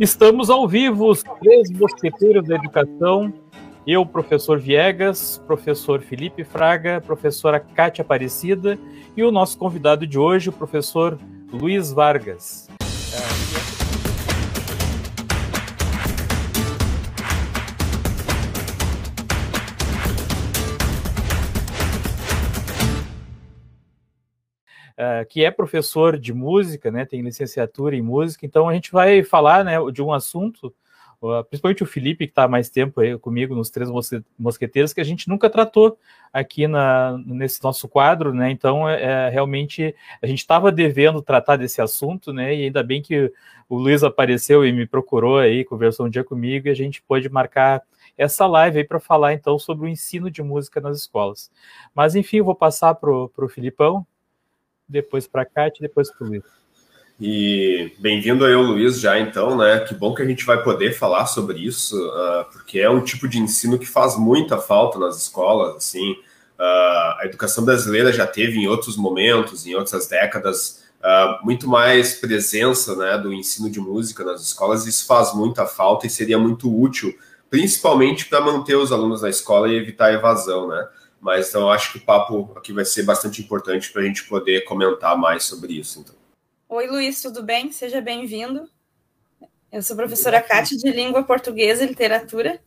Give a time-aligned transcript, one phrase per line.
[0.00, 3.34] Estamos ao vivo, os três mosqueteiros da educação.
[3.84, 8.78] Eu, professor Viegas, professor Felipe Fraga, professora Cátia Aparecida
[9.16, 11.18] e o nosso convidado de hoje, o professor
[11.52, 12.68] Luiz Vargas.
[24.98, 29.22] Uh, que é professor de música, né, tem licenciatura em música, então a gente vai
[29.22, 30.74] falar né, de um assunto,
[31.22, 33.88] uh, principalmente o Felipe, que está mais tempo aí comigo nos Três
[34.36, 35.96] Mosqueteiros, que a gente nunca tratou
[36.32, 41.56] aqui na, nesse nosso quadro, né, então é, é realmente a gente estava devendo tratar
[41.56, 43.32] desse assunto, né, e ainda bem que
[43.68, 47.28] o Luiz apareceu e me procurou aí, conversou um dia comigo e a gente pôde
[47.28, 47.82] marcar
[48.16, 51.50] essa live aí para falar então sobre o ensino de música nas escolas.
[51.94, 54.06] Mas enfim, eu vou passar para o Filipão,
[54.88, 56.44] depois para a e depois para o Luiz.
[57.20, 59.80] E bem-vindo aí, Luiz, já então, né?
[59.80, 63.26] Que bom que a gente vai poder falar sobre isso, uh, porque é um tipo
[63.26, 66.12] de ensino que faz muita falta nas escolas, assim.
[66.12, 72.14] Uh, a educação brasileira já teve em outros momentos, em outras décadas, uh, muito mais
[72.14, 76.72] presença né, do ensino de música nas escolas, isso faz muita falta e seria muito
[76.72, 77.12] útil,
[77.50, 80.86] principalmente para manter os alunos na escola e evitar a evasão, né?
[81.20, 84.64] Mas então acho que o papo aqui vai ser bastante importante para a gente poder
[84.64, 86.00] comentar mais sobre isso.
[86.00, 86.14] Então.
[86.68, 87.72] Oi, Luiz, tudo bem?
[87.72, 88.68] Seja bem-vindo.
[89.70, 92.60] Eu sou professora Cátia de Língua Portuguesa e Literatura.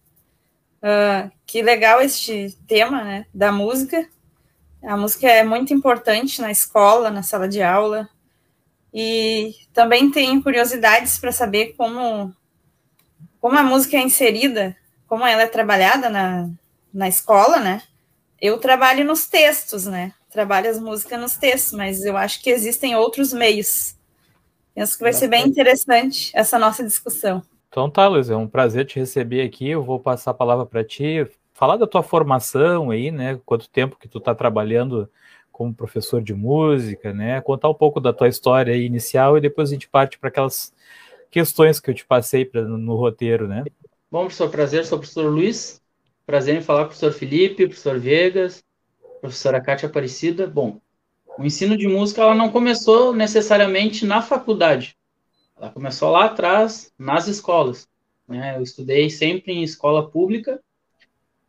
[0.83, 4.07] Uh, que legal este tema né, da música.
[4.83, 8.09] A música é muito importante na escola, na sala de aula.
[8.93, 12.35] E também tenho curiosidades para saber como,
[13.39, 14.75] como a música é inserida,
[15.07, 16.49] como ela é trabalhada na,
[16.93, 17.81] na escola, né?
[18.41, 20.13] Eu trabalho nos textos, né?
[20.31, 23.95] Trabalho as músicas nos textos, mas eu acho que existem outros meios.
[24.73, 27.43] Penso que vai ser bem interessante essa nossa discussão.
[27.67, 29.69] Então tá, Luiz, é um prazer te receber aqui.
[29.69, 33.39] Eu vou passar a palavra para ti, falar da tua formação aí, né?
[33.45, 35.09] Quanto tempo que tu está trabalhando
[35.51, 37.39] como professor de música, né?
[37.41, 40.73] Contar um pouco da tua história inicial e depois a gente parte para aquelas
[41.29, 43.63] questões que eu te passei pra, no roteiro, né?
[44.09, 45.80] Bom, professor, prazer, sou o professor Luiz,
[46.31, 48.63] Prazer em falar com o professor Felipe, professor Vegas,
[49.19, 50.47] professora Cátia Aparecida.
[50.47, 50.79] Bom,
[51.37, 54.95] o ensino de música ela não começou necessariamente na faculdade.
[55.59, 57.85] Ela começou lá atrás, nas escolas.
[58.25, 58.55] Né?
[58.55, 60.61] Eu estudei sempre em escola pública.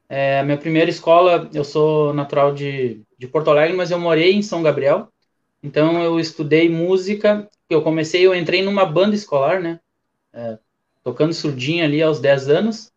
[0.09, 4.33] É, a minha primeira escola, eu sou natural de, de Porto Alegre, mas eu morei
[4.33, 5.07] em São Gabriel.
[5.63, 7.49] Então eu estudei música.
[7.71, 9.79] Eu comecei, eu entrei numa banda escolar, né?
[10.33, 10.59] É,
[11.05, 12.92] tocando surdinha ali aos 10 anos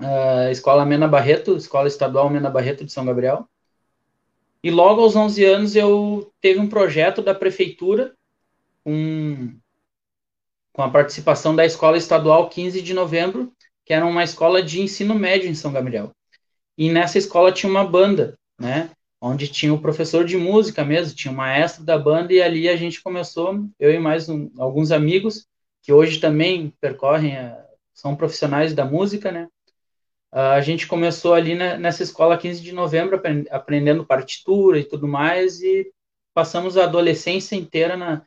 [0.00, 3.48] uh, Escola Mena Barreto, Escola Estadual Mena Barreto de São Gabriel.
[4.62, 8.14] E logo aos 11 anos eu teve um projeto da prefeitura
[8.84, 9.56] com,
[10.72, 13.52] com a participação da Escola Estadual 15 de Novembro,
[13.84, 16.12] que era uma escola de ensino médio em São Gabriel.
[16.78, 18.90] E nessa escola tinha uma banda, né?
[19.20, 22.76] Onde tinha o professor de música mesmo, tinha o maestro da banda, e ali a
[22.76, 25.46] gente começou, eu e mais um, alguns amigos,
[25.82, 29.48] que hoje também percorrem, a, são profissionais da música, né?
[30.32, 33.20] A gente começou ali nessa escola 15 de novembro,
[33.50, 35.92] aprendendo partitura e tudo mais, e
[36.32, 38.24] passamos a adolescência inteira, na,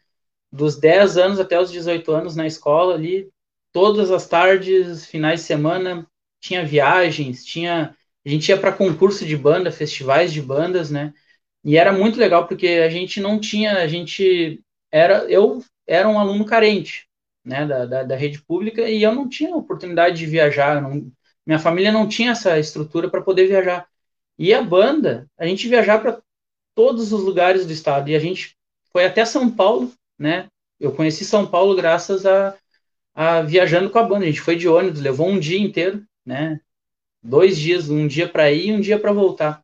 [0.52, 3.30] dos 10 anos até os 18 anos na escola ali,
[3.74, 6.08] todas as tardes, finais de semana,
[6.40, 7.96] tinha viagens, tinha
[8.26, 11.14] a gente ia para concurso de banda, festivais de bandas, né?
[11.64, 16.20] E era muito legal porque a gente não tinha, a gente era, eu era um
[16.20, 17.08] aluno carente,
[17.44, 21.12] né, da, da, da rede pública e eu não tinha oportunidade de viajar, não,
[21.46, 23.88] minha família não tinha essa estrutura para poder viajar.
[24.38, 26.22] E a banda, a gente viajar para
[26.74, 28.10] todos os lugares do estado.
[28.10, 28.58] E a gente
[28.92, 30.48] foi até São Paulo, né?
[30.80, 32.56] Eu conheci São Paulo graças a,
[33.14, 34.26] a viajando com a banda.
[34.26, 36.60] A gente foi de ônibus, levou um dia inteiro, né?
[37.24, 39.64] Dois dias, um dia para ir e um dia para voltar.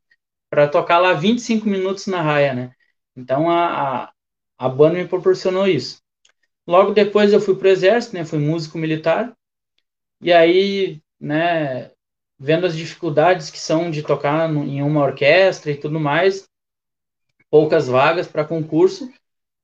[0.49, 2.71] Para tocar lá 25 minutos na raia, né?
[3.15, 4.13] Então a, a,
[4.57, 6.01] a banda me proporcionou isso.
[6.65, 8.23] Logo depois eu fui para o exército, né?
[8.23, 9.35] Fui músico militar.
[10.22, 11.91] E aí né,
[12.40, 16.50] vendo as dificuldades que são de tocar no, em uma orquestra e tudo mais,
[17.47, 19.08] poucas vagas para concurso,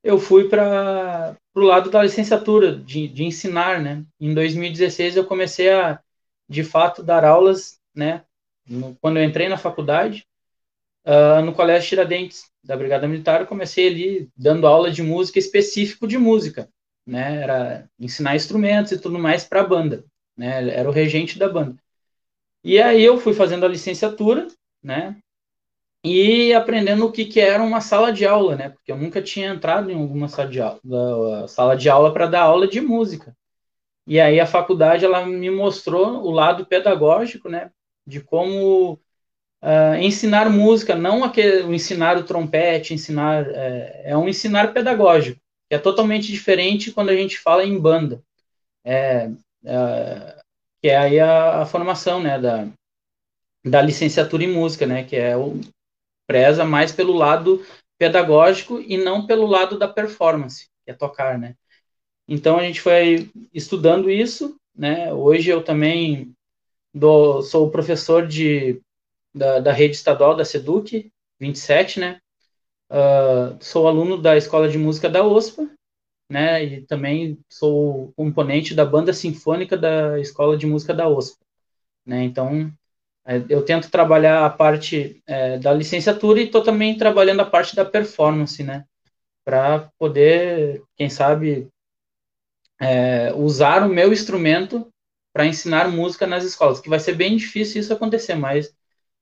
[0.03, 4.05] eu fui para o lado da licenciatura, de, de ensinar, né?
[4.19, 5.99] Em 2016 eu comecei a,
[6.47, 8.23] de fato, dar aulas, né?
[8.69, 10.27] No, quando eu entrei na faculdade,
[11.05, 16.07] uh, no Colégio Tiradentes, da Brigada Militar, eu comecei ali dando aula de música específico
[16.07, 16.69] de música,
[17.05, 17.41] né?
[17.41, 20.05] Era ensinar instrumentos e tudo mais para a banda
[20.37, 20.69] né?
[20.69, 21.77] Era o regente da banda.
[22.63, 24.47] E aí eu fui fazendo a licenciatura,
[24.83, 25.17] né?
[26.03, 28.69] E aprendendo o que, que era uma sala de aula, né?
[28.69, 32.41] Porque eu nunca tinha entrado em alguma sala de aula, sala de aula para dar
[32.41, 33.35] aula de música.
[34.07, 37.71] E aí a faculdade ela me mostrou o lado pedagógico, né,
[38.05, 38.93] de como
[39.61, 45.75] uh, ensinar música, não aquele ensinar o trompete, ensinar é, é, um ensinar pedagógico, que
[45.75, 48.23] é totalmente diferente quando a gente fala em banda,
[48.85, 49.29] é,
[49.63, 50.37] é
[50.81, 52.67] que é aí a, a, formação, né, da,
[53.65, 55.59] da licenciatura em música, né, que é o
[56.27, 57.65] preza mais pelo lado
[57.97, 61.55] pedagógico e não pelo lado da performance, que é tocar, né.
[62.27, 65.13] Então a gente foi estudando isso, né?
[65.13, 66.33] Hoje eu também
[66.93, 68.81] dou, sou professor de,
[69.33, 71.09] da, da rede estadual da Seduc
[71.39, 72.19] 27, né?
[72.91, 75.69] Uh, sou aluno da Escola de Música da OSPA,
[76.29, 76.63] né?
[76.63, 81.45] E também sou componente da banda sinfônica da Escola de Música da OSPA,
[82.05, 82.23] né?
[82.23, 82.71] Então
[83.25, 87.75] é, eu tento trabalhar a parte é, da licenciatura e estou também trabalhando a parte
[87.75, 88.85] da performance, né?
[89.43, 91.69] Para poder, quem sabe,
[92.79, 94.91] é, usar o meu instrumento
[95.33, 98.73] para ensinar música nas escolas, que vai ser bem difícil isso acontecer, mas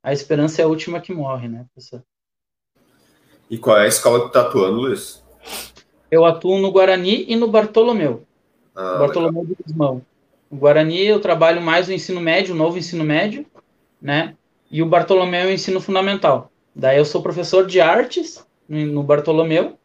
[0.04, 2.04] a esperança é a última que morre, né, professor?
[3.50, 5.24] E qual é a escola que está atuando, Luiz?
[6.16, 8.24] Eu atuo no Guarani e no Bartolomeu.
[8.76, 9.56] Ah, Bartolomeu legal.
[9.58, 10.02] de Guzmão.
[10.50, 13.46] No Guarani eu trabalho mais no ensino médio, o novo ensino médio,
[14.02, 14.36] né?
[14.70, 16.52] E o Bartolomeu é o ensino fundamental.
[16.76, 19.78] Daí eu sou professor de artes no Bartolomeu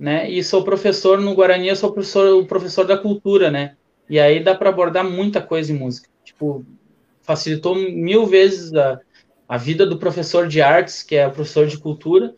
[0.00, 0.30] né?
[0.30, 3.76] E sou professor no Guarani, eu sou professor, o professor da cultura, né?
[4.08, 6.08] E aí dá para abordar muita coisa em música.
[6.24, 6.64] Tipo,
[7.20, 8.98] facilitou mil vezes a,
[9.46, 12.34] a vida do professor de artes, que é o professor de cultura,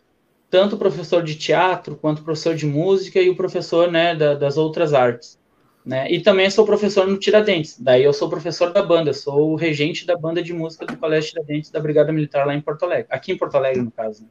[0.53, 4.35] tanto o professor de teatro quanto o professor de música e o professor, né, da,
[4.35, 5.39] das outras artes.
[5.83, 6.11] Né?
[6.11, 7.75] E também sou professor no Tiradentes.
[7.79, 11.31] Daí eu sou professor da banda, sou o regente da banda de música do Colégio
[11.31, 13.07] Tiradentes da Brigada Militar lá em Porto Alegre.
[13.09, 14.21] Aqui em Porto Alegre, no caso.
[14.21, 14.27] Né?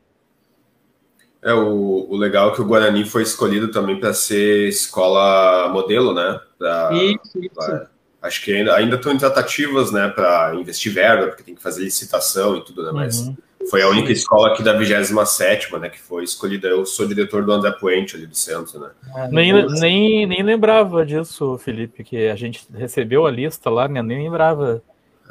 [1.42, 6.14] É, o, o legal é que o Guarani foi escolhido também para ser escola modelo,
[6.14, 6.40] né?
[6.56, 7.54] Pra, isso, isso.
[7.56, 7.88] Pra,
[8.22, 11.82] acho que ainda, ainda estão em tratativas, né, para investir verba, porque tem que fazer
[11.82, 12.92] licitação e tudo, né?
[12.92, 13.36] Mas uhum.
[13.70, 16.68] Foi a única escola aqui da 27, né, que foi escolhida.
[16.68, 18.90] Eu sou diretor do André Puente ali do centro, né?
[19.14, 24.02] Ah, nem, nem, nem lembrava disso, Felipe, que a gente recebeu a lista lá, né?
[24.02, 24.82] Nem lembrava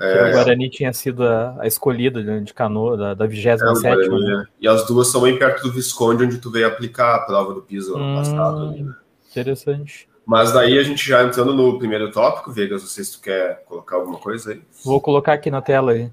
[0.01, 4.45] é, o Guarani tinha sido a, a escolhida de Canoa, da, da 27 é, né?
[4.59, 7.61] E as duas são bem perto do Visconde, onde tu veio aplicar a prova do
[7.61, 8.69] piso ano hum, passado.
[8.69, 8.95] Ali, né?
[9.29, 10.09] Interessante.
[10.25, 13.63] Mas daí a gente já entrando no primeiro tópico, Vegas, não sei se tu quer
[13.65, 14.61] colocar alguma coisa aí.
[14.83, 16.09] Vou colocar aqui na tela aí.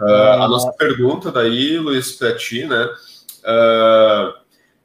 [0.00, 2.88] Uh, a nossa pergunta daí, Luiz, para ti, né?
[3.44, 4.40] Uh,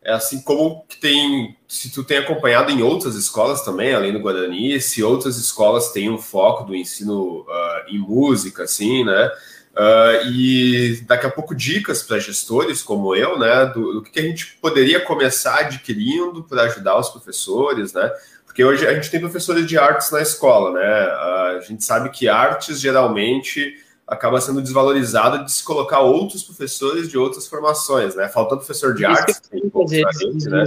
[0.06, 4.19] é assim como que tem, se tu tem acompanhado em outras escolas também, além do
[4.19, 9.31] Guarani, se outras escolas têm um foco do ensino uh, em música, assim, né?
[9.75, 13.65] Uh, e daqui a pouco dicas para gestores como eu, né?
[13.65, 18.09] Do, do, que a gente poderia começar adquirindo para ajudar os professores, né?
[18.45, 21.07] Porque hoje a gente tem professores de artes na escola, né?
[21.07, 27.09] Uh, a gente sabe que artes geralmente acaba sendo desvalorizada de se colocar outros professores
[27.09, 28.27] de outras formações, né?
[28.27, 30.65] Faltando professor de artes, tem poucos gente, né?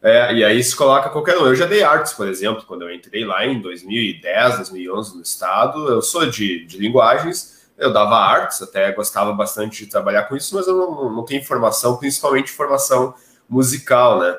[0.00, 1.46] É, e aí se coloca qualquer um.
[1.46, 5.88] Eu já dei artes, por exemplo, quando eu entrei lá em 2010, 2011 no estado.
[5.88, 10.54] Eu sou de, de linguagens, eu dava artes, até gostava bastante de trabalhar com isso,
[10.54, 13.14] mas eu não, não tenho formação, principalmente formação
[13.48, 14.38] musical, né?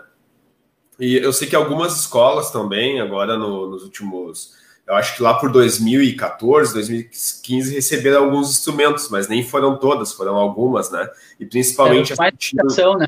[1.00, 4.59] E eu sei que algumas escolas também, agora no, nos últimos
[4.90, 10.36] eu acho que lá por 2014, 2015 receberam alguns instrumentos, mas nem foram todas, foram
[10.36, 11.08] algumas, né?
[11.40, 12.98] E principalmente as que tinham...
[12.98, 13.08] né?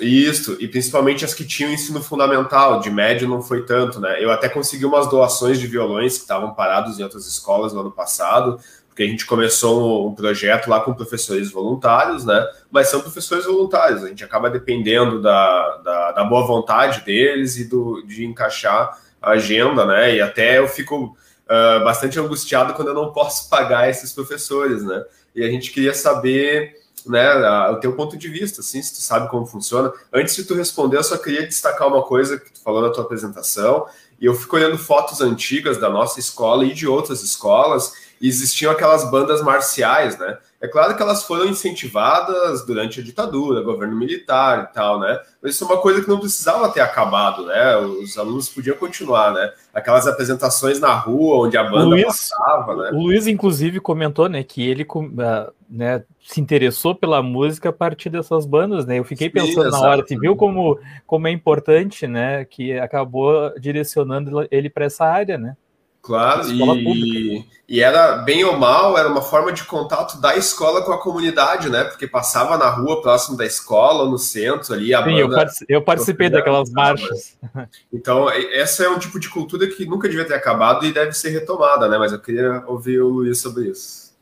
[0.00, 4.22] Isso, e principalmente as que tinham ensino fundamental, de médio não foi tanto, né?
[4.22, 7.90] Eu até consegui umas doações de violões que estavam parados em outras escolas no ano
[7.90, 12.46] passado, porque a gente começou um projeto lá com professores voluntários, né?
[12.70, 17.64] Mas são professores voluntários, a gente acaba dependendo da, da, da boa vontade deles e
[17.64, 20.16] do, de encaixar agenda, né?
[20.16, 25.04] E até eu fico uh, bastante angustiado quando eu não posso pagar esses professores, né?
[25.34, 26.74] E a gente queria saber,
[27.06, 27.34] né,
[27.70, 29.92] o teu ponto de vista, assim, se tu sabe como funciona.
[30.12, 33.04] Antes de tu responder, eu só queria destacar uma coisa que tu falou na tua
[33.04, 33.86] apresentação.
[34.20, 38.70] E eu fico olhando fotos antigas da nossa escola e de outras escolas, e existiam
[38.70, 40.38] aquelas bandas marciais, né?
[40.62, 45.18] É claro que elas foram incentivadas durante a ditadura, governo militar e tal, né?
[45.42, 47.76] Mas isso é uma coisa que não precisava ter acabado, né?
[47.78, 49.52] Os alunos podiam continuar, né?
[49.74, 52.90] Aquelas apresentações na rua onde a banda Luiz, passava, né?
[52.92, 54.86] O Luiz, inclusive, comentou, né, que ele
[55.18, 59.00] ah, né, se interessou pela música a partir dessas bandas, né?
[59.00, 59.82] Eu fiquei Sim, pensando exato.
[59.82, 60.78] na hora, você viu como,
[61.08, 62.44] como é importante, né?
[62.44, 65.56] Que acabou direcionando ele para essa área, né?
[66.02, 70.92] Claro, e, e, era bem ou mal, era uma forma de contato da escola com
[70.92, 71.84] a comunidade, né?
[71.84, 74.92] Porque passava na rua próximo da escola, no centro ali.
[74.92, 77.38] A Sim, eu, participei, eu participei daquelas marchas.
[77.92, 81.28] Então, essa é um tipo de cultura que nunca devia ter acabado e deve ser
[81.30, 81.96] retomada, né?
[81.98, 84.12] Mas eu queria ouvir o Luiz sobre isso.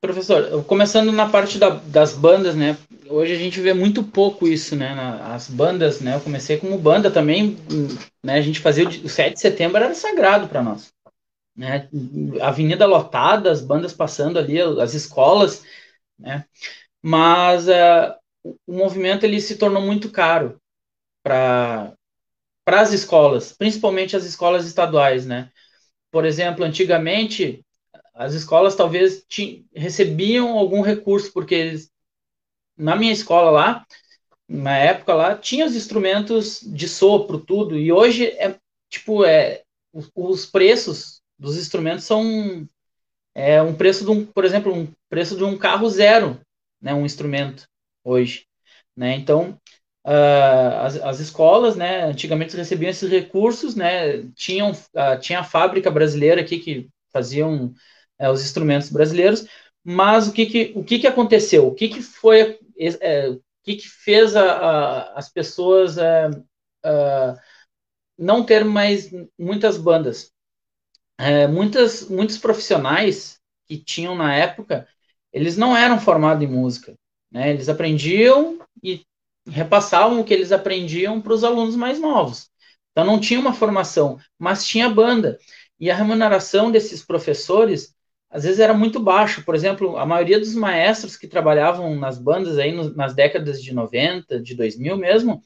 [0.00, 2.76] Professor, começando na parte da, das bandas, né?
[3.08, 5.20] Hoje a gente vê muito pouco isso, né?
[5.24, 6.16] As bandas, né?
[6.16, 7.56] Eu comecei como banda também,
[8.24, 8.38] né?
[8.38, 10.95] A gente fazia o 7 de setembro era sagrado para nós
[11.56, 11.88] né?
[12.42, 15.64] Avenida lotada, as bandas passando ali, as escolas,
[16.18, 16.44] né?
[17.02, 18.14] Mas uh,
[18.66, 20.60] o movimento ele se tornou muito caro
[21.22, 21.92] para
[22.64, 25.52] para as escolas, principalmente as escolas estaduais, né?
[26.10, 27.64] Por exemplo, antigamente
[28.12, 29.24] as escolas talvez
[29.72, 31.92] recebiam algum recurso porque eles,
[32.76, 33.86] na minha escola lá,
[34.48, 38.58] na época lá, tinha os instrumentos de sopro, tudo, e hoje é
[38.88, 39.62] tipo é
[40.14, 42.68] os preços dos instrumentos são
[43.34, 46.40] é, um preço de um, por exemplo, um preço de um carro zero,
[46.80, 47.66] né, um instrumento
[48.04, 48.46] hoje,
[48.96, 49.14] né?
[49.14, 49.58] Então
[50.06, 54.22] uh, as, as escolas, né, antigamente recebiam esses recursos, né?
[54.34, 57.74] Tinham uh, tinha a fábrica brasileira aqui que faziam
[58.20, 59.46] uh, os instrumentos brasileiros,
[59.84, 61.66] mas o que que o que que aconteceu?
[61.66, 66.30] O que que foi é, o que que fez a, a, as pessoas é,
[68.18, 70.32] não ter mais muitas bandas?
[71.18, 74.86] É, muitas, muitos profissionais que tinham na época,
[75.32, 76.94] eles não eram formados em música.
[77.30, 77.50] Né?
[77.50, 79.02] Eles aprendiam e
[79.46, 82.48] repassavam o que eles aprendiam para os alunos mais novos.
[82.92, 85.38] Então não tinha uma formação, mas tinha banda.
[85.78, 87.94] E a remuneração desses professores
[88.30, 89.44] às vezes era muito baixo.
[89.44, 93.72] Por exemplo, a maioria dos maestros que trabalhavam nas bandas aí no, nas décadas de
[93.72, 95.42] 90, de 2000 mesmo,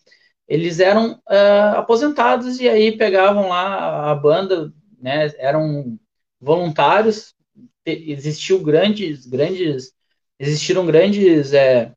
[0.49, 5.99] eles eram uh, aposentados e aí pegavam lá a banda né, eram
[6.40, 7.35] voluntários,
[7.85, 9.92] existiu grandes, grandes,
[10.38, 11.92] existiram grandes é,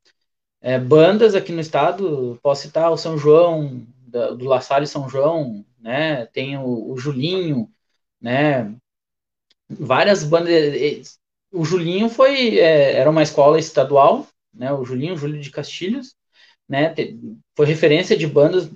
[0.61, 5.09] é, bandas aqui no estado, posso citar o São João, da, do La Salle São
[5.09, 7.69] João, né, tem o, o Julinho,
[8.21, 8.73] né,
[9.69, 11.19] várias bandas,
[11.51, 16.15] o Julinho foi, é, era uma escola estadual, né, o Julinho, Júlio de Castilhos,
[16.67, 16.93] né,
[17.55, 18.69] foi referência de bandas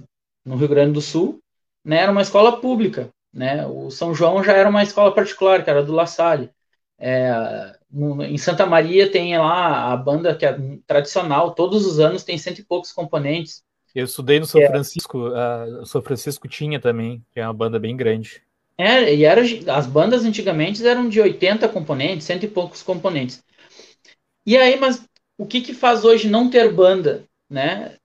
[0.46, 1.40] no Rio Grande do Sul,
[1.84, 3.68] né, era uma escola pública, né?
[3.68, 6.50] O São João já era uma escola particular, que era do La Salle.
[6.98, 12.24] É, no, em Santa Maria tem lá a banda que é tradicional, todos os anos
[12.24, 13.64] tem cento e poucos componentes.
[13.94, 17.54] Eu estudei no São é, Francisco, uh, o São Francisco tinha também, que é uma
[17.54, 18.42] banda bem grande.
[18.76, 19.42] É, e era,
[19.72, 23.44] as bandas antigamente eram de 80 componentes, cento e poucos componentes.
[24.46, 25.04] E aí, mas
[25.38, 27.98] o que que faz hoje não ter banda, né?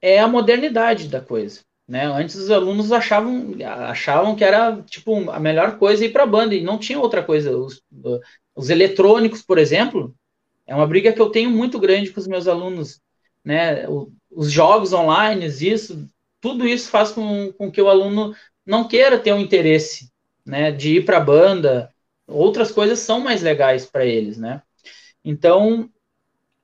[0.00, 1.60] É a modernidade da coisa.
[1.90, 2.06] Né?
[2.06, 3.52] Antes os alunos achavam,
[3.88, 7.20] achavam que era tipo a melhor coisa ir para a banda e não tinha outra
[7.20, 7.50] coisa.
[7.56, 7.82] Os,
[8.54, 10.14] os eletrônicos, por exemplo,
[10.68, 13.00] é uma briga que eu tenho muito grande com os meus alunos.
[13.44, 13.86] Né?
[14.30, 16.08] os jogos online, isso,
[16.40, 20.12] tudo isso faz com, com que o aluno não queira ter um interesse
[20.46, 21.92] né, de ir para a banda.
[22.28, 24.62] Outras coisas são mais legais para eles, né?
[25.24, 25.90] Então,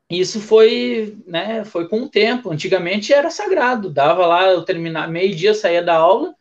[0.08, 2.50] isso foi, né, foi com o tempo.
[2.50, 6.34] Antigamente era sagrado, dava lá, eu terminar meio-dia, saía da aula,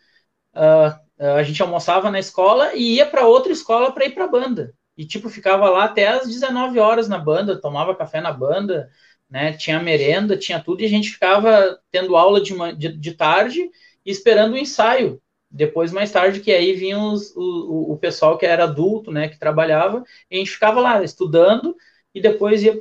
[0.54, 1.06] uh,
[1.38, 4.74] a gente almoçava na escola e ia para outra escola para ir para a banda.
[4.98, 8.90] E tipo, ficava lá até as 19 horas na banda, tomava café na banda,
[9.30, 13.70] né, tinha merenda, tinha tudo, e a gente ficava tendo aula de, de, de tarde
[14.06, 15.22] e esperando o ensaio.
[15.50, 19.40] Depois, mais tarde, que aí vinha os, o, o pessoal que era adulto, né, que
[19.40, 21.76] trabalhava, e a gente ficava lá estudando
[22.14, 22.78] e depois ia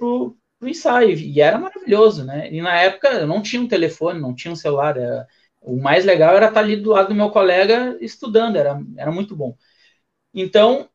[0.64, 2.50] pro ensaio, e era maravilhoso, né?
[2.50, 5.28] E na época eu não tinha um telefone, não tinha um celular, era,
[5.60, 9.36] o mais legal era estar ali do lado do meu colega estudando, era, era muito
[9.36, 9.56] bom.
[10.32, 10.88] Então,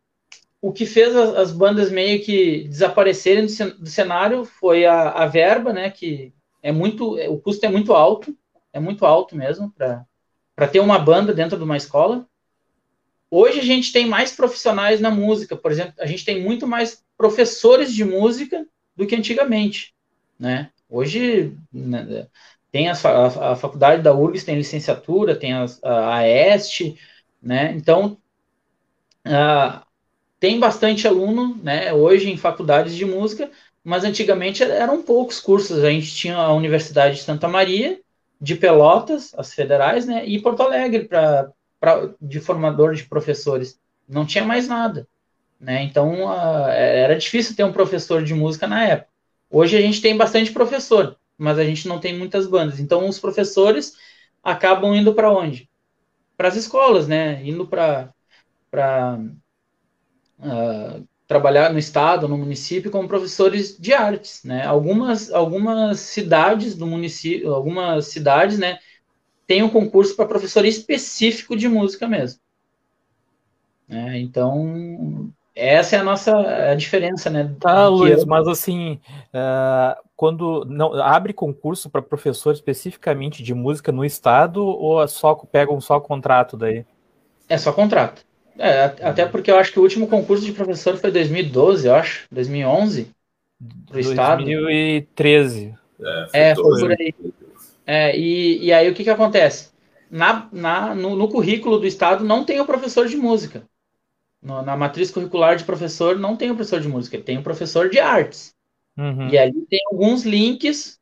[0.62, 5.28] o que fez as, as bandas meio que desaparecerem do, do cenário foi a, a,
[5.28, 5.92] verba, né?
[5.92, 6.34] Que
[6.64, 8.36] é muito, o custo é muito alto,
[8.74, 12.28] é muito alto mesmo para ter uma banda dentro de uma escola.
[13.32, 17.04] Hoje a gente tem mais profissionais na música, por exemplo, a gente tem muito mais
[17.16, 18.66] professores de música
[19.00, 19.96] do que antigamente,
[20.38, 20.72] né?
[20.90, 22.28] Hoje né,
[22.70, 27.00] tem a, a, a, faculdade da URGS tem licenciatura, tem a, a EST,
[27.42, 27.72] né?
[27.78, 28.18] Então
[29.26, 29.82] uh,
[30.38, 31.94] tem bastante aluno, né?
[31.94, 33.50] Hoje em faculdades de música,
[33.82, 35.82] mas antigamente eram poucos cursos.
[35.82, 38.02] A gente tinha a Universidade de Santa Maria,
[38.42, 40.26] de Pelotas, as federais, né?
[40.26, 41.54] E Porto Alegre para
[42.20, 43.80] de formador de professores.
[44.06, 45.08] Não tinha mais nada.
[45.60, 45.84] Né?
[45.84, 49.10] Então, uh, era difícil ter um professor de música na época.
[49.50, 52.80] Hoje a gente tem bastante professor, mas a gente não tem muitas bandas.
[52.80, 53.96] Então, os professores
[54.44, 55.70] acabam indo para onde?
[56.38, 57.44] Para as escolas, né?
[57.46, 58.14] Indo para
[60.40, 64.66] uh, trabalhar no estado, no município, como professores de artes, né?
[64.66, 68.80] Algumas, algumas cidades do município, algumas cidades, né,
[69.46, 72.40] têm um concurso para professor específico de música mesmo.
[73.88, 76.36] É, então, essa é a nossa
[76.72, 77.54] a diferença, né?
[77.60, 78.28] Tá, Luiz, eu...
[78.28, 79.00] mas assim,
[79.34, 85.36] uh, quando não abre concurso para professor especificamente de música no estado ou é só
[85.36, 86.86] pegam só contrato daí?
[87.48, 88.24] É só contrato.
[88.58, 92.28] É, até porque eu acho que o último concurso de professor foi 2012, eu acho,
[92.30, 93.10] 2011,
[93.88, 94.44] pro estado.
[94.44, 95.74] 2013.
[96.34, 97.16] É, foi, é, por aí.
[97.88, 99.70] É, e, e aí o que que acontece?
[100.12, 103.64] Na, na, no, no currículo do estado não tem o professor de música.
[104.42, 107.90] No, na matriz curricular de professor não tem o professor de música, tem o professor
[107.90, 108.56] de artes.
[108.98, 109.30] Uhum.
[109.30, 111.00] E ali tem alguns links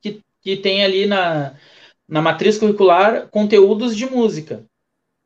[0.00, 1.54] que, que tem ali na,
[2.08, 4.64] na matriz curricular conteúdos de música.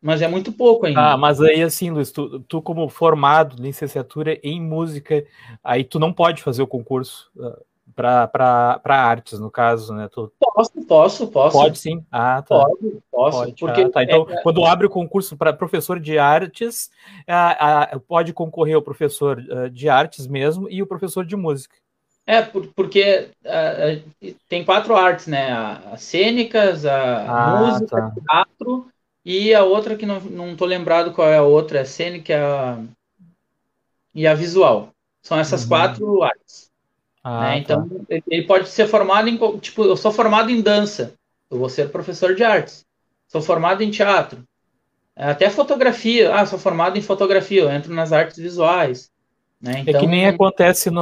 [0.01, 1.13] Mas é muito pouco ainda.
[1.13, 5.25] Ah, mas aí assim, Luiz, tu, tu como formado, licenciatura em música,
[5.63, 7.65] aí tu não pode fazer o concurso uh,
[7.95, 10.09] para artes, no caso, né?
[10.13, 10.33] Tu...
[10.39, 11.57] Posso, posso, posso.
[11.57, 12.05] Pode sim.
[12.11, 12.65] Ah, tá.
[12.65, 13.39] Pode, posso.
[13.39, 13.55] Pode.
[13.55, 14.03] Porque, ah, tá.
[14.03, 14.43] Então, é...
[14.43, 16.91] quando abre o concurso para professor de artes,
[17.29, 21.75] ah, ah, pode concorrer o professor de artes mesmo e o professor de música.
[22.25, 23.31] É, porque
[24.49, 25.53] tem quatro artes, né?
[25.93, 28.13] As cênicas, a ah, música, tá.
[28.29, 28.87] teatro
[29.25, 32.79] e a outra que não, não tô lembrado qual é a outra, é a cênica
[34.15, 34.93] e a visual.
[35.23, 35.69] São essas uhum.
[35.69, 36.71] quatro artes.
[37.23, 37.59] Ah, né?
[37.59, 37.95] Então, tá.
[38.27, 39.39] ele pode ser formado em.
[39.59, 41.15] Tipo, eu sou formado em dança,
[41.51, 42.85] eu vou ser professor de artes.
[43.29, 44.43] Sou formado em teatro.
[45.15, 46.35] Até fotografia.
[46.35, 49.12] Ah, sou formado em fotografia, eu entro nas artes visuais.
[49.63, 49.79] Né?
[49.79, 51.01] Então, é que nem então, acontece no.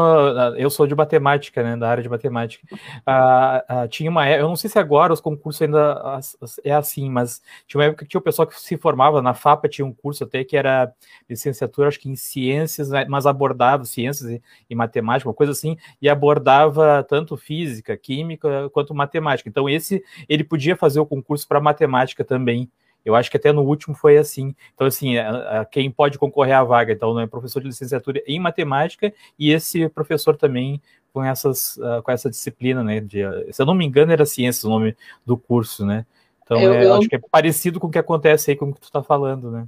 [0.55, 1.79] Eu sou de matemática, né?
[1.79, 2.63] Da área de matemática.
[3.07, 6.21] Ah, ah, tinha uma Eu não sei se agora os concursos ainda
[6.63, 9.67] é assim, mas tinha uma época que tinha o pessoal que se formava na FAPA,
[9.67, 10.93] tinha um curso até que era
[11.27, 15.79] licenciatura, acho que em ciências, né, mas abordava ciências e, e matemática, uma coisa assim,
[16.03, 19.49] e abordava tanto física, química, quanto matemática.
[19.49, 22.71] Então, esse ele podia fazer o concurso para matemática também.
[23.05, 24.55] Eu acho que até no último foi assim.
[24.75, 28.39] Então, assim, a, a, quem pode concorrer à vaga, então, é professor de licenciatura em
[28.39, 30.81] matemática e esse professor também
[31.13, 33.01] com, essas, uh, com essa disciplina, né?
[33.01, 36.07] De, se eu não me engano, era ciências o nome do curso, né?
[36.43, 38.75] Então, eu, é, eu acho que é parecido com o que acontece aí com o
[38.75, 39.67] que tu está falando, né?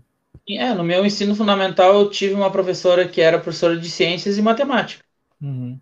[0.49, 4.43] É, no meu ensino fundamental eu tive uma professora que era professora de ciências e
[4.43, 5.05] matemática.
[5.41, 5.79] Uhum.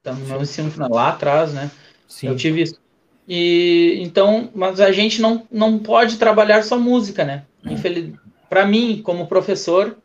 [0.00, 1.70] Então, no meu ensino fundamental, lá atrás, né?
[2.06, 2.28] Sim.
[2.28, 2.80] Eu tive isso.
[3.28, 7.44] E então, mas a gente não, não pode trabalhar só música, né?
[7.62, 8.14] Infeliz...
[8.48, 9.98] Para mim, como professor,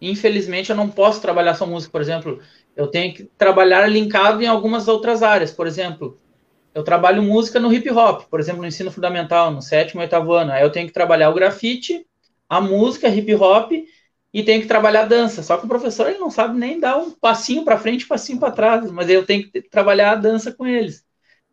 [0.00, 2.40] infelizmente eu não posso trabalhar só música, por exemplo,
[2.74, 6.18] eu tenho que trabalhar linkado em algumas outras áreas, por exemplo,
[6.74, 10.52] eu trabalho música no hip hop, por exemplo, no ensino fundamental, no sétimo oitavo ano,
[10.52, 12.06] aí eu tenho que trabalhar o grafite,
[12.48, 13.72] a música, hip hop
[14.32, 15.42] e tenho que trabalhar dança.
[15.42, 18.40] Só que o professor ele não sabe nem dar um passinho para frente, um passinho
[18.40, 21.04] para trás, mas eu tenho que trabalhar a dança com eles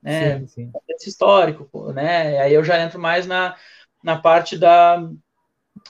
[0.01, 0.39] né?
[0.39, 0.71] Sim, sim.
[1.05, 2.39] histórico, né?
[2.39, 3.55] Aí eu já entro mais na,
[4.03, 5.07] na parte da.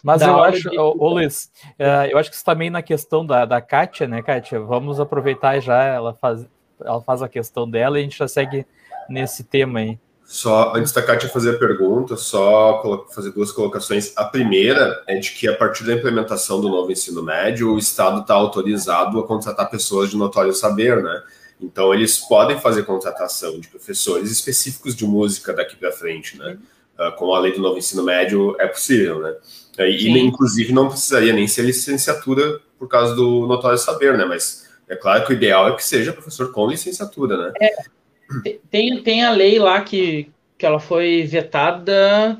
[0.03, 0.77] Mas da eu acho, de...
[0.77, 4.59] ô, Luiz, uh, eu acho que isso também na questão da, da Kátia, né, Kátia?
[4.59, 6.45] Vamos aproveitar já, ela faz,
[6.83, 8.65] ela faz a questão dela e a gente já segue
[9.09, 9.99] nesse tema aí.
[10.27, 12.83] Só antes da Kátia fazer a pergunta, só
[13.15, 14.11] fazer duas colocações.
[14.17, 18.19] A primeira é de que, a partir da implementação do novo ensino médio, o Estado
[18.19, 21.23] está autorizado a contratar pessoas de notório saber, né?
[21.59, 26.57] Então, eles podem fazer contratação de professores específicos de música daqui para frente, né?
[26.99, 29.35] Uh, com a lei do novo ensino médio, é possível, né?
[29.79, 34.25] E, inclusive, não precisaria nem ser licenciatura por causa do notório saber, né?
[34.25, 37.53] Mas é claro que o ideal é que seja professor com licenciatura, né?
[37.61, 42.39] É, tem, tem a lei lá que, que ela foi vetada,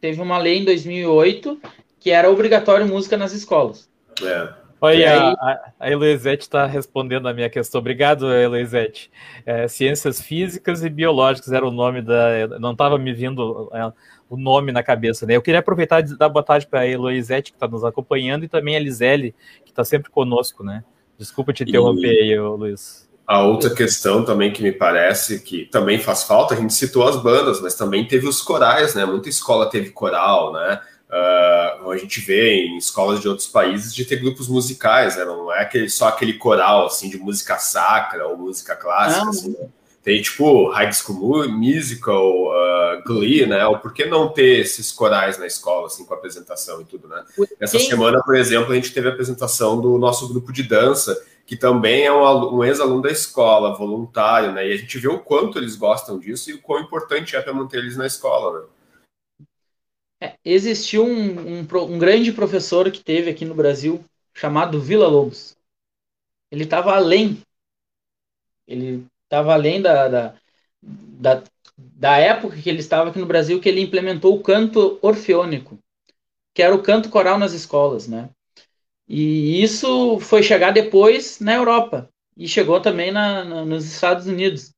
[0.00, 1.60] teve uma lei em 2008
[2.06, 3.88] que era obrigatório música nas escolas.
[4.22, 4.65] É.
[4.80, 7.78] Olha, a, a Eloisete está respondendo a minha questão.
[7.78, 9.10] Obrigado, Eloisete.
[9.44, 12.58] É, ciências físicas e biológicas era o nome da.
[12.60, 13.92] Não estava me vindo é,
[14.28, 15.36] o nome na cabeça, né?
[15.36, 18.48] Eu queria aproveitar e dar boa tarde para a Eloisete, que está nos acompanhando, e
[18.48, 19.34] também a Lisele,
[19.64, 20.84] que está sempre conosco, né?
[21.18, 22.32] Desculpa te interromper e...
[22.32, 23.06] aí, Luiz.
[23.26, 27.20] A outra questão também que me parece que também faz falta, a gente citou as
[27.20, 29.04] bandas, mas também teve os corais, né?
[29.04, 30.80] Muita escola teve coral, né?
[31.08, 35.24] Uh, a gente vê em escolas de outros países de ter grupos musicais, né?
[35.24, 39.28] não é aquele, só aquele coral assim de música sacra ou música clássica.
[39.28, 39.68] Assim, né?
[40.02, 43.66] Tem tipo High School Musical, uh, Glee, né?
[43.66, 47.24] Ou por que não ter esses corais na escola, assim, com apresentação e tudo, né?
[47.58, 51.56] Essa semana, por exemplo, a gente teve a apresentação do nosso grupo de dança, que
[51.56, 54.68] também é um, um ex-aluno da escola, voluntário, né?
[54.68, 57.52] E a gente vê o quanto eles gostam disso e o quão importante é para
[57.52, 58.66] manter eles na escola, né?
[60.20, 64.02] É, existiu um, um, um, grande professor que teve aqui no Brasil
[64.34, 65.56] chamado Vila Lobos.
[66.50, 67.42] Ele estava além,
[68.66, 70.34] ele estava além da, da,
[70.82, 71.44] da,
[71.76, 75.78] da época que ele estava aqui no Brasil, que ele implementou o canto orfeônico,
[76.54, 78.30] que era o canto coral nas escolas, né?
[79.08, 84.72] E isso foi chegar depois na Europa e chegou também na, na, nos Estados Unidos.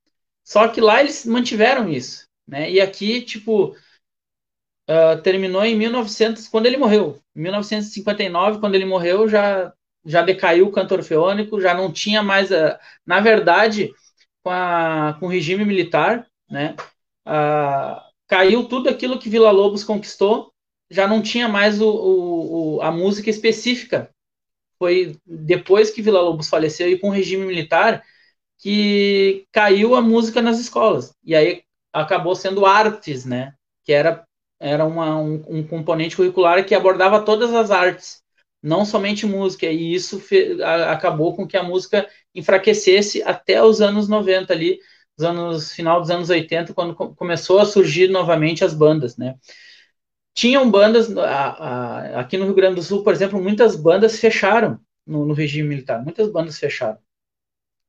[0.44, 2.70] Só que lá eles mantiveram isso, né?
[2.70, 3.74] E aqui, tipo,
[4.88, 7.20] uh, terminou em 1900, quando ele morreu.
[7.36, 9.72] Em 1959, quando ele morreu, já
[10.04, 12.48] já decaiu o canto orfeônico, já não tinha mais,
[13.04, 13.92] na verdade,
[14.42, 16.74] com, a, com o regime militar, né?
[17.26, 20.50] Uh, caiu tudo aquilo que Vila Lobos conquistou,
[20.90, 24.10] já não tinha mais o, o, o, a música específica
[24.78, 28.02] foi depois que Vila Lobos faleceu e com o regime militar
[28.58, 31.12] que caiu a música nas escolas.
[31.24, 33.54] E aí acabou sendo artes, né?
[33.84, 34.24] Que era,
[34.60, 38.22] era uma, um, um componente curricular que abordava todas as artes,
[38.62, 39.66] não somente música.
[39.66, 44.78] E isso fe, a, acabou com que a música enfraquecesse até os anos 90 ali,
[45.18, 49.34] os anos final dos anos 80, quando começou a surgir novamente as bandas, né?
[50.38, 54.78] tinham bandas, a, a, aqui no Rio Grande do Sul, por exemplo, muitas bandas fecharam
[55.04, 56.96] no, no, regime militar, muitas bandas fecharam.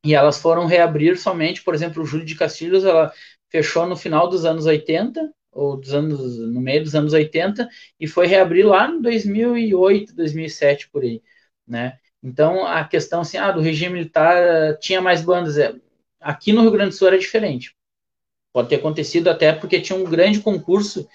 [0.03, 3.13] E elas foram reabrir somente, por exemplo, o Júlio de Castilhos, ela
[3.51, 7.68] fechou no final dos anos 80, ou dos anos, no meio dos anos 80,
[8.00, 11.22] e foi reabrir lá em 2008, 2007, por aí,
[11.68, 11.98] né?
[12.22, 15.74] Então, a questão, assim, ah, do regime militar tinha mais bandas, é,
[16.20, 17.76] aqui no Rio Grande do Sul era diferente.
[18.54, 21.08] Pode ter acontecido até porque tinha um grande concurso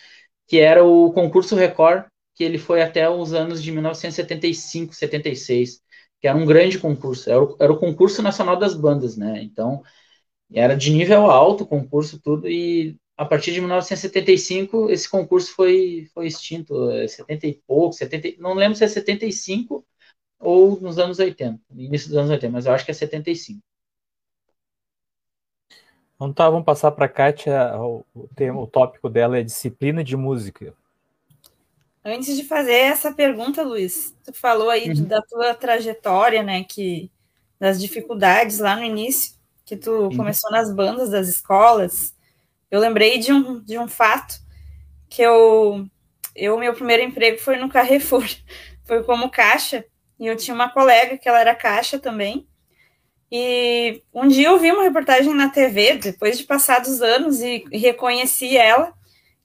[0.46, 5.80] que era o concurso Record, que ele foi até os anos de 1975, 76,
[6.20, 9.42] que era um grande concurso, era o, era o concurso nacional das bandas, né?
[9.42, 9.82] Então,
[10.52, 16.08] era de nível alto o concurso, tudo, e a partir de 1975 esse concurso foi,
[16.12, 16.74] foi extinto,
[17.08, 19.84] 70 é, e pouco, 70, não lembro se é 75
[20.38, 23.60] ou nos anos 80, início dos anos 80, mas eu acho que é 75.
[26.14, 27.76] Então tá, vamos passar para a Kátia.
[27.78, 30.72] O, tema, o tópico dela é disciplina de música.
[32.04, 35.04] Antes de fazer essa pergunta, Luiz, tu falou aí uhum.
[35.04, 37.10] da tua trajetória, né, que
[37.58, 40.16] das dificuldades lá no início, que tu uhum.
[40.16, 42.14] começou nas bandas das escolas.
[42.74, 44.34] Eu lembrei de um, de um fato
[45.08, 45.86] que eu,
[46.34, 48.24] eu meu primeiro emprego foi no Carrefour,
[48.82, 49.84] foi como caixa,
[50.18, 52.48] e eu tinha uma colega que ela era caixa também,
[53.30, 57.78] e um dia eu vi uma reportagem na TV, depois de passados anos, e, e
[57.78, 58.92] reconheci ela,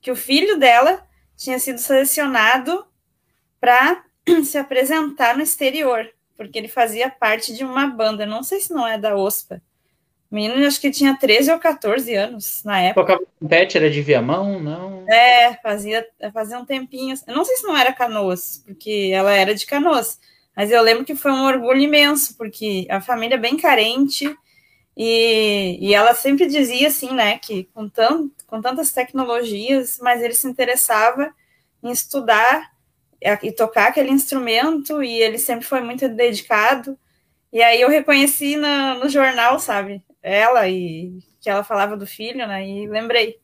[0.01, 2.83] que o filho dela tinha sido selecionado
[3.61, 4.03] para
[4.43, 8.87] se apresentar no exterior, porque ele fazia parte de uma banda, não sei se não
[8.87, 9.61] é da OSPA.
[10.31, 13.01] Menino, acho que tinha 13 ou 14 anos na época.
[13.01, 15.03] Tocava trompete, era de Viamão, não?
[15.09, 17.15] É, fazia, fazia um tempinho.
[17.27, 20.19] Eu não sei se não era Canoas, porque ela era de Canoas.
[20.55, 24.35] Mas eu lembro que foi um orgulho imenso, porque a família é bem carente
[24.95, 30.33] e, e ela sempre dizia assim, né, que com, tant, com tantas tecnologias, mas ele
[30.33, 31.33] se interessava
[31.81, 32.69] em estudar
[33.41, 36.99] e tocar aquele instrumento e ele sempre foi muito dedicado.
[37.51, 42.47] E aí eu reconheci no, no jornal, sabe, ela e que ela falava do filho,
[42.47, 43.39] né, e lembrei.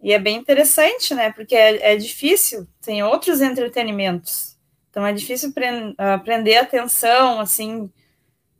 [0.00, 4.58] E é bem interessante, né, porque é, é difícil, tem outros entretenimentos
[4.90, 5.52] então é difícil
[5.96, 7.88] aprender a atenção assim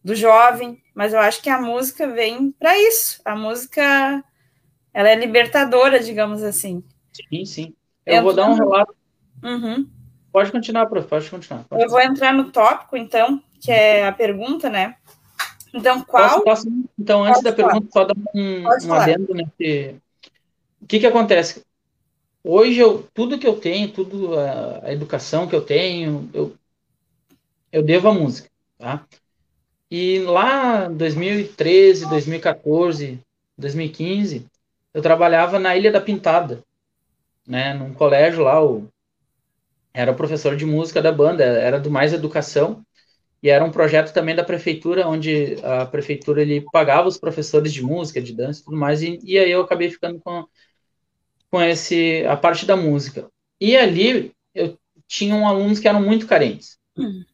[0.05, 3.21] do jovem, mas eu acho que a música vem para isso.
[3.25, 4.25] A música
[4.95, 6.85] ela é libertadora, digamos assim.
[7.13, 7.75] Sim, sim.
[8.07, 8.95] Eu, vou dar um relato.
[9.43, 9.91] Uhum.
[10.31, 11.09] Pode continuar, prof.
[11.09, 11.65] Pode continuar.
[11.65, 14.95] Pode eu vou entrar no tópico, então, que é a pergunta, né?
[15.75, 16.43] Então, qual.
[16.43, 17.73] Posso, posso, então, antes da falar.
[17.73, 19.45] pergunta, só dar um, um adendo, né?
[19.57, 19.95] Que...
[20.81, 21.63] O que, que acontece?
[22.43, 26.55] Hoje, eu, tudo que eu tenho, tudo a, a educação que eu tenho, eu,
[27.71, 29.05] eu devo à música, tá?
[29.91, 33.21] E lá em 2013, 2014,
[33.57, 34.47] 2015,
[34.95, 36.63] eu trabalhava na Ilha da Pintada,
[37.47, 38.87] né, num colégio lá, eu
[39.93, 42.85] era professor de música da banda, era do Mais Educação,
[43.43, 47.83] e era um projeto também da prefeitura, onde a prefeitura ele pagava os professores de
[47.83, 50.45] música, de dança e tudo mais, e, e aí eu acabei ficando com
[51.51, 53.31] com esse, a parte da música.
[53.61, 56.79] E ali eu tinha um alunos que eram muito carentes.
[56.97, 57.25] Uhum.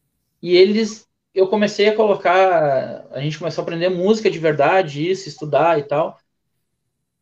[0.41, 5.27] E eles, eu comecei a colocar, a gente começou a aprender música de verdade, isso,
[5.27, 6.17] estudar e tal.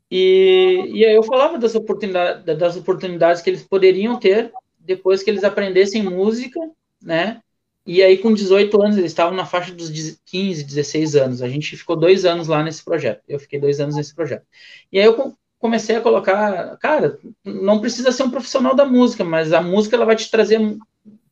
[0.09, 5.29] E, e aí eu falava das oportunidades, das oportunidades que eles poderiam ter depois que
[5.29, 6.59] eles aprendessem música,
[7.01, 7.41] né?
[7.85, 9.89] E aí, com 18 anos, eles estavam na faixa dos
[10.25, 11.41] 15, 16 anos.
[11.41, 13.21] A gente ficou dois anos lá nesse projeto.
[13.27, 14.45] Eu fiquei dois anos nesse projeto.
[14.91, 19.51] E aí eu comecei a colocar, cara, não precisa ser um profissional da música, mas
[19.51, 20.59] a música ela vai te trazer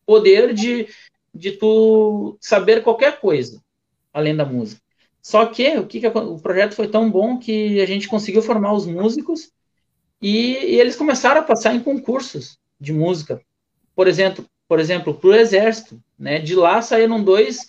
[0.05, 0.87] poder de,
[1.33, 3.61] de tu saber qualquer coisa
[4.13, 4.81] além da música.
[5.21, 8.73] Só que o que, que o projeto foi tão bom que a gente conseguiu formar
[8.73, 9.51] os músicos
[10.21, 13.41] e, e eles começaram a passar em concursos de música.
[13.95, 16.38] Por exemplo, por exemplo, para o exército, né?
[16.38, 17.67] De lá saíram dois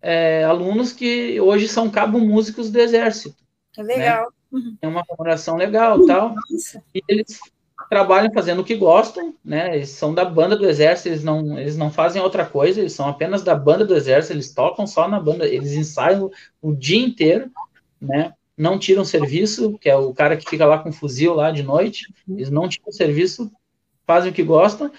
[0.00, 3.36] é, alunos que hoje são cabo músicos do exército.
[3.76, 4.22] É legal.
[4.22, 4.28] Né?
[4.50, 4.76] Uhum.
[4.80, 6.34] Tem uma comemoração legal, tal.
[6.50, 6.82] Nossa.
[6.94, 7.40] E eles
[7.90, 9.74] trabalham fazendo o que gostam, né?
[9.76, 13.08] Eles são da banda do exército, eles não, eles não fazem outra coisa, eles são
[13.08, 16.30] apenas da banda do exército, eles tocam só na banda, eles ensaiam
[16.62, 17.50] o dia inteiro,
[18.00, 18.32] né?
[18.56, 22.06] Não tiram serviço, que é o cara que fica lá com fuzil lá de noite,
[22.28, 23.50] eles não tiram serviço,
[24.06, 24.90] fazem o que gostam.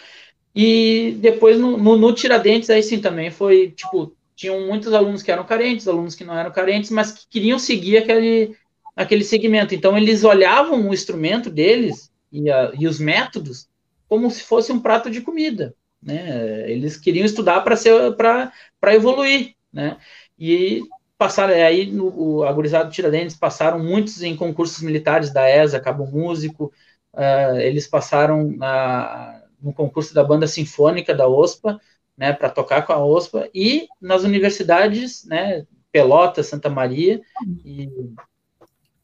[0.55, 5.31] E depois no, no, no Tiradentes aí sim também foi tipo tinham muitos alunos que
[5.31, 8.55] eram carentes, alunos que não eram carentes, mas que queriam seguir aquele
[8.95, 9.75] aquele segmento.
[9.75, 13.67] Então eles olhavam o instrumento deles e, a, e os métodos
[14.07, 16.69] como se fosse um prato de comida, né?
[16.71, 18.51] Eles queriam estudar para ser para
[18.95, 19.97] evoluir, né?
[20.37, 20.81] E
[21.17, 26.73] passaram aí no a gurizada Tiradentes passaram muitos em concursos militares da ESA, Cabo Músico,
[27.13, 31.79] uh, eles passaram uh, no concurso da banda sinfônica da OSPA,
[32.17, 37.21] né, para tocar com a OSPA e nas universidades, né, Pelotas, Santa Maria
[37.65, 37.89] e,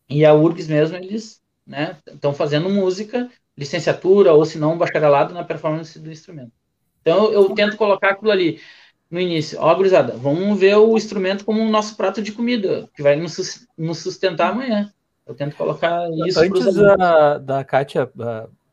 [0.10, 1.98] e a URGS mesmo, eles né?
[2.08, 6.52] Estão fazendo música, licenciatura ou se não bacharelado na performance do instrumento.
[7.02, 8.60] Então eu tento colocar aquilo ali
[9.10, 9.60] no início.
[9.60, 14.00] Ó, gurizada, vamos ver o instrumento como o nosso prato de comida, que vai nos
[14.00, 14.92] sustentar amanhã.
[15.26, 16.40] Eu tento colocar isso.
[16.40, 18.12] Antes da, da Kátia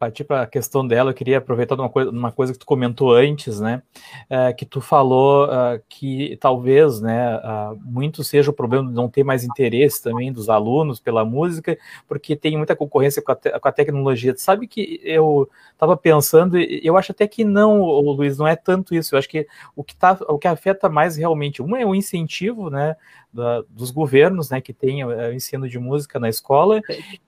[0.03, 3.15] partir para a questão dela, eu queria aproveitar uma coisa, uma coisa que tu comentou
[3.15, 3.83] antes, né?
[4.29, 9.09] É, que tu falou uh, que talvez, né, uh, muito seja o problema de não
[9.09, 13.49] ter mais interesse também dos alunos pela música, porque tem muita concorrência com a, te
[13.57, 14.35] com a tecnologia.
[14.35, 18.97] Tu sabe que eu estava pensando, eu acho até que não, Luiz, não é tanto
[18.97, 19.15] isso.
[19.15, 22.71] Eu acho que o que, tá, o que afeta mais realmente, um é o incentivo,
[22.71, 22.97] né,
[23.33, 26.81] da, dos governos, né, que tem o ensino de música na escola.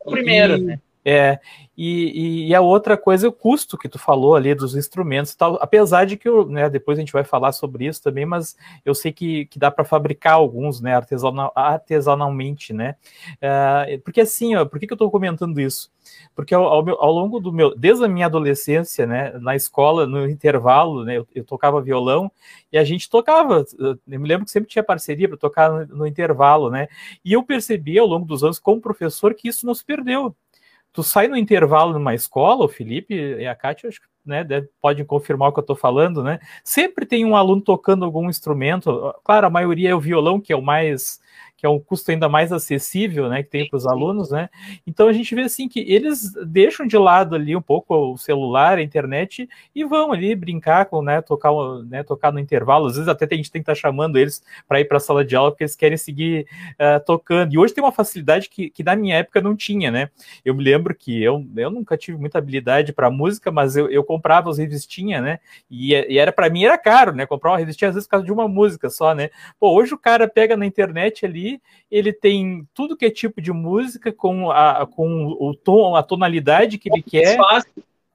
[0.05, 0.81] Primeiro, e, né?
[1.05, 1.39] É,
[1.77, 5.37] e, e, a outra coisa é o custo que tu falou ali dos instrumentos e
[5.37, 8.57] tal, apesar de que eu, né, depois a gente vai falar sobre isso também, mas
[8.85, 12.95] eu sei que, que dá para fabricar alguns, né, artesanal, artesanalmente, né,
[13.41, 15.93] é, porque assim, ó, por que, que eu estou comentando isso?
[16.35, 20.29] Porque ao, ao, ao, longo do meu, desde a minha adolescência, né, na escola, no
[20.29, 22.31] intervalo, né, eu, eu tocava violão
[22.73, 26.07] e a gente tocava, eu me lembro que sempre tinha parceria para tocar no, no
[26.07, 26.89] intervalo, né,
[27.25, 30.35] e eu percebi ao longo dos anos como professor que isso não se perdeu,
[30.95, 34.45] tu sai no intervalo numa escola, o Felipe e a Kátia, acho que né,
[34.81, 36.39] podem confirmar o que eu estou falando, né?
[36.63, 39.15] Sempre tem um aluno tocando algum instrumento.
[39.25, 41.21] Claro, a maioria é o violão, que é o mais
[41.65, 44.51] que é um custo ainda mais acessível, né, que tem para os alunos, né?
[44.87, 48.77] Então a gente vê assim que eles deixam de lado ali um pouco o celular,
[48.77, 51.53] a internet e vão ali brincar com, né, tocar,
[51.87, 52.87] né, tocar no intervalo.
[52.87, 55.01] Às vezes até a gente tem que estar tá chamando eles para ir para a
[55.01, 57.55] sala de aula porque eles querem seguir uh, tocando.
[57.55, 60.11] E hoje tem uma facilidade que, que na minha época não tinha, né?
[60.45, 64.05] Eu me lembro que eu, eu nunca tive muita habilidade para música, mas eu, eu
[64.15, 65.41] comprava as revistinhas, né?
[65.69, 67.27] E, e era para mim era caro, né?
[67.27, 69.31] Comprar uma revistinha às vezes por causa de uma música só, né?
[69.59, 73.53] Pô, hoje o cara pega na internet ali ele tem tudo que é tipo de
[73.53, 77.37] música com a, com o tom, a tonalidade que ele quer.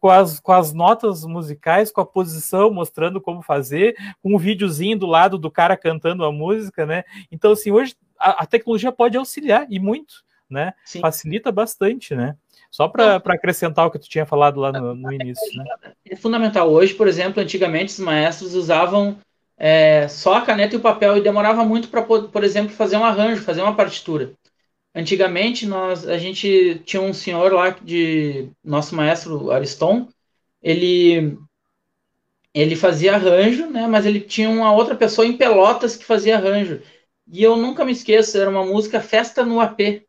[0.01, 4.97] Com as, com as notas musicais, com a posição, mostrando como fazer, com um videozinho
[4.97, 7.03] do lado do cara cantando a música, né?
[7.29, 10.73] Então, assim, hoje a, a tecnologia pode auxiliar e muito, né?
[10.85, 11.01] Sim.
[11.01, 12.37] Facilita bastante, né?
[12.71, 15.57] Só para acrescentar o que tu tinha falado lá no, no início.
[15.57, 15.93] Né?
[16.05, 16.71] É fundamental.
[16.71, 19.17] Hoje, por exemplo, antigamente os maestros usavam
[19.57, 23.03] é, só a caneta e o papel e demorava muito para, por exemplo, fazer um
[23.03, 24.33] arranjo, fazer uma partitura.
[24.93, 30.07] Antigamente, nós, a gente tinha um senhor lá de nosso maestro Ariston,
[30.61, 31.37] ele
[32.53, 36.81] ele fazia arranjo, né, mas ele tinha uma outra pessoa em Pelotas que fazia arranjo.
[37.31, 40.03] E eu nunca me esqueço, era uma música Festa no AP,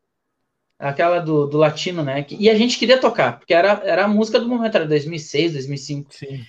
[0.81, 2.25] aquela do, do latino, né?
[2.29, 6.13] E a gente queria tocar, porque era, era a música do momento, era 2006, 2005.
[6.13, 6.41] Sim.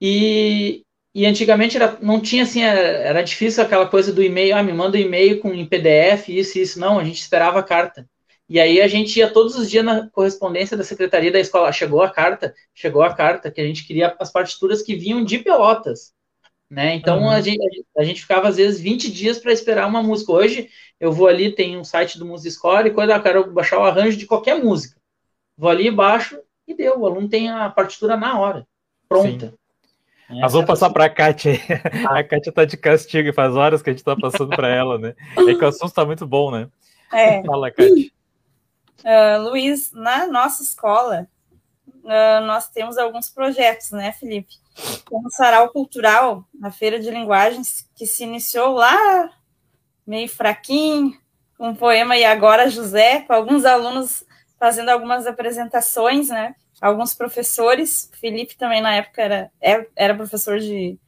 [0.00, 0.82] E,
[1.14, 4.72] e antigamente era, não tinha assim, era, era difícil aquela coisa do e-mail, ah, me
[4.72, 6.80] manda um e-mail com em PDF, isso e isso.
[6.80, 8.08] Não, a gente esperava a carta.
[8.48, 11.72] E aí a gente ia todos os dias na correspondência da secretaria da escola.
[11.72, 15.38] Chegou a carta, chegou a carta, que a gente queria as partituras que vinham de
[15.38, 16.12] Pelotas.
[16.68, 16.96] Né?
[16.96, 17.30] Então uhum.
[17.30, 20.32] a, gente, a, gente, ficava às vezes 20 dias para esperar uma música.
[20.32, 23.84] Hoje eu vou ali, tem um site do Music e quando eu quero baixar o
[23.84, 24.96] arranjo de qualquer música.
[25.56, 26.98] Vou ali, baixo e deu.
[26.98, 28.66] O aluno tem a partitura na hora,
[29.08, 29.48] pronta.
[29.48, 30.40] Sim.
[30.40, 31.52] Mas vamos passar para a Kátia.
[32.08, 32.18] Ah.
[32.18, 34.98] A Kátia está de castigo e faz horas que a gente está passando para ela,
[34.98, 35.14] né?
[35.36, 36.68] É que o assunto está muito bom, né?
[37.12, 37.44] É.
[37.44, 38.10] Fala, Kátia.
[39.04, 41.28] Uh, Luiz, na nossa escola,
[41.86, 44.54] uh, nós temos alguns projetos, né, Felipe?
[45.10, 49.30] O Sarau Cultural, a Feira de Linguagens, que se iniciou lá
[50.06, 51.18] meio fraquinho,
[51.58, 54.24] um poema E Agora José, com alguns alunos
[54.58, 56.54] fazendo algumas apresentações, né?
[56.80, 60.98] Alguns professores, Felipe também na época era, é, era professor de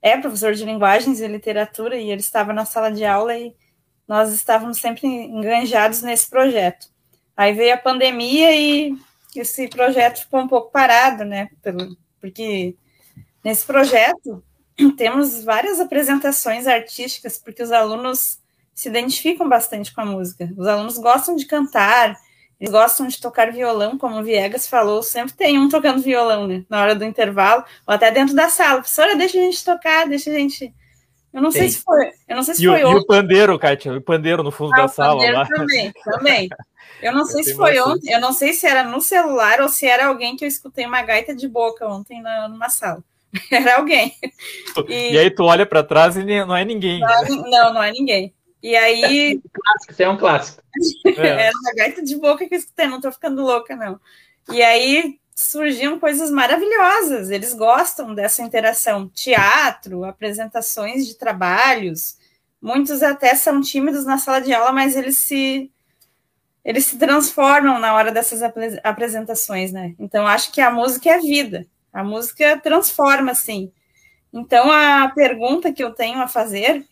[0.00, 3.52] é professor de linguagens e literatura e ele estava na sala de aula e
[4.06, 6.86] nós estávamos sempre enganjados nesse projeto.
[7.36, 8.96] Aí veio a pandemia e
[9.34, 11.48] esse projeto ficou um pouco parado, né?
[12.20, 12.76] Porque
[13.44, 14.42] nesse projeto
[14.96, 18.38] temos várias apresentações artísticas, porque os alunos
[18.74, 20.48] se identificam bastante com a música.
[20.56, 22.16] Os alunos gostam de cantar,
[22.60, 26.64] eles gostam de tocar violão, como o Viegas falou, sempre tem um tocando violão, né?
[26.68, 28.80] Na hora do intervalo, ou até dentro da sala.
[28.80, 30.72] Professora, deixa a gente tocar, deixa a gente.
[31.32, 31.62] Eu não tem.
[31.62, 32.10] sei se foi.
[32.28, 32.98] Eu não sei se e foi o, ontem.
[32.98, 35.30] E o pandeiro, Kátia, o pandeiro no fundo ah, da sala.
[35.30, 35.46] lá.
[35.46, 36.48] Também, também.
[37.02, 39.68] Eu não sei eu se foi ontem, eu não sei se era no celular ou
[39.68, 43.02] se era alguém que eu escutei uma gaita de boca ontem na, numa sala.
[43.50, 44.14] Era alguém.
[44.88, 47.00] E, e aí tu olha para trás e não é ninguém.
[47.00, 48.34] Não, não, é ninguém.
[48.62, 49.40] E aí.
[49.52, 50.62] Clássico, isso é um clássico.
[51.06, 51.26] É.
[51.46, 54.00] Era uma gaita de boca que eu escutei, não tô ficando louca, não.
[54.50, 59.08] E aí surgiam coisas maravilhosas, eles gostam dessa interação.
[59.08, 62.16] Teatro, apresentações de trabalhos.
[62.60, 65.70] Muitos até são tímidos na sala de aula, mas eles se.
[66.64, 68.42] Eles se transformam na hora dessas
[68.82, 69.94] apresentações, né?
[69.98, 71.66] Então, acho que a música é vida.
[71.98, 73.72] A música transforma, sim.
[74.32, 76.86] Então, a pergunta que eu tenho a fazer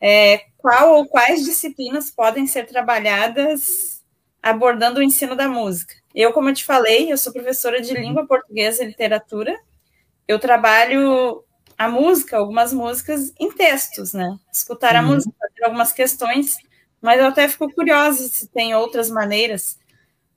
[0.00, 4.02] é, qual ou quais disciplinas podem ser trabalhadas
[4.42, 5.94] abordando o ensino da música?
[6.14, 9.54] Eu, como eu te falei, eu sou professora de língua portuguesa e literatura.
[10.26, 11.44] Eu trabalho
[11.76, 14.34] a música, algumas músicas em textos, né?
[14.50, 15.08] Escutar a uhum.
[15.08, 16.56] música, fazer algumas questões,
[17.02, 19.78] mas eu até fico curiosa se tem outras maneiras.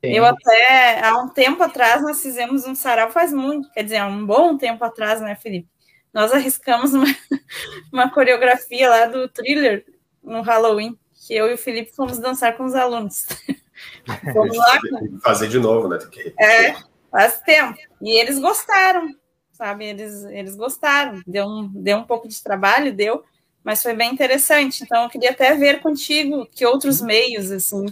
[0.03, 0.13] Sim.
[0.13, 4.07] Eu até, há um tempo atrás, nós fizemos um sarau, faz muito, quer dizer, há
[4.07, 5.69] um bom tempo atrás, né, Felipe?
[6.11, 7.05] Nós arriscamos uma,
[7.93, 9.85] uma coreografia lá do thriller
[10.23, 13.27] no Halloween, que eu e o Felipe fomos dançar com os alunos.
[14.33, 14.79] Vamos lá.
[15.23, 15.99] Fazer de novo, né?
[16.39, 16.75] É,
[17.11, 17.77] faz tempo.
[18.01, 19.07] E eles gostaram,
[19.51, 19.85] sabe?
[19.85, 21.21] Eles, eles gostaram.
[21.27, 23.23] Deu um, deu um pouco de trabalho, deu,
[23.63, 24.83] mas foi bem interessante.
[24.83, 27.85] Então, eu queria até ver contigo que outros meios, assim,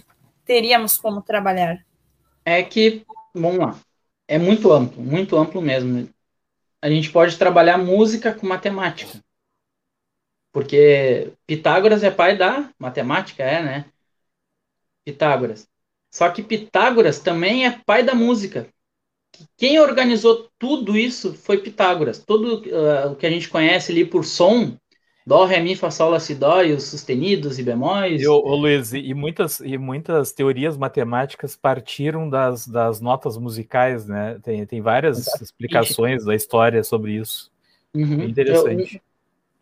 [0.44, 1.78] teríamos como trabalhar.
[2.44, 3.80] É que, vamos lá,
[4.26, 6.08] é muito amplo, muito amplo mesmo
[6.82, 9.22] a gente pode trabalhar música com matemática.
[10.52, 13.84] Porque Pitágoras é pai da matemática, é, né?
[15.04, 15.68] Pitágoras.
[16.10, 18.68] Só que Pitágoras também é pai da música.
[19.56, 22.18] Quem organizou tudo isso foi Pitágoras.
[22.18, 24.76] Tudo uh, o que a gente conhece ali por som
[25.30, 28.20] Dó, Ré, Mi, Fá, Sol, Lá, Si, Dó, e os sustenidos e bemóis.
[28.20, 34.40] E, ô, Luiz, e muitas, e muitas teorias matemáticas partiram das, das notas musicais, né?
[34.42, 35.44] Tem, tem várias Exatamente.
[35.44, 37.48] explicações da história sobre isso.
[37.94, 38.24] Uhum.
[38.24, 39.00] interessante.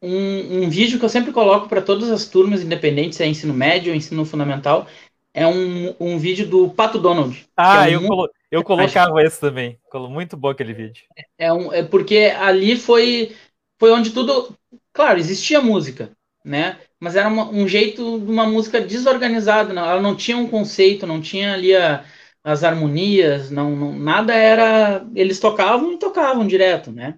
[0.01, 3.53] Eu, um, um vídeo que eu sempre coloco para todas as turmas, independentes, é ensino
[3.53, 4.87] médio, ensino fundamental,
[5.35, 7.47] é um, um vídeo do Pato Donald.
[7.55, 9.79] Ah, é eu, colo eu colocava esse também.
[10.09, 11.05] Muito bom aquele vídeo.
[11.37, 13.37] É, um, é porque ali foi,
[13.79, 14.57] foi onde tudo
[14.99, 16.11] Claro, existia música,
[16.45, 16.81] né?
[16.99, 21.07] Mas era uma, um jeito de uma música desorganizada, não, ela não tinha um conceito,
[21.07, 22.05] não tinha ali a,
[22.43, 25.07] as harmonias, não, não, nada era.
[25.15, 27.17] Eles tocavam e tocavam direto, né?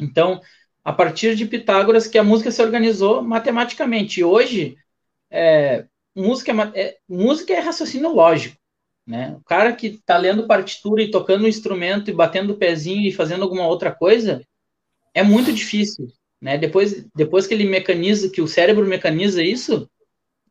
[0.00, 0.40] Então,
[0.84, 4.20] a partir de Pitágoras que a música se organizou matematicamente.
[4.20, 4.76] E hoje,
[5.30, 8.56] é, música, é, é, música é raciocínio lógico.
[9.06, 9.36] Né?
[9.38, 13.12] O cara que está lendo partitura e tocando um instrumento e batendo o pezinho e
[13.12, 14.42] fazendo alguma outra coisa
[15.14, 16.08] é muito difícil.
[16.40, 16.58] Né?
[16.58, 19.88] Depois, depois que ele mecaniza, que o cérebro mecaniza isso,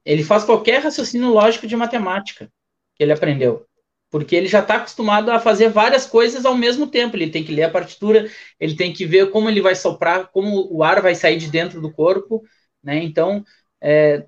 [0.03, 2.49] ele faz qualquer raciocínio lógico de matemática
[2.95, 3.65] que ele aprendeu.
[4.11, 7.17] Porque ele já está acostumado a fazer várias coisas ao mesmo tempo.
[7.17, 10.67] Ele tem que ler a partitura, ele tem que ver como ele vai soprar, como
[10.71, 12.43] o ar vai sair de dentro do corpo.
[12.83, 13.03] Né?
[13.03, 13.43] Então,
[13.81, 14.25] é,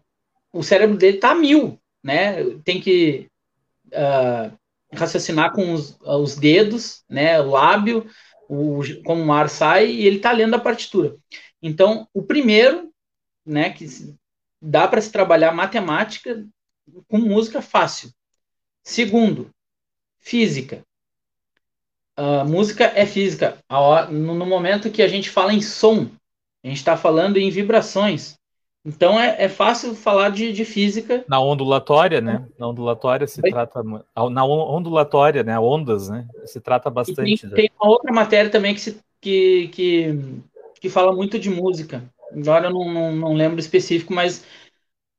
[0.52, 1.80] o cérebro dele está mil.
[2.04, 2.44] Né?
[2.66, 3.30] Tem que
[3.88, 4.58] uh,
[4.94, 7.40] raciocinar com os, os dedos, né?
[7.40, 8.08] o lábio,
[8.50, 11.16] o, como o ar sai, e ele está lendo a partitura.
[11.62, 12.92] Então, o primeiro,
[13.46, 13.86] né, que
[14.62, 16.46] dá para se trabalhar matemática
[17.08, 18.12] com música fácil.
[18.84, 19.50] Segundo,
[20.20, 20.84] física.
[22.18, 23.58] Uh, música é física.
[24.10, 26.10] No momento que a gente fala em som,
[26.64, 28.38] a gente está falando em vibrações.
[28.88, 31.26] Então é, é fácil falar de, de, física.
[31.28, 32.48] Na ondulatória, né?
[32.58, 33.52] Na ondulatória se Oi?
[33.52, 33.84] trata.
[34.32, 35.60] Na ondulatória, né?
[35.60, 36.26] Ondas, né?
[36.46, 37.42] Se trata bastante.
[37.50, 40.18] Tem, tem, uma outra matéria também que, se, que, que
[40.80, 42.04] que fala muito de música.
[42.32, 44.46] Agora eu não, não, não lembro específico, mas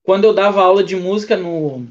[0.03, 1.87] quando eu dava aula de música no,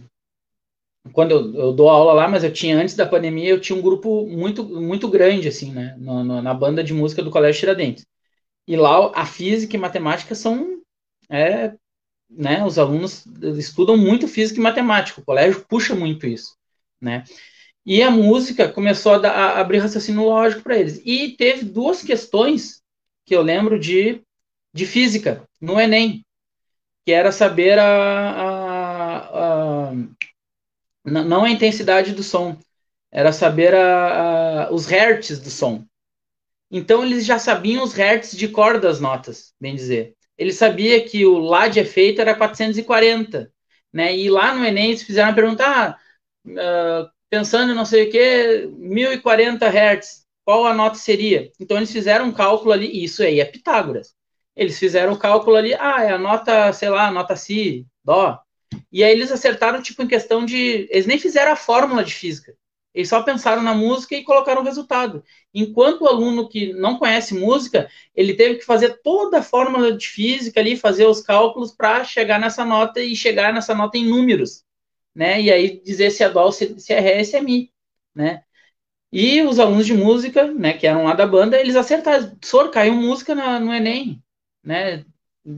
[1.13, 3.81] quando eu, eu, dou aula lá, mas eu tinha antes da pandemia, eu tinha um
[3.81, 8.05] grupo muito muito grande assim, né, no, no, na banda de música do Colégio Tiradentes.
[8.67, 10.81] E lá a física e matemática são
[11.29, 11.73] é,
[12.29, 13.25] né, os alunos
[13.57, 16.55] estudam muito física e matemática, o colégio puxa muito isso,
[17.01, 17.23] né?
[17.85, 21.01] E a música começou a, dar, a abrir raciocínio lógico para eles.
[21.05, 22.81] E teve duas questões
[23.27, 24.23] que eu lembro de,
[24.73, 26.25] de física no Enem,
[27.05, 29.91] que era saber a, a, a
[31.03, 32.57] não a intensidade do som,
[33.11, 35.85] era saber a, a, os hertz do som.
[36.71, 40.15] Então eles já sabiam os hertz de cor das notas, bem dizer.
[40.37, 43.51] Ele sabia que o lá de efeito era 440,
[43.91, 44.15] né?
[44.15, 45.97] E lá no Enem eles fizeram a pergunta, ah,
[46.45, 51.51] uh, pensando em não sei o que, 1040 Hz, qual a nota seria?
[51.59, 54.15] Então eles fizeram um cálculo ali, isso aí é Pitágoras.
[54.55, 58.39] Eles fizeram o cálculo ali, ah, é a nota, sei lá, nota Si, Dó.
[58.89, 60.87] E aí eles acertaram, tipo, em questão de.
[60.89, 62.55] Eles nem fizeram a fórmula de física.
[62.93, 65.21] Eles só pensaram na música e colocaram o resultado.
[65.53, 70.07] Enquanto o aluno que não conhece música, ele teve que fazer toda a fórmula de
[70.07, 74.65] física ali, fazer os cálculos para chegar nessa nota e chegar nessa nota em números
[75.17, 75.41] né?
[75.41, 77.73] E aí dizer se é dó, se é ré, se é mi,
[78.13, 78.43] né?
[79.11, 82.37] E os alunos de música, né, que eram lá da banda, eles acertaram.
[82.43, 84.21] Sor, caiu música na, no Enem,
[84.63, 85.05] né?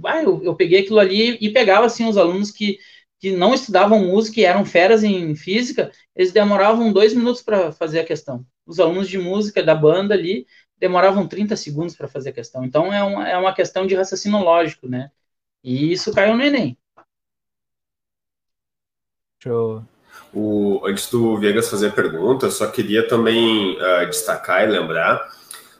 [0.05, 2.77] Ah, eu, eu peguei aquilo ali e pegava, assim, os alunos que,
[3.19, 8.01] que não estudavam música e eram feras em física, eles demoravam dois minutos para fazer
[8.01, 8.45] a questão.
[8.67, 10.45] Os alunos de música da banda ali
[10.77, 12.63] demoravam 30 segundos para fazer a questão.
[12.63, 15.11] Então, é uma, é uma questão de raciocínio lógico, né?
[15.63, 16.77] E isso caiu no Enem.
[19.39, 19.83] Show.
[20.33, 25.27] O, antes do Viegas fazer a pergunta, eu só queria também uh, destacar e lembrar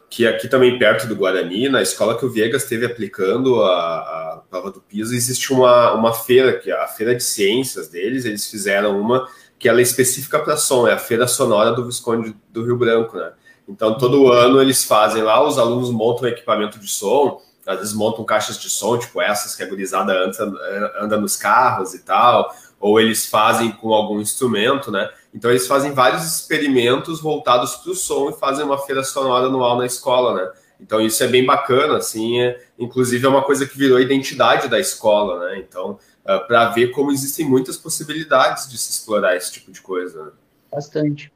[0.10, 4.44] que aqui também perto do Guarani, na escola que o Viegas esteve aplicando a, a
[4.50, 8.50] prova do piso, existe uma, uma feira, que é a Feira de Ciências deles, eles
[8.50, 9.28] fizeram uma
[9.60, 13.18] que ela é específica para som, é a Feira Sonora do Visconde do Rio Branco,
[13.18, 13.34] né?
[13.68, 18.26] Então, todo ano eles fazem lá, os alunos montam equipamento de som, às vezes montam
[18.26, 23.00] caixas de som, tipo essas que a gurizada anda, anda nos carros e tal, ou
[23.00, 25.10] eles fazem com algum instrumento, né?
[25.34, 29.78] Então eles fazem vários experimentos voltados para o som e fazem uma feira sonora anual
[29.78, 30.52] na escola, né?
[30.80, 34.80] Então isso é bem bacana, assim, é, inclusive é uma coisa que virou identidade da
[34.80, 35.60] escola, né?
[35.60, 39.82] Então, uh, ah, para ver como existem muitas possibilidades de se explorar esse tipo de
[39.82, 40.26] coisa.
[40.26, 40.32] Né?
[40.72, 41.32] Bastante.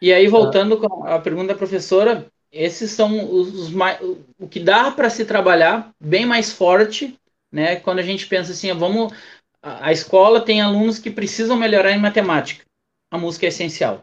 [0.00, 4.00] E aí, voltando com a pergunta da professora, esses são os, os mais,
[4.38, 7.18] o que dá para se trabalhar bem mais forte,
[7.50, 7.76] né?
[7.76, 9.12] Quando a gente pensa assim, vamos
[9.62, 12.64] a escola tem alunos que precisam melhorar em matemática.
[13.10, 14.02] A música é essencial.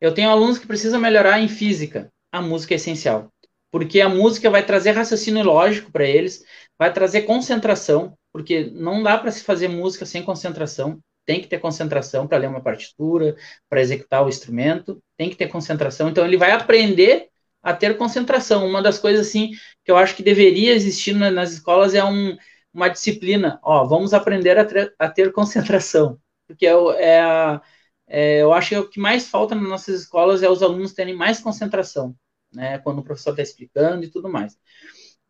[0.00, 2.10] Eu tenho alunos que precisam melhorar em física.
[2.32, 3.30] A música é essencial.
[3.70, 6.44] Porque a música vai trazer raciocínio lógico para eles,
[6.78, 10.98] vai trazer concentração, porque não dá para se fazer música sem concentração.
[11.24, 13.36] Tem que ter concentração para ler uma partitura,
[13.68, 16.08] para executar o instrumento, tem que ter concentração.
[16.08, 17.28] Então ele vai aprender
[17.62, 18.66] a ter concentração.
[18.66, 19.50] Uma das coisas assim
[19.84, 22.36] que eu acho que deveria existir nas escolas é um
[22.76, 24.66] uma disciplina, ó, vamos aprender a,
[24.98, 27.62] a ter concentração, porque é, é, a,
[28.06, 31.16] é, eu acho que o que mais falta nas nossas escolas é os alunos terem
[31.16, 32.14] mais concentração,
[32.52, 34.58] né, quando o professor está explicando e tudo mais.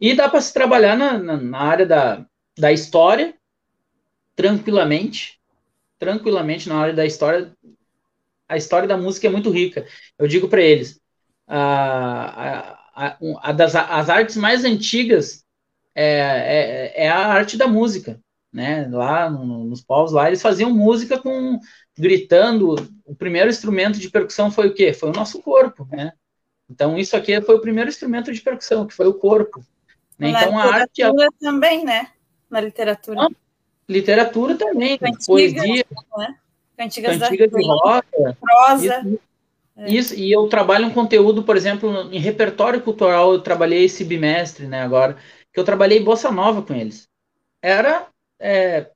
[0.01, 2.27] E dá para se trabalhar na, na, na, área da,
[2.59, 3.33] da história,
[4.35, 5.41] tranquilamente,
[6.01, 7.57] tranquilamente na área da história,
[8.49, 9.87] a história da música é muito rica.
[10.19, 11.01] Eu digo para eles,
[11.47, 15.46] a, a, a, das, as artes mais antigas
[15.97, 18.21] é, é, é a arte da música,
[18.53, 18.87] né?
[18.93, 21.59] Lá no, nos povos lá eles faziam música com
[21.97, 22.75] gritando.
[23.07, 24.93] O primeiro instrumento de percussão foi o quê?
[24.93, 26.13] Foi o nosso corpo, né?
[26.69, 29.65] Então isso aqui foi o primeiro instrumento de percussão, que foi o corpo.
[30.19, 30.31] Né?
[30.31, 31.03] Então a arte
[31.41, 32.09] também, né?
[32.51, 33.23] Na literatura.
[33.23, 33.29] Ah,
[33.89, 35.87] literatura também, Cantigas, poesia,
[36.19, 36.37] né?
[36.77, 39.01] Cantigas, Cantigas de roça, prosa.
[39.01, 39.21] Isso,
[39.77, 39.91] é.
[39.91, 44.67] Isso, e eu trabalho um conteúdo, por exemplo, em repertório cultural, eu trabalhei esse bimestre,
[44.67, 45.19] né, agora,
[45.57, 47.09] que eu trabalhei bossa nova com eles.
[47.63, 48.91] Era é,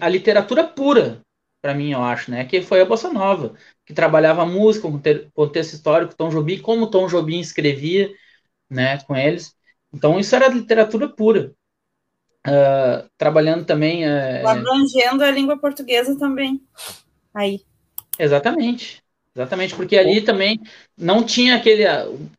[0.00, 1.22] a literatura pura,
[1.60, 2.44] para mim, eu acho, né?
[2.44, 5.00] Que foi a bossa nova, que trabalhava música, com
[5.34, 8.12] contexto histórico, Tom Jobim, como Tom Jobim escrevia,
[8.70, 9.52] né, com eles.
[9.92, 11.52] Então isso era literatura pura.
[12.46, 14.04] Uh, trabalhando também.
[14.04, 16.62] Uh, abrangendo a língua portuguesa também.
[17.34, 17.60] Aí.
[18.16, 19.02] Exatamente.
[19.34, 20.60] Exatamente, porque ali também
[20.96, 21.84] não tinha aquele.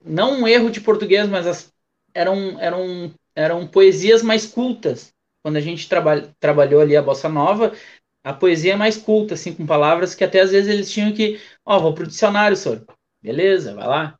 [0.03, 1.70] Não um erro de português, mas as
[2.13, 5.13] eram, eram, eram poesias mais cultas.
[5.43, 7.73] Quando a gente traba, trabalhou ali a bossa nova,
[8.23, 11.39] a poesia é mais culta, assim, com palavras que até às vezes eles tinham que,
[11.65, 12.85] ó, oh, vou pro dicionário, senhor.
[13.21, 14.19] Beleza, vai lá.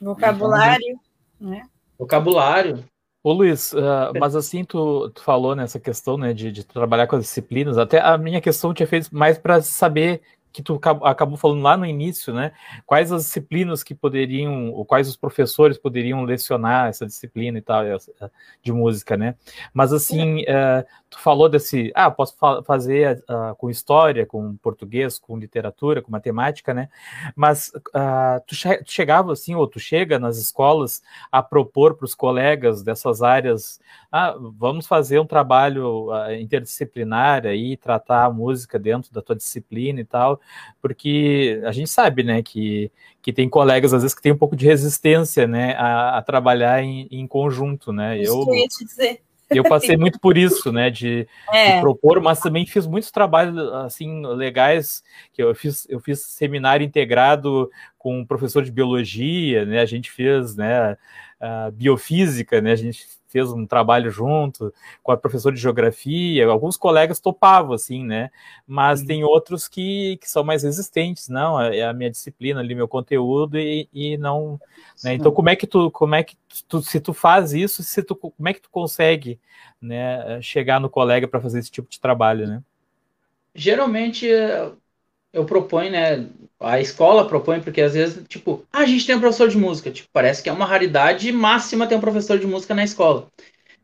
[0.00, 0.98] Vocabulário,
[1.36, 1.62] então, né?
[1.98, 2.84] Vocabulário.
[3.22, 7.16] Ô Luiz, uh, mas assim tu, tu, falou nessa questão né, de, de, trabalhar com
[7.16, 10.22] as disciplinas, até a minha questão tinha feito mais para saber
[10.58, 12.50] que tu acabou falando lá no início, né?
[12.84, 17.84] Quais as disciplinas que poderiam, ou quais os professores poderiam lecionar essa disciplina e tal
[18.60, 19.36] de música, né?
[19.72, 25.16] Mas assim, uh, tu falou desse, ah, posso fa fazer uh, com história, com português,
[25.16, 26.88] com literatura, com matemática, né?
[27.36, 32.04] Mas uh, tu, che tu, chegava assim, ou tu chega nas escolas a propor para
[32.04, 33.78] os colegas dessas áreas,
[34.10, 40.00] ah, vamos fazer um trabalho uh, interdisciplinar aí, tratar a música dentro da tua disciplina
[40.00, 40.40] e tal,
[40.80, 42.90] porque a gente sabe, né, que,
[43.22, 46.82] que tem colegas às vezes que tem um pouco de resistência, né, a, a trabalhar
[46.82, 48.20] em, em conjunto, né?
[48.20, 49.20] Isso eu, que eu ia te dizer
[49.50, 51.74] eu passei muito por isso, né, de, é.
[51.74, 56.84] de, propor, mas também fiz muitos trabalhos assim legais, que eu fiz, eu fiz seminário
[56.84, 57.70] integrado
[58.08, 60.96] com um professor de biologia, né, a gente fez, né,
[61.74, 67.20] biofísica, né, a gente fez um trabalho junto com a professora de geografia, alguns colegas
[67.20, 68.30] topavam, assim, né,
[68.66, 69.06] mas uhum.
[69.06, 73.58] tem outros que, que são mais resistentes, não, é a minha disciplina ali, meu conteúdo
[73.58, 74.58] e, e não,
[75.04, 76.34] né, então como é que tu, como é que
[76.66, 79.38] tu, se tu faz isso, se tu, como é que tu consegue,
[79.82, 82.62] né, chegar no colega para fazer esse tipo de trabalho, né?
[83.54, 84.26] Geralmente
[85.32, 86.26] eu proponho, né,
[86.60, 89.90] a escola propõe, porque às vezes, tipo, ah, a gente tem um professor de música,
[89.90, 93.28] tipo, parece que é uma raridade máxima ter um professor de música na escola.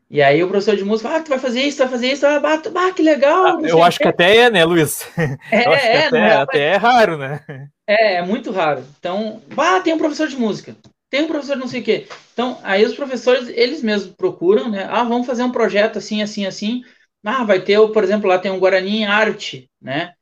[0.09, 2.25] E aí o professor de música, ah, tu vai fazer isso, tu vai fazer isso,
[2.25, 3.57] ah, bah, que legal.
[3.57, 5.05] Ah, eu acho que até é, né, Luiz?
[5.51, 7.41] É, é, até, é, até é raro, né?
[7.87, 8.83] É, é muito raro.
[8.99, 10.75] Então, ah, tem um professor de música,
[11.09, 12.07] tem um professor de não sei o quê.
[12.33, 16.45] Então, aí os professores, eles mesmos procuram, né, ah, vamos fazer um projeto assim, assim,
[16.45, 16.83] assim.
[17.23, 20.13] Ah, vai ter, por exemplo, lá tem um Guarani em Arte, né?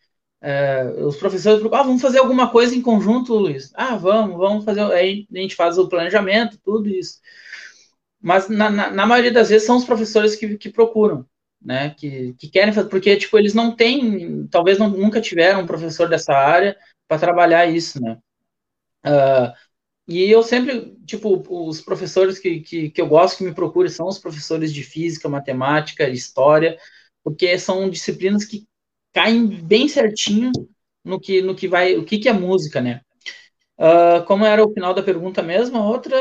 [0.46, 3.72] É, os professores ah, vamos fazer alguma coisa em conjunto, Luiz.
[3.74, 4.82] Ah, vamos, vamos fazer.
[4.92, 7.22] Aí a gente faz o planejamento, tudo isso.
[8.22, 11.26] Mas na, na, na maioria das vezes são os professores que, que procuram,
[11.62, 11.92] né?
[11.92, 16.10] Que, que querem fazer, porque tipo eles não têm, talvez não, nunca tiveram um professor
[16.10, 16.78] dessa área
[17.08, 18.18] para trabalhar isso, né?
[19.06, 19.54] Uh,
[20.08, 24.08] e eu sempre, tipo, os professores que, que, que eu gosto que me procurem são
[24.08, 26.78] os professores de física, matemática, história,
[27.24, 28.66] porque são disciplinas que
[29.14, 30.52] caem bem certinho
[31.04, 33.02] no que, no que vai, o que, que é música, né?
[33.78, 36.16] Uh, como era o final da pergunta mesmo, a outra,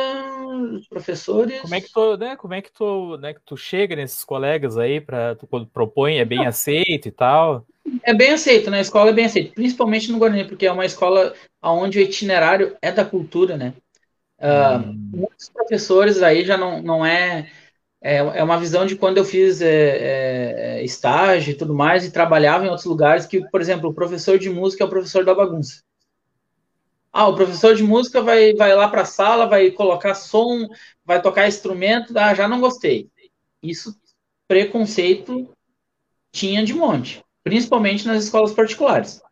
[0.74, 1.61] os professores.
[1.61, 4.78] Como é que tu, né, como é que tu, né, que tu chega nesses colegas
[4.78, 6.49] aí para tu quando propõe é bem Não.
[6.49, 7.66] aceito e tal?
[8.03, 8.80] É bem aceito, na né?
[8.80, 12.90] escola é bem aceito, principalmente no Guarani, porque é uma escola onde o itinerário é
[12.90, 13.74] da cultura, né?
[14.38, 15.11] Uh, hum.
[15.14, 17.49] Muitos professores aí já não, não é
[18.03, 22.05] é, é uma visão de quando eu fiz é, é, é, estágio e tudo mais,
[22.05, 25.25] e trabalhava em outros lugares, que, por exemplo, o professor de música é o professor
[25.25, 25.83] da bagunça.
[27.13, 30.67] Ah, o professor de música vai, vai lá para a sala, vai colocar som,
[31.05, 33.09] vai tocar instrumento, ah, já não gostei.
[33.63, 33.95] Isso,
[34.49, 35.49] preconceito,
[36.33, 39.23] tinha de monte, principalmente nas escolas particulares,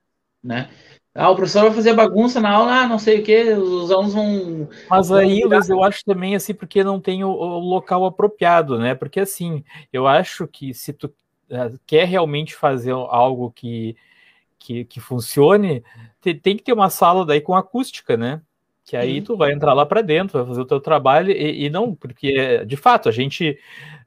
[0.43, 0.71] né?
[1.13, 4.15] Ah, o professor vai fazer bagunça na aula, ah, não sei o que, os alunos
[4.15, 4.69] vão.
[4.89, 8.95] Mas aí, Luiz, eu acho também assim, porque não tem o, o, local apropriado, né?
[8.95, 13.97] Porque assim, eu acho que se tu uh, quer realmente fazer algo que,
[14.57, 15.83] que, que funcione,
[16.21, 18.41] te, tem que ter uma sala daí com acústica, né?
[18.85, 19.23] Que aí Sim.
[19.23, 22.65] tu vai entrar lá para dentro, vai fazer o teu trabalho, e, e não, porque
[22.65, 23.59] de fato a gente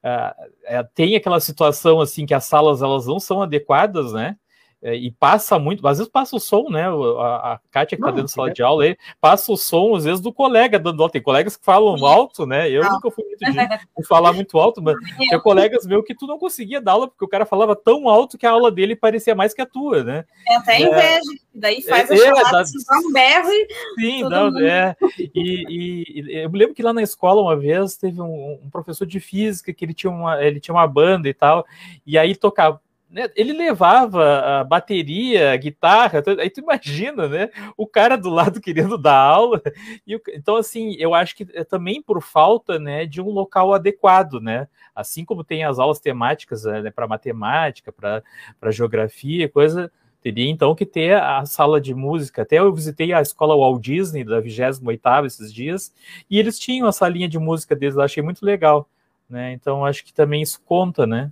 [0.04, 4.38] uh, tem aquela situação assim que as salas elas não são adequadas, né?
[4.84, 6.84] É, e passa muito, às vezes passa o som, né?
[6.86, 8.54] A, a Kátia que está dentro da sala é.
[8.54, 11.10] de aula aí, passa o som, às vezes, do colega dando aula.
[11.10, 12.70] Tem colegas que falam alto, né?
[12.70, 13.46] Eu nunca fui muito de,
[13.98, 17.24] de falar muito alto, mas tinha colegas meus que tu não conseguia dar aula, porque
[17.24, 20.26] o cara falava tão alto que a aula dele parecia mais que a tua, né?
[20.50, 21.22] É até inveja,
[21.56, 23.68] daí faz é, a chamada, é, um berro e.
[24.02, 24.66] Sim, não, mundo...
[24.66, 24.98] é.
[25.18, 28.70] E, e, e, eu me lembro que lá na escola, uma vez, teve um, um
[28.70, 31.66] professor de física que ele tinha uma, ele tinha uma banda e tal,
[32.06, 32.82] e aí tocava
[33.14, 37.50] né, ele levava a bateria, a guitarra, aí tu imagina, né?
[37.78, 39.62] O cara do lado querendo dar aula.
[40.08, 44.42] E, então, assim, eu acho que é também por falta né, de um local adequado,
[44.42, 44.68] né?
[44.96, 49.92] Assim como tem as aulas temáticas né, para matemática, para geografia, coisa.
[50.20, 52.42] Teria então que ter a sala de música.
[52.42, 55.94] Até eu visitei a escola Walt Disney da 28 esses dias,
[56.28, 58.90] e eles tinham a salinha de música deles, eu achei muito legal.
[59.30, 59.54] Né?
[59.54, 61.32] Então acho que também isso conta, né?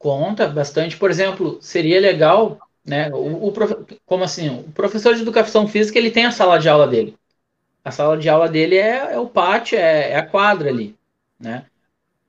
[0.00, 0.96] Conta bastante.
[0.96, 3.10] Por exemplo, seria legal, né?
[3.12, 3.52] O, o
[4.06, 4.48] como assim?
[4.48, 7.14] O professor de educação física ele tem a sala de aula dele.
[7.84, 10.96] A sala de aula dele é, é o pátio, é, é, a quadra ali,
[11.38, 11.66] né?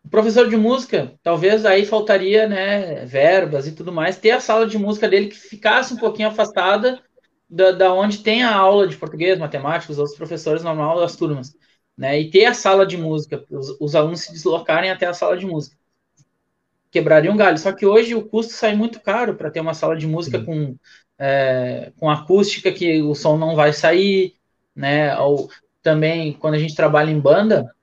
[0.03, 4.67] O professor de música, talvez aí faltaria, né, verbas e tudo mais, ter a sala
[4.67, 7.01] de música dele que ficasse um pouquinho afastada
[7.49, 11.55] da, da onde tem a aula de português, matemática, os outros professores normal das turmas
[11.97, 12.19] né?
[12.19, 15.45] E ter a sala de música, os, os alunos se deslocarem até a sala de
[15.45, 15.77] música.
[16.91, 17.57] Quebraria um galho.
[17.57, 20.75] Só que hoje o custo sai muito caro para ter uma sala de música com,
[21.17, 24.35] é, com acústica que o som não vai sair,
[24.75, 25.17] né?
[25.17, 25.49] Ou
[25.81, 27.73] também quando a gente trabalha em banda,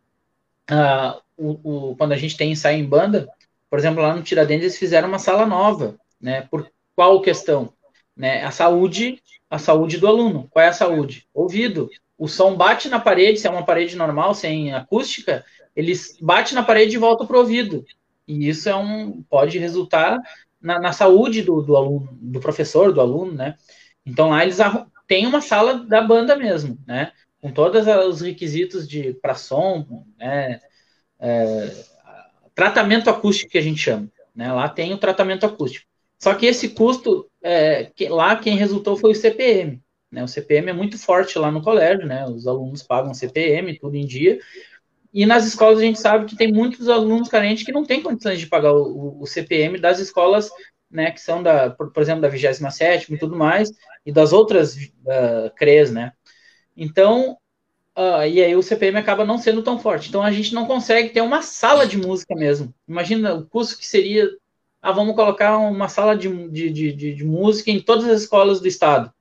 [0.71, 3.29] uh, o, o, quando a gente tem ensaio em banda,
[3.71, 6.43] por exemplo, lá no Tiradentes eles fizeram uma sala nova, né?
[6.51, 7.73] Por qual questão?
[8.17, 8.45] Né?
[8.45, 10.49] A saúde, a saúde do aluno.
[10.51, 11.27] Qual é a saúde?
[11.33, 11.89] Ouvido
[12.19, 15.45] o som bate na parede, se é uma parede normal, sem acústica,
[15.75, 17.85] ele bate na parede e volta para o ouvido.
[18.29, 20.21] E isso é um, pode resultar
[20.61, 23.57] na, na saúde do, do, aluno, do professor, do aluno, né?
[24.05, 24.59] Então lá eles
[25.07, 27.11] têm uma sala da banda mesmo, né?
[27.41, 30.61] Com todos os requisitos de para som, né?
[31.19, 31.75] É,
[32.55, 34.53] tratamento acústico que a gente chama, né?
[34.53, 35.89] Lá tem o tratamento acústico.
[36.19, 40.23] Só que esse custo, é, que, lá quem resultou foi o CPM, né?
[40.23, 42.27] O CPM é muito forte lá no colégio, né?
[42.27, 44.39] Os alunos pagam CPM, tudo em dia.
[45.13, 48.39] E nas escolas a gente sabe que tem muitos alunos carentes que não têm condições
[48.39, 50.51] de pagar o, o CPM das escolas,
[50.91, 51.11] né?
[51.11, 53.71] Que são da, por, por exemplo, da 27 e tudo mais,
[54.05, 56.13] e das outras uh, CREs, né?
[56.77, 57.39] Então,
[57.97, 60.09] uh, e aí o CPM acaba não sendo tão forte.
[60.09, 62.73] Então a gente não consegue ter uma sala de música mesmo.
[62.87, 64.29] Imagina o custo que seria.
[64.81, 68.69] Ah, vamos colocar uma sala de, de, de, de música em todas as escolas do
[68.69, 69.13] estado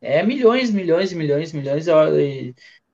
[0.00, 1.86] é milhões, milhões milhões, milhões,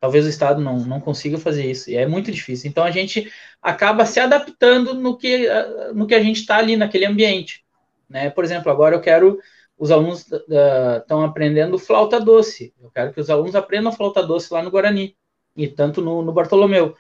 [0.07, 2.71] talvez o Estado não, não consiga fazer isso, e é muito difícil.
[2.71, 3.29] Então a gente
[3.61, 5.49] acaba se adaptando no que,
[5.93, 7.65] no que a gente está ali naquele ambiente.
[8.09, 8.31] Né?
[8.31, 9.41] Por exemplo, agora eu quero.
[9.77, 12.73] Os alunos estão uh, aprendendo flauta doce.
[12.81, 15.17] Eu quero que os alunos aprendam flauta doce lá no Guarani,
[15.57, 16.95] e tanto no, no Bartolomeu.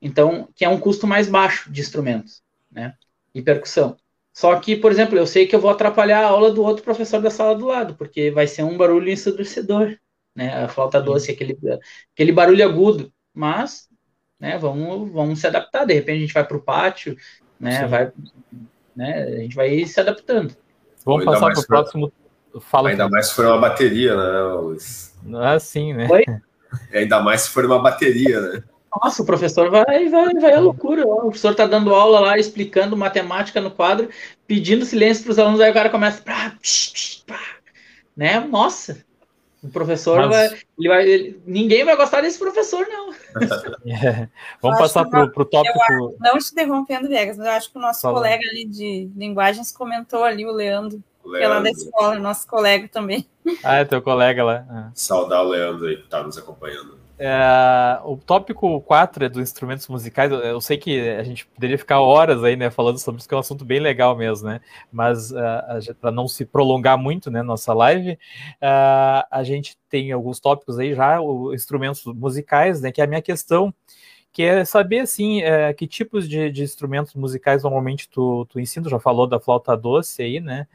[0.00, 2.94] Então, que é um custo mais baixo de instrumentos, né?
[3.34, 3.96] E percussão.
[4.32, 7.20] Só que, por exemplo, eu sei que eu vou atrapalhar a aula do outro professor
[7.20, 9.98] da sala do lado, porque vai ser um barulho ensurdecedor,
[10.34, 10.64] né?
[10.64, 11.58] A flauta doce, aquele,
[12.14, 13.12] aquele barulho agudo.
[13.34, 13.88] Mas,
[14.38, 15.84] né, vamos, vamos se adaptar.
[15.84, 17.16] De repente a gente vai para o pátio,
[17.58, 17.86] né?
[17.86, 18.12] Vai,
[18.94, 19.22] né?
[19.22, 20.56] A gente vai se adaptando.
[21.04, 22.12] Vamos passar para o próximo.
[22.60, 25.18] Fala ainda mais se for uma bateria, né, Luiz?
[25.34, 26.06] Ah, sim, né?
[26.10, 26.24] Oi?
[26.92, 28.62] Ainda mais se for uma bateria, né?
[28.94, 31.06] Nossa, o professor vai, vai, vai à loucura.
[31.06, 34.10] O professor está dando aula lá, explicando matemática no quadro,
[34.46, 36.22] pedindo silêncio para os alunos, aí o cara começa.
[36.22, 37.40] Pá, psh, pá,
[38.16, 38.40] né?
[38.40, 39.02] Nossa,
[39.62, 40.28] o professor Mas...
[40.28, 41.08] vai, ele vai.
[41.08, 43.12] Ele, ninguém vai gostar desse professor, não.
[43.86, 44.28] É.
[44.60, 45.78] Vamos passar para o tópico.
[45.90, 48.14] Eu, não te interrompendo, Vegas, mas eu acho que o nosso Fala.
[48.14, 51.02] colega ali de linguagens comentou ali, o Leandro.
[51.24, 51.38] Leandro.
[51.38, 53.26] Que é lá da escola, nosso colega também.
[53.62, 54.66] Ah, é teu colega lá.
[54.68, 54.90] Ah.
[54.94, 56.98] Saudar o Leandro aí, que está nos acompanhando.
[57.24, 60.32] É, o tópico 4 é dos instrumentos musicais.
[60.32, 63.36] Eu, sei que a gente poderia ficar horas aí, né, falando sobre isso, que é
[63.36, 64.60] um assunto bem legal mesmo, né?
[64.90, 70.40] Mas uh, para não se prolongar muito, né, nossa live, uh, a gente tem alguns
[70.40, 72.90] tópicos aí já, os instrumentos musicais, né?
[72.90, 73.72] Que é a minha questão,
[74.32, 78.88] que é saber assim, é, que tipos de, de, instrumentos musicais normalmente tu, tu ensina,
[78.90, 80.66] já falou da flauta doce aí, né?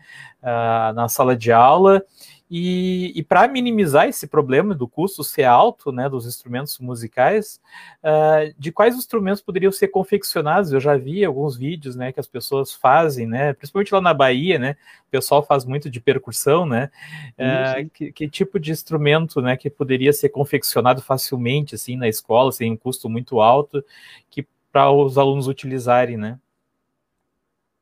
[0.42, 2.02] Uh, na sala de aula.
[2.50, 7.60] E, e para minimizar esse problema do custo ser alto, né, dos instrumentos musicais,
[8.02, 10.72] uh, de quais instrumentos poderiam ser confeccionados?
[10.72, 14.58] Eu já vi alguns vídeos, né, que as pessoas fazem, né, principalmente lá na Bahia,
[14.58, 14.78] né,
[15.08, 16.90] o pessoal faz muito de percussão, né,
[17.38, 22.54] uh, que, que, tipo de instrumento, né, que poderia ser confeccionado facilmente, assim, na escola,
[22.54, 23.84] sem um custo muito alto,
[24.30, 26.40] que para os alunos utilizarem, né?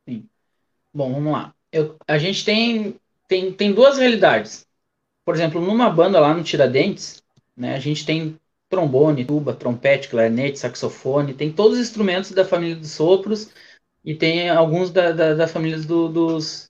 [0.08, 0.28] Sim.
[0.92, 1.54] Bom, vamos lá.
[1.72, 2.96] Eu, a gente tem
[3.28, 4.66] tem, tem duas realidades.
[5.24, 7.24] Por exemplo, numa banda lá no Tiradentes,
[7.56, 12.76] né, a gente tem trombone, tuba, trompete, clarinete, saxofone, tem todos os instrumentos da família
[12.76, 13.50] dos sopros
[14.04, 16.70] e tem alguns da, da, da família do, dos,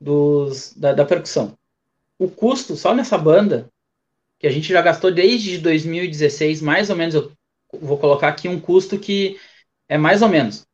[0.00, 1.56] dos da, da, percussão.
[2.18, 3.70] O custo só nessa banda,
[4.38, 7.32] que a gente já gastou desde 2016, mais ou menos, eu
[7.80, 9.38] vou colocar aqui um custo que
[9.88, 10.66] é mais ou menos,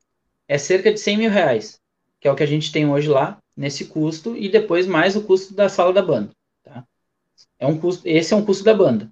[0.49, 1.81] é cerca de 100 mil reais,
[2.21, 5.23] que é o que a gente tem hoje lá, nesse custo e depois mais o
[5.23, 6.31] custo da sala da banda.
[6.63, 6.85] Tá?
[7.59, 9.09] É um custo, esse é um custo da banda.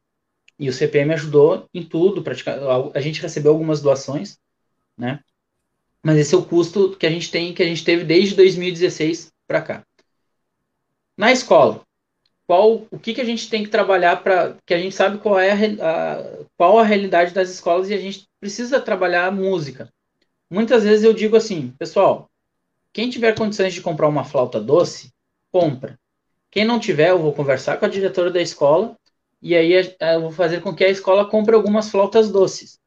[0.59, 2.65] E o CPM ajudou em tudo, praticamente.
[2.95, 4.39] A gente recebeu algumas doações,
[4.97, 5.21] né?
[6.03, 9.33] Mas esse é o custo que a gente tem, que a gente teve desde 2016
[9.47, 9.87] para cá.
[11.17, 11.83] Na escola,
[12.47, 15.39] qual, o que, que a gente tem que trabalhar para que a gente sabe qual
[15.39, 19.93] é a, a, qual a realidade das escolas e a gente precisa trabalhar a música.
[20.51, 22.30] Muitas vezes eu digo assim, pessoal,
[22.93, 25.13] quem tiver condições de comprar uma flauta doce,
[25.51, 25.99] compra.
[26.51, 28.97] Quem não tiver, eu vou conversar com a diretora da escola
[29.41, 32.79] e aí eu vou fazer com que a escola compre algumas flautas doces,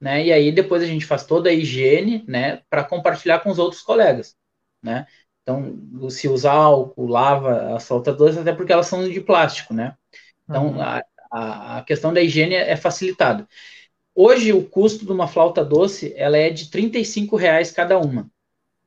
[0.00, 0.24] né?
[0.24, 3.82] E aí depois a gente faz toda a higiene, né, para compartilhar com os outros
[3.82, 4.34] colegas,
[4.82, 5.06] né?
[5.42, 9.96] Então, se usar álcool, lava as flautas doces, até porque elas são de plástico, né?
[10.44, 10.80] Então, uhum.
[10.80, 11.02] a,
[11.78, 13.46] a, questão da higiene é facilitada.
[14.14, 18.30] hoje o custo de uma flauta doce ela é de 35 reais cada uma.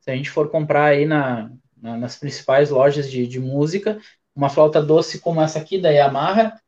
[0.03, 1.49] Se a gente for comprar aí na,
[1.81, 4.01] na, nas principais lojas de, de música,
[4.35, 6.59] uma flauta doce como essa aqui da Yamaha,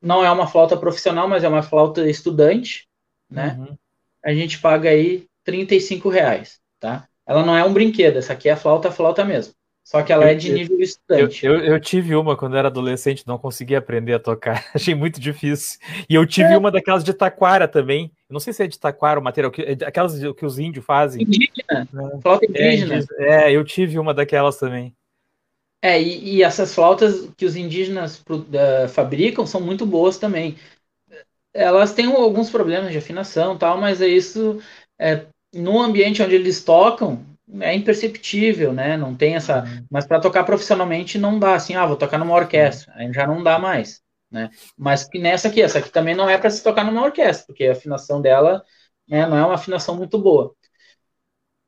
[0.00, 2.86] não é uma flauta profissional, mas é uma flauta estudante,
[3.30, 3.56] né?
[3.58, 3.78] Uhum.
[4.22, 7.08] A gente paga aí 35 reais, tá?
[7.26, 9.54] Ela não é um brinquedo, essa aqui é a flauta, a flauta mesmo.
[9.84, 11.44] Só que ela eu, é de nível estudante.
[11.44, 14.64] Eu, eu, eu, tive uma quando era adolescente, não consegui aprender a tocar.
[14.74, 15.80] Achei muito difícil.
[16.08, 16.56] E eu tive é.
[16.56, 18.12] uma daquelas de taquara também.
[18.30, 21.22] não sei se é de taquara o material, que, é aquelas que os índios fazem.
[21.22, 21.88] Indígena.
[21.92, 22.20] Né?
[22.22, 23.04] Flauta é, indígena.
[23.18, 24.94] É, é, eu tive uma daquelas também.
[25.82, 30.56] É, e, e essas flautas que os indígenas uh, fabricam são muito boas também.
[31.52, 34.62] Elas têm alguns problemas de afinação tal, mas é isso.
[34.96, 37.26] É, no ambiente onde eles tocam,
[37.60, 38.96] é imperceptível, né?
[38.96, 39.64] Não tem essa.
[39.90, 42.92] Mas para tocar profissionalmente não dá assim, ah, vou tocar numa orquestra.
[42.96, 44.50] Aí já não dá mais, né?
[44.76, 47.66] Mas que nessa aqui, essa aqui também não é para se tocar numa orquestra, porque
[47.66, 48.62] a afinação dela
[49.08, 50.54] né, não é uma afinação muito boa.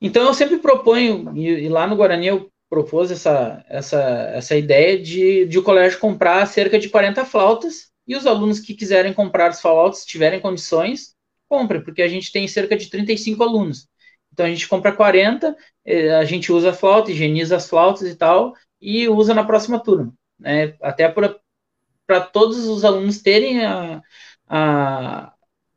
[0.01, 4.01] Então eu sempre proponho, e, e lá no Guarani eu propus essa, essa,
[4.35, 8.75] essa ideia de, de o colégio comprar cerca de 40 flautas e os alunos que
[8.75, 11.15] quiserem comprar as flautas, tiverem condições,
[11.49, 13.87] comprem, porque a gente tem cerca de 35 alunos.
[14.35, 15.57] Então a gente compra 40,
[15.87, 19.79] eh, a gente usa a flauta, higieniza as flautas e tal, e usa na próxima
[19.79, 20.13] turma.
[20.39, 20.75] Né?
[20.83, 24.03] Até para todos os alunos terem a,
[24.49, 25.33] a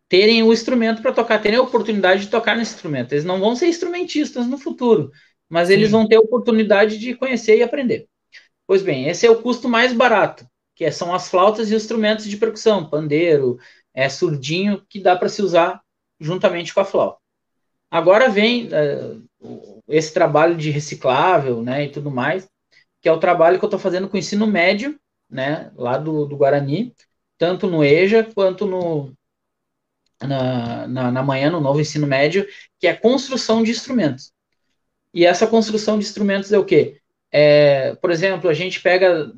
[0.10, 3.12] terem o instrumento para tocar, terem a oportunidade de tocar nesse instrumento.
[3.12, 5.12] Eles não vão ser instrumentistas no futuro,
[5.48, 5.92] mas eles Sim.
[5.92, 8.08] vão ter a oportunidade de conhecer e aprender.
[8.66, 12.26] Pois bem, esse é o custo mais barato, que é, são as flautas e instrumentos
[12.26, 13.60] de percussão, pandeiro,
[13.94, 15.82] é, surdinho, que dá para se usar
[16.20, 17.27] juntamente com a flauta.
[17.90, 22.48] Agora vem uh, esse trabalho de reciclável, né, e tudo mais,
[23.02, 26.26] que é o trabalho que eu estou fazendo com o ensino médio, né, lá do,
[26.26, 26.94] do Guarani,
[27.38, 29.14] tanto no EJA quanto no,
[30.22, 32.48] na, na, na, manhã, no novo ensino médio,
[32.80, 34.32] que é a construção de instrumentos.
[35.14, 37.00] E essa construção de instrumentos é o quê?
[37.32, 39.32] É, por exemplo, a gente pega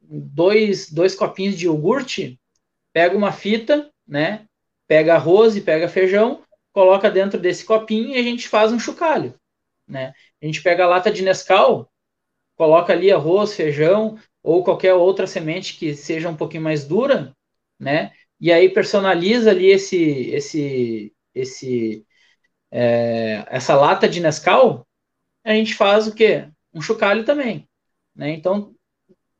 [0.00, 2.38] dois, dois copinhos de iogurte,
[2.92, 4.46] pega uma fita, né,
[4.86, 6.42] pega arroz e pega feijão,
[6.72, 9.34] coloca dentro desse copinho e a gente faz um chocalho,
[9.86, 10.12] né?
[10.42, 11.90] A gente pega a lata de Nescau,
[12.56, 17.34] coloca ali arroz, feijão ou qualquer outra semente que seja um pouquinho mais dura,
[17.78, 18.12] né?
[18.40, 22.06] E aí personaliza ali esse esse esse
[22.70, 24.86] é, essa lata de Nescau,
[25.44, 26.48] a gente faz o quê?
[26.72, 27.68] Um chocalho também,
[28.14, 28.30] né?
[28.30, 28.74] Então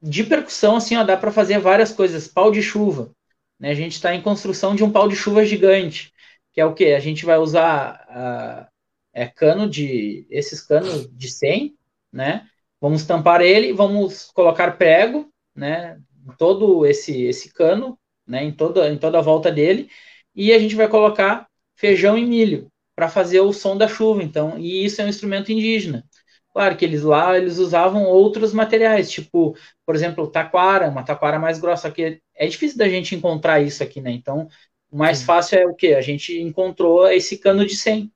[0.02, 2.26] de percussão assim, ó, dá para fazer várias coisas.
[2.26, 3.12] Pau de chuva,
[3.58, 3.70] né?
[3.70, 6.09] A gente está em construção de um pau de chuva gigante
[6.52, 6.92] que é o que?
[6.92, 8.70] A gente vai usar uh,
[9.12, 11.76] é, cano de esses canos de 100,
[12.12, 12.46] né?
[12.80, 16.00] Vamos tampar ele, vamos colocar prego, né?
[16.26, 18.44] Em todo esse esse cano, né?
[18.44, 19.88] Em toda em toda a volta dele
[20.34, 24.22] e a gente vai colocar feijão e milho para fazer o som da chuva.
[24.22, 26.04] Então, e isso é um instrumento indígena.
[26.52, 31.58] Claro que eles lá eles usavam outros materiais, tipo, por exemplo, taquara, uma taquara mais
[31.60, 34.10] grossa, que é difícil da gente encontrar isso aqui, né?
[34.10, 34.48] Então,
[34.90, 35.94] o mais fácil é o que?
[35.94, 38.12] A gente encontrou esse cano de 100.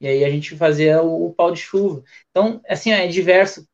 [0.00, 2.02] E aí a gente fazia o, o pau de chuva.
[2.30, 3.66] Então, assim, é diverso.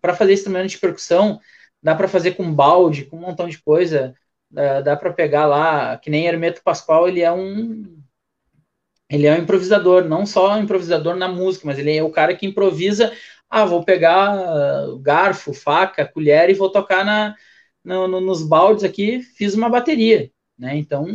[0.00, 1.40] Para fazer instrumento de percussão,
[1.82, 4.14] dá para fazer com balde, com um montão de coisa.
[4.50, 8.00] Dá, dá para pegar lá, que nem Hermeto Pascoal, ele é um
[9.08, 12.34] ele é um improvisador, não só um improvisador na música, mas ele é o cara
[12.34, 13.12] que improvisa.
[13.48, 14.36] Ah, vou pegar
[15.02, 17.34] garfo, faca, colher e vou tocar na,
[17.84, 19.20] no, no, nos baldes aqui.
[19.20, 20.76] Fiz uma bateria, né?
[20.76, 21.06] Então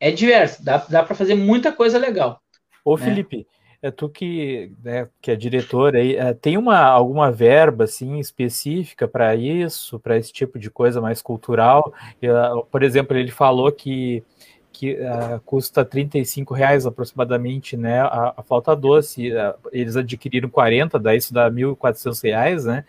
[0.00, 2.40] é diverso, dá, dá para fazer muita coisa legal.
[2.84, 3.04] Ô, né?
[3.04, 3.46] Felipe,
[3.82, 9.08] é tu que, né, que é diretor aí, é, tem uma, alguma verba assim específica
[9.08, 11.94] para isso, para esse tipo de coisa mais cultural?
[12.22, 14.22] Uh, por exemplo, ele falou que,
[14.70, 20.98] que uh, custa 35 reais aproximadamente né, a, a flauta doce, uh, eles adquiriram 40,
[20.98, 22.84] daí isso dá 1.400 reais, né?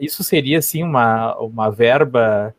[0.00, 2.54] isso seria assim uma, uma verba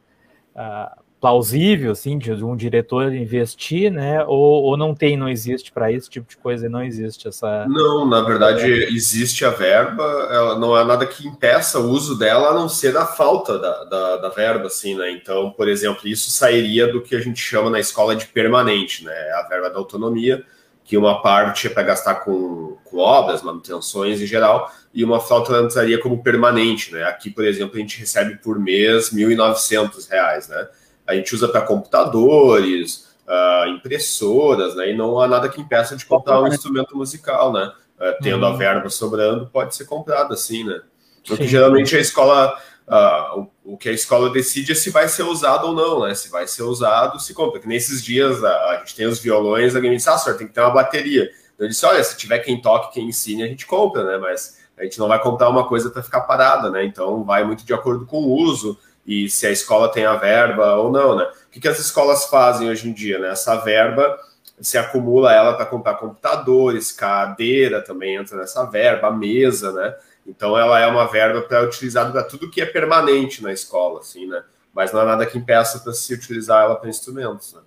[1.20, 4.24] plausível, assim, de um diretor investir, né?
[4.24, 7.66] Ou, ou não tem, não existe para esse tipo de coisa, não existe essa.
[7.68, 8.66] Não, na verdade
[8.96, 12.94] existe a verba, ela não há nada que impeça o uso dela a não ser
[12.94, 15.12] da falta da, da, da, verba, assim, né?
[15.12, 19.32] Então, por exemplo, isso sairia do que a gente chama na escola de permanente, né?
[19.36, 20.44] A verba da autonomia,
[20.86, 25.54] que uma parte é para gastar com, com obras, manutenções em geral, e uma flauta
[25.54, 27.04] ela entraria como permanente, né?
[27.04, 30.68] Aqui, por exemplo, a gente recebe por mês R$ 1.900, né?
[31.10, 34.92] A gente usa para computadores, uh, impressoras, né?
[34.92, 37.72] E não há nada que impeça de comprar um instrumento musical, né?
[38.00, 38.54] Uh, tendo uhum.
[38.54, 40.80] a verba sobrando, pode ser comprado assim, né?
[41.28, 42.56] Porque geralmente a escola
[42.88, 46.14] uh, o, o, que a escola decide é se vai ser usado ou não, né?
[46.14, 47.60] Se vai ser usado, se compra.
[47.60, 50.48] Que nesses dias a, a gente tem os violões, a gente diz, ah, senhor, tem
[50.48, 51.30] que ter uma bateria.
[51.58, 54.18] Eu disse, olha, se tiver quem toque, quem ensine, a gente compra, né?
[54.18, 56.86] Mas a gente não vai comprar uma coisa para ficar parada, né?
[56.86, 58.78] Então vai muito de acordo com o uso
[59.10, 61.24] e se a escola tem a verba ou não, né?
[61.24, 63.32] O que, que as escolas fazem hoje em dia, né?
[63.32, 64.16] Essa verba
[64.62, 69.96] se acumula ela para comprar computadores, cadeira também entra nessa verba, mesa, né?
[70.28, 74.28] Então ela é uma verba para utilizada para tudo que é permanente na escola, assim,
[74.28, 74.44] né?
[74.76, 77.56] Mas não há nada que impeça para se utilizar ela para instrumentos.
[77.56, 77.62] Né?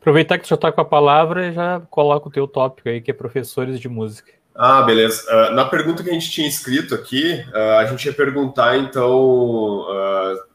[0.00, 3.10] Aproveitar que já está com a palavra e já coloca o teu tópico aí, que
[3.10, 4.32] é professores de música.
[4.54, 5.24] Ah, beleza.
[5.28, 9.80] Uh, na pergunta que a gente tinha escrito aqui, uh, a gente ia perguntar, então,
[9.82, 10.49] uh,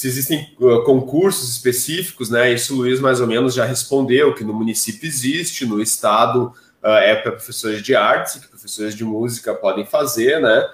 [0.00, 0.48] se existem
[0.86, 2.50] concursos específicos, né?
[2.54, 7.14] Isso o Luiz mais ou menos já respondeu, que no município existe, no estado é
[7.16, 10.66] para professores de artes, que professores de música podem fazer, né?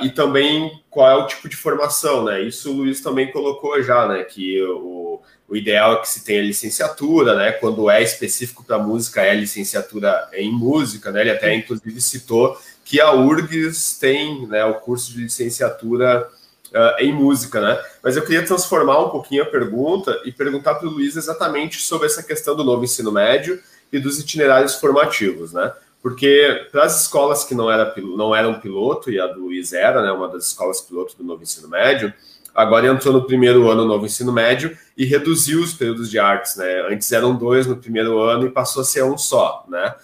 [0.00, 2.40] e também qual é o tipo de formação, né?
[2.40, 4.24] Isso o Luiz também colocou já, né?
[4.24, 7.52] Que o, o ideal é que se tenha licenciatura, né?
[7.52, 11.20] Quando é específico para música, é licenciatura em música, né?
[11.20, 16.26] Ele até inclusive citou que a URGS tem né, o curso de licenciatura
[16.68, 17.78] uh, em música, né?
[18.02, 22.06] Mas eu queria transformar um pouquinho a pergunta e perguntar para o Luiz exatamente sobre
[22.06, 23.60] essa questão do novo ensino médio
[23.92, 25.72] e dos itinerários formativos, né?
[26.02, 30.00] Porque para as escolas que não, era, não eram piloto, e a do Luiz era,
[30.02, 32.12] né, uma das escolas piloto do novo ensino médio,
[32.54, 36.86] agora entrou no primeiro ano novo ensino médio e reduziu os períodos de artes, né?
[36.88, 39.94] Antes eram dois no primeiro ano e passou a ser um só, né?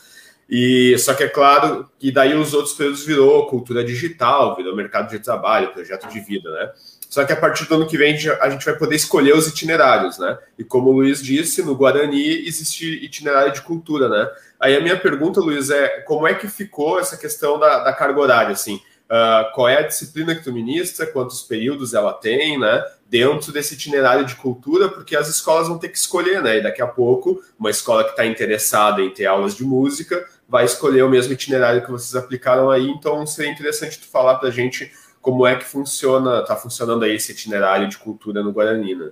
[0.55, 5.09] E só que é claro que daí os outros períodos virou cultura digital, virou mercado
[5.09, 6.71] de trabalho, projeto de vida, né?
[7.09, 10.19] Só que a partir do ano que vem a gente vai poder escolher os itinerários,
[10.19, 10.37] né?
[10.59, 14.29] E como o Luiz disse, no Guarani existe itinerário de cultura, né?
[14.61, 18.21] Aí a minha pergunta, Luiz, é como é que ficou essa questão da, da carga
[18.21, 18.79] horária, assim?
[19.13, 22.83] uh, qual é a disciplina que tu ministra, quantos períodos ela tem, né?
[23.07, 26.59] Dentro desse itinerário de cultura, porque as escolas vão ter que escolher, né?
[26.59, 30.67] E daqui a pouco, uma escola que está interessada em ter aulas de música vai
[30.67, 32.87] escolher o mesmo itinerário que vocês aplicaram aí.
[32.87, 34.93] Então, seria interessante tu falar para a gente
[35.23, 39.11] como é que funciona, está funcionando aí esse itinerário de cultura no Guarani, né?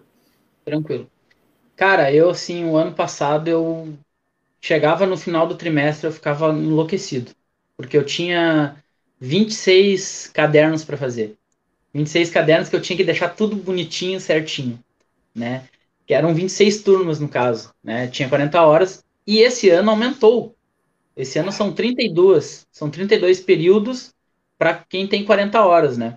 [0.67, 1.11] Tranquilo.
[1.77, 3.95] Cara, eu assim, o ano passado eu
[4.61, 7.33] chegava no final do trimestre, eu ficava enlouquecido,
[7.75, 8.77] porque eu tinha
[9.19, 11.39] 26 cadernos para fazer.
[11.95, 14.79] 26 cadernos que eu tinha que deixar tudo bonitinho, certinho,
[15.35, 15.65] né?
[16.07, 18.09] Que eram 26 turmas no caso, né?
[18.09, 20.55] Tinha 40 horas e esse ano aumentou.
[21.21, 24.15] Esse ano são 32, são 32 períodos
[24.57, 26.17] para quem tem 40 horas, né?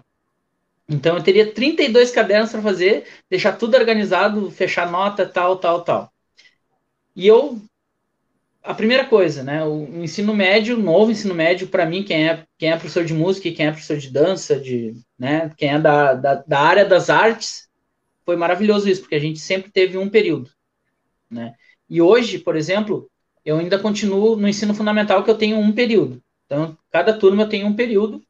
[0.88, 6.14] Então eu teria 32 cadernos para fazer, deixar tudo organizado, fechar nota, tal, tal, tal.
[7.16, 7.62] E eu
[8.64, 9.62] a primeira coisa, né?
[9.66, 13.52] O ensino médio, novo ensino médio, para mim, quem é, quem é professor de música
[13.52, 15.52] quem é professor de dança, de, né?
[15.58, 17.68] Quem é da, da, da, área das artes,
[18.26, 20.50] foi maravilhoso isso, porque a gente sempre teve um período,
[21.30, 21.54] né?
[21.90, 23.10] E hoje, por exemplo,
[23.46, 26.22] eu ainda continuo no ensino fundamental que eu tenho um período.
[26.46, 28.22] Então, cada turma tenho um período,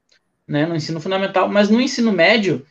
[0.47, 0.66] né?
[0.66, 2.66] No ensino fundamental, mas no ensino médio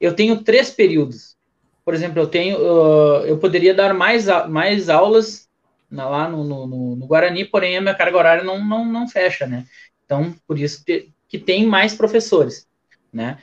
[0.00, 1.36] eu tenho três períodos.
[1.84, 5.48] Por exemplo, eu tenho, uh, eu poderia dar mais, mais aulas
[5.90, 9.64] lá no, no, no, Guarani, porém a minha carga horária não, não, não fecha, né?
[10.04, 12.66] Então, por isso que tem mais professores,
[13.12, 13.38] né?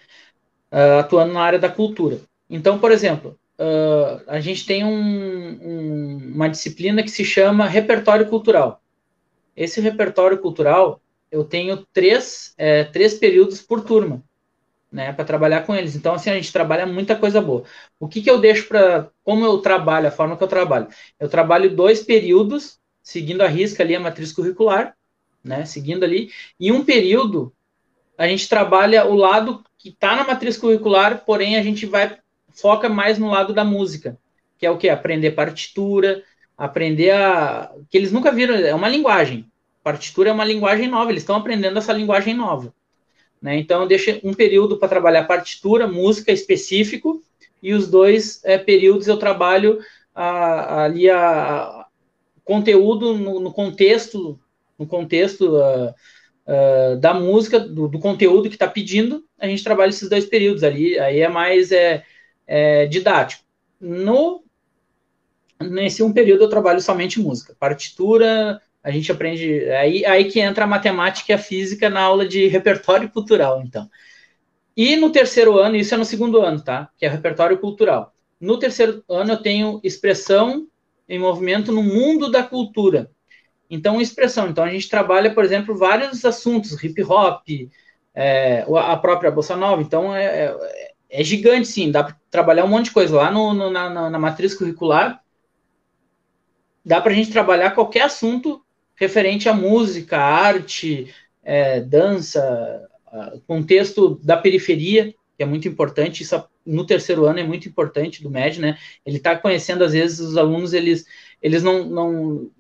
[0.72, 2.20] Uh, atuando na área da cultura.
[2.50, 8.28] Então, por exemplo, uh, a gente tem um, um, uma disciplina que se chama repertório
[8.28, 8.82] cultural.
[9.56, 11.02] Esse repertório cultural,
[11.32, 14.24] eu tenho três, é, três períodos por turma
[14.96, 15.94] né, para trabalhar com eles.
[15.94, 17.66] Então, assim, a gente trabalha muita coisa boa.
[18.00, 19.10] O que, que eu deixo para.
[19.26, 20.88] Como eu trabalho, a forma que eu trabalho?
[21.20, 24.96] Eu trabalho dois períodos, seguindo a risca ali a matriz curricular,
[25.44, 27.54] né, seguindo ali, e um período
[28.18, 32.18] a gente trabalha o lado que está na matriz curricular, porém a gente vai
[32.56, 34.18] foca mais no lado da música,
[34.58, 36.24] que é o que aprender partitura,
[36.58, 39.46] aprender a que eles nunca viram, é uma linguagem.
[39.84, 42.74] Partitura é uma linguagem nova, eles estão aprendendo essa linguagem nova.
[43.42, 43.58] Né?
[43.58, 47.22] Então, eu deixo um período para trabalhar partitura, música específico,
[47.62, 49.80] e os dois é, períodos eu trabalho
[50.14, 51.86] a, ali a, a
[52.44, 54.40] conteúdo no, no, contexto,
[54.78, 60.10] no contexto uh, da música, do, do conteúdo que está pedindo, a gente trabalha esses
[60.10, 62.04] dois períodos ali, aí é mais é,
[62.48, 63.44] é, didático.
[63.80, 64.44] No
[65.60, 69.70] nesse um período eu trabalho somente música, partitura, a gente aprende.
[69.72, 73.90] Aí, aí que entra a matemática e a física na aula de repertório cultural, então.
[74.78, 76.90] E no terceiro ano, isso é no segundo ano, tá?
[76.98, 78.14] Que é repertório cultural.
[78.40, 80.68] No terceiro ano, eu tenho expressão
[81.08, 83.10] em movimento no mundo da cultura.
[83.70, 84.50] Então, expressão.
[84.50, 87.48] Então, a gente trabalha, por exemplo, vários assuntos, hip hop,
[88.14, 89.82] é, a própria bossa nova.
[89.82, 90.54] Então, é,
[91.20, 93.16] é, gigante, sim, dá para trabalhar um monte de coisa.
[93.16, 95.22] Lá no, no na, na, matriz curricular,
[96.84, 98.62] dá para a gente trabalhar qualquer assunto
[98.96, 101.14] referente à música, arte,
[101.44, 102.88] é, dança,
[103.48, 108.30] contexto da periferia, que é muito importante, isso no terceiro ano é muito importante do
[108.30, 108.78] MED, né?
[109.06, 111.06] Ele está conhecendo, às vezes, os alunos, eles,
[111.42, 112.52] eles não, não,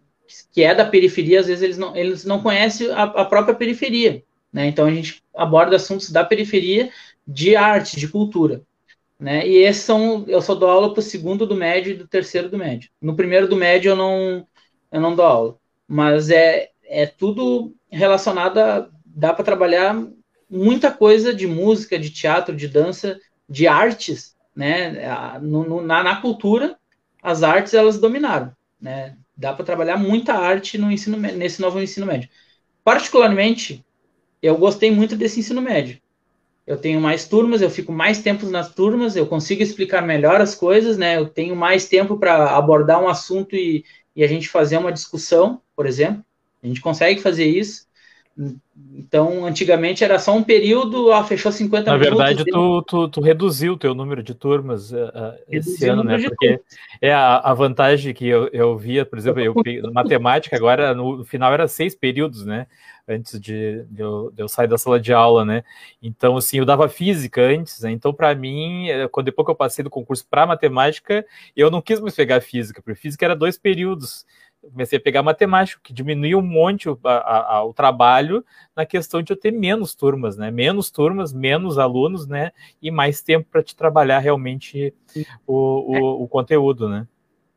[0.51, 4.23] que é da periferia, às vezes eles não, eles não conhecem a, a própria periferia,
[4.51, 4.67] né?
[4.67, 6.91] Então a gente aborda assuntos da periferia,
[7.27, 8.61] de arte, de cultura.
[9.19, 9.47] Né?
[9.47, 12.49] E esses são, eu só dou aula para o segundo do médio e do terceiro
[12.49, 12.89] do médio.
[13.01, 14.47] No primeiro do médio eu não,
[14.91, 15.57] eu não dou aula,
[15.87, 19.95] mas é, é tudo relacionado a, dá para trabalhar
[20.49, 25.39] muita coisa de música, de teatro, de dança, de artes, né?
[25.41, 26.77] No, no, na, na, cultura,
[27.21, 29.17] as artes elas dominaram, né?
[29.35, 32.29] Dá para trabalhar muita arte no ensino nesse novo ensino médio.
[32.83, 33.83] Particularmente,
[34.41, 35.99] eu gostei muito desse ensino médio.
[36.65, 40.55] Eu tenho mais turmas, eu fico mais tempo nas turmas, eu consigo explicar melhor as
[40.55, 41.17] coisas, né?
[41.17, 43.85] Eu tenho mais tempo para abordar um assunto e,
[44.15, 46.25] e a gente fazer uma discussão, por exemplo.
[46.63, 47.85] A gente consegue fazer isso.
[48.93, 52.19] Então, antigamente era só um período, ah, fechou 50 Na minutos.
[52.19, 56.21] Na verdade, tu, tu, tu, reduziu o teu número de turmas uh, esse ano, né?
[56.21, 56.59] Porque
[57.01, 59.53] é a, a, vantagem que eu, eu via, por exemplo, eu,
[59.93, 62.67] matemática agora no, final era seis períodos, né?
[63.07, 65.63] Antes de, de, eu, de, eu, sair da sala de aula, né?
[66.01, 67.91] Então, assim, eu dava física antes, né?
[67.91, 71.25] Então, para mim, eh, quando depois que eu passei do concurso para matemática,
[71.55, 74.25] eu não quis mais pegar física, porque física era dois períodos
[74.71, 78.43] comecei a pegar matemática, que diminuiu um monte o, a, a, o trabalho
[78.75, 80.51] na questão de eu ter menos turmas, né?
[80.51, 82.51] Menos turmas, menos alunos, né?
[82.81, 84.93] E mais tempo para te trabalhar realmente
[85.45, 87.07] o, o, o, conteúdo, né?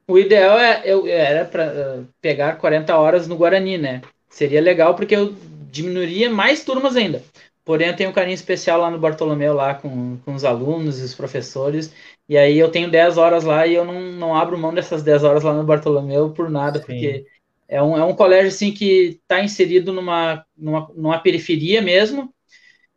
[0.07, 4.03] O ideal é, eu, era para uh, pegar 40 horas no Guarani, né?
[4.29, 5.35] Seria legal porque eu
[5.71, 7.23] diminuiria mais turmas ainda.
[7.65, 11.05] Porém, eu tenho um carinho especial lá no Bartolomeu, lá com, com os alunos e
[11.05, 11.93] os professores.
[12.29, 15.25] E aí eu tenho 10 horas lá e eu não, não abro mão dessas 10
[15.25, 16.85] horas lá no Bartolomeu por nada, Sim.
[16.85, 17.27] porque
[17.67, 22.33] é um, é um colégio assim que está inserido numa, numa, numa periferia mesmo,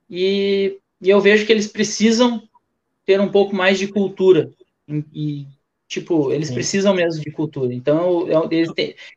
[0.09, 2.43] e, e eu vejo que eles precisam
[3.05, 4.49] ter um pouco mais de cultura.
[4.87, 5.47] E, e
[5.87, 6.53] tipo, eles Sim.
[6.53, 7.73] precisam mesmo de cultura.
[7.73, 8.65] Então eu, eu,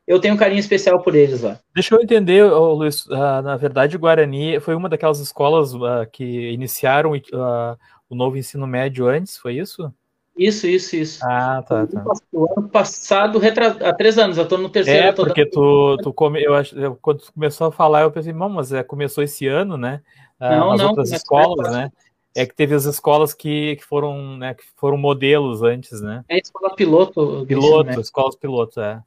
[0.06, 1.60] eu, tenho um carinho especial por eles lá.
[1.72, 7.12] Deixa eu entender, Luiz, uh, na verdade, Guarani foi uma daquelas escolas uh, que iniciaram
[7.12, 9.92] uh, o novo ensino médio antes, foi isso?
[10.36, 11.24] Isso, isso, isso.
[11.24, 12.04] Ah, tá, tá.
[12.32, 13.40] O ano passado,
[13.80, 15.06] há três anos, eu tô no terceiro.
[15.06, 18.72] É, porque tu, tu come, eu acho, quando tu começou a falar, eu pensei, mas
[18.72, 20.02] é, começou esse ano, né?
[20.40, 21.92] Ah, não, As não, outras escolas, né?
[22.34, 26.24] É que teve as escolas que, que foram, né, que foram modelos antes, né?
[26.28, 27.44] É escola piloto.
[27.46, 28.00] Piloto, né?
[28.00, 29.00] escolas piloto, é.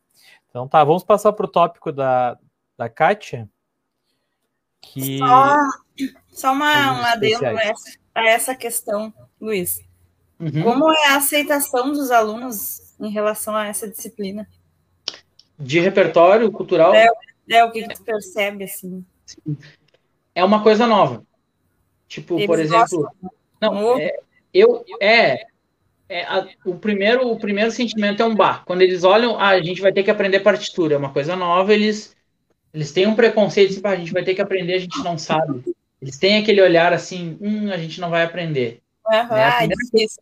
[0.50, 2.38] Então tá, vamos passar para o tópico da,
[2.78, 3.50] da Kátia.
[4.82, 5.18] Que...
[5.18, 5.58] Só,
[6.30, 7.46] só uma, um adendo
[8.16, 9.87] a essa questão, Luiz.
[10.40, 10.64] Uhum.
[10.64, 14.48] Como é a aceitação dos alunos em relação a essa disciplina?
[15.58, 16.94] De repertório cultural?
[16.94, 17.08] É,
[17.50, 19.04] é o que tu percebe, assim.
[20.36, 21.24] É uma coisa nova.
[22.08, 23.02] Tipo, Eles por exemplo.
[23.02, 23.32] Gostam.
[23.60, 24.20] Não, é,
[24.54, 24.86] eu.
[25.02, 25.46] É.
[26.08, 28.64] é a, o, primeiro, o primeiro sentimento é um bar.
[28.66, 31.74] Quando eles olham, ah, a gente vai ter que aprender partitura, é uma coisa nova,
[31.74, 32.16] eles,
[32.72, 35.18] eles têm um preconceito, tipo, ah, a gente vai ter que aprender, a gente não
[35.18, 35.64] sabe.
[36.00, 38.82] Eles têm aquele olhar assim, hum, a gente não vai aprender.
[39.10, 39.48] Uhum, né?
[39.48, 40.22] a, primeira coisa,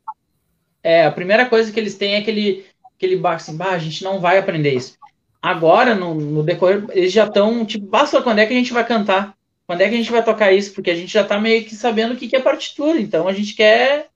[0.84, 2.66] é, a primeira coisa que eles têm é aquele,
[2.96, 4.96] aquele bar assim, bah, a gente não vai aprender isso.
[5.42, 8.86] Agora, no, no decorrer, eles já estão, tipo, basta quando é que a gente vai
[8.86, 9.36] cantar?
[9.68, 10.74] Quando é que a gente vai tocar isso?
[10.74, 13.34] Porque a gente já está meio que sabendo o que, que é partitura, então a
[13.34, 14.10] gente quer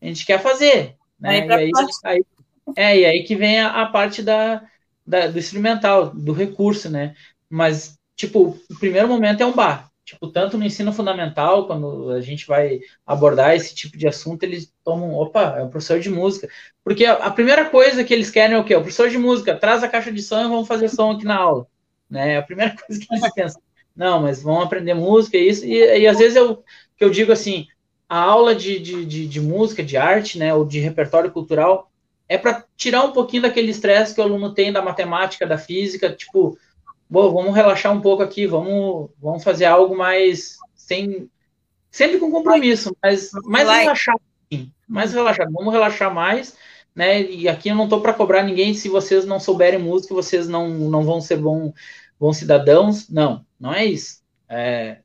[0.00, 0.96] a gente quer fazer.
[1.18, 1.46] Né?
[1.46, 1.70] E aí,
[2.04, 2.24] aí,
[2.76, 4.62] é, e aí que vem a, a parte da,
[5.06, 7.14] da, do instrumental, do recurso, né?
[7.48, 9.90] Mas, tipo, o primeiro momento é um bar.
[10.06, 14.72] Tipo, tanto no ensino fundamental, quando a gente vai abordar esse tipo de assunto, eles
[14.84, 16.48] tomam, opa, é o professor de música.
[16.84, 18.76] Porque a, a primeira coisa que eles querem é o quê?
[18.76, 21.34] O professor de música, traz a caixa de som e vamos fazer som aqui na
[21.34, 21.66] aula.
[22.08, 22.34] Né?
[22.34, 23.60] É a primeira coisa que eles pensam.
[23.96, 25.64] Não, mas vão aprender música e isso.
[25.64, 26.62] E, e às vezes eu,
[26.96, 27.66] que eu digo assim,
[28.08, 31.90] a aula de, de, de, de música, de arte, né, ou de repertório cultural,
[32.28, 36.12] é para tirar um pouquinho daquele estresse que o aluno tem da matemática, da física,
[36.12, 36.56] tipo,
[37.08, 41.30] Bom, vamos relaxar um pouco aqui, vamos, vamos fazer algo mais sem
[41.90, 44.20] sempre com compromisso, mas mais relaxado,
[44.52, 45.50] sim, mais relaxado.
[45.52, 46.56] Vamos relaxar mais,
[46.94, 47.22] né?
[47.22, 48.74] E aqui eu não estou para cobrar ninguém.
[48.74, 51.72] Se vocês não souberem música, vocês não, não vão ser bom,
[52.20, 53.08] bons cidadãos.
[53.08, 54.20] Não, não é isso.
[54.48, 54.98] É,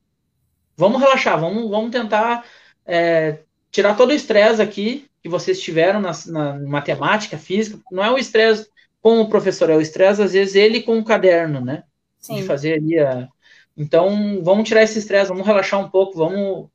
[0.76, 2.45] vamos relaxar, vamos, vamos tentar
[2.86, 3.39] é,
[3.72, 7.80] tirar todo o estresse aqui que vocês tiveram na, na matemática, física.
[7.91, 8.68] Não é o estresse
[9.02, 11.84] com o professor, é o estresse, às vezes, ele com o caderno, né?
[12.22, 12.36] Sim.
[12.36, 13.28] de fazer ali a...
[13.76, 16.69] Então, vamos tirar esse estresse, vamos relaxar um pouco, vamos,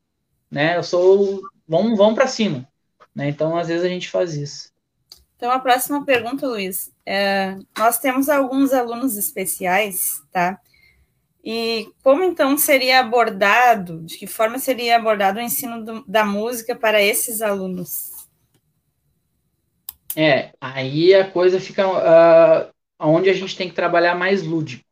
[0.51, 2.66] né, eu sou, vamos, vamos para cima.
[3.14, 3.28] Né?
[3.28, 4.70] Então, às vezes, a gente faz isso.
[5.36, 6.90] Então, a próxima pergunta, Luiz.
[7.05, 10.59] É, nós temos alguns alunos especiais, tá?
[11.44, 16.74] E como então seria abordado, de que forma seria abordado o ensino do, da música
[16.74, 18.26] para esses alunos?
[20.16, 24.84] É, aí a coisa fica uh, onde a gente tem que trabalhar mais lúdico.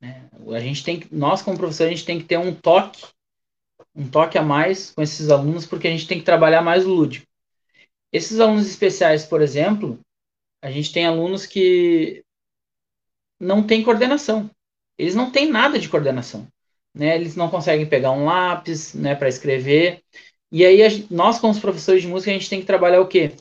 [0.00, 0.28] Né?
[0.54, 3.04] A gente tem que, nós como professor, a gente tem que ter um toque,
[3.94, 7.26] um toque a mais com esses alunos, porque a gente tem que trabalhar mais lúdico.
[8.12, 9.98] Esses alunos especiais, por exemplo,
[10.62, 12.24] a gente tem alunos que
[13.38, 14.50] não têm coordenação
[14.98, 16.48] eles não têm nada de coordenação.
[16.94, 17.14] Né?
[17.14, 20.02] Eles não conseguem pegar um lápis né, para escrever.
[20.50, 23.32] E aí, a, nós, como professores de música, a gente tem que trabalhar o quê?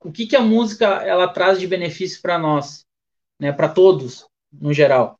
[0.00, 2.84] O que, que a música ela traz de benefício para nós,
[3.40, 5.18] né, para todos, no geral?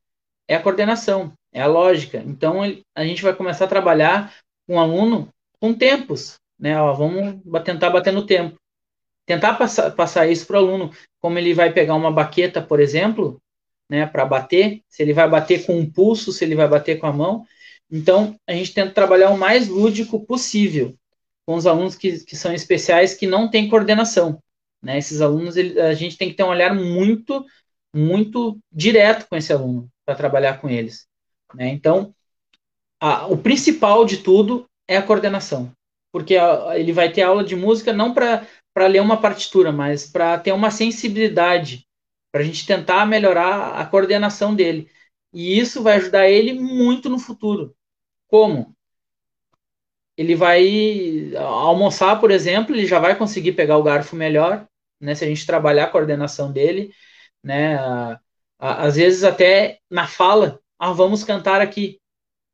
[0.48, 2.18] É a coordenação, é a lógica.
[2.18, 2.60] Então,
[2.94, 4.34] a gente vai começar a trabalhar
[4.66, 5.28] com o aluno
[5.60, 6.38] com tempos.
[6.58, 6.80] Né?
[6.80, 8.56] Ó, vamos tentar bater no tempo.
[9.26, 10.90] Tentar passar, passar isso para o aluno,
[11.20, 13.40] como ele vai pegar uma baqueta, por exemplo,
[13.90, 17.06] né, para bater, se ele vai bater com um pulso, se ele vai bater com
[17.06, 17.44] a mão.
[17.90, 20.94] Então, a gente tenta trabalhar o mais lúdico possível
[21.44, 24.40] com os alunos que, que são especiais, que não têm coordenação.
[24.80, 24.98] Né?
[24.98, 27.44] Esses alunos, ele, a gente tem que ter um olhar muito,
[27.92, 31.06] muito direto com esse aluno para trabalhar com eles.
[31.54, 31.68] Né?
[31.68, 32.14] Então,
[33.00, 35.72] a, o principal de tudo é a coordenação,
[36.12, 40.38] porque a, ele vai ter aula de música não para ler uma partitura, mas para
[40.38, 41.86] ter uma sensibilidade
[42.32, 44.90] para a gente tentar melhorar a coordenação dele.
[45.32, 47.74] E isso vai ajudar ele muito no futuro.
[48.28, 48.76] Como?
[50.16, 54.66] Ele vai almoçar, por exemplo, ele já vai conseguir pegar o garfo melhor,
[55.00, 55.14] né?
[55.14, 56.92] Se a gente trabalhar a coordenação dele,
[57.42, 57.76] né?
[58.58, 61.98] Às vezes até na fala, ah, vamos cantar aqui,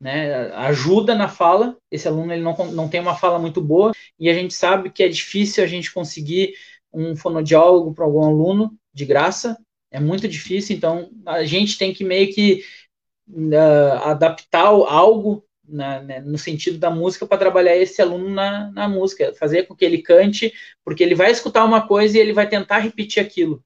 [0.00, 0.52] né?
[0.54, 1.76] Ajuda na fala.
[1.90, 5.02] Esse aluno ele não, não tem uma fala muito boa e a gente sabe que
[5.02, 6.54] é difícil a gente conseguir
[6.92, 9.56] um fonodiólogo para algum aluno de graça,
[9.90, 12.64] é muito difícil, então a gente tem que meio que
[13.28, 18.88] uh, adaptar algo na, né, no sentido da música para trabalhar esse aluno na, na
[18.88, 20.52] música, fazer com que ele cante,
[20.84, 23.62] porque ele vai escutar uma coisa e ele vai tentar repetir aquilo.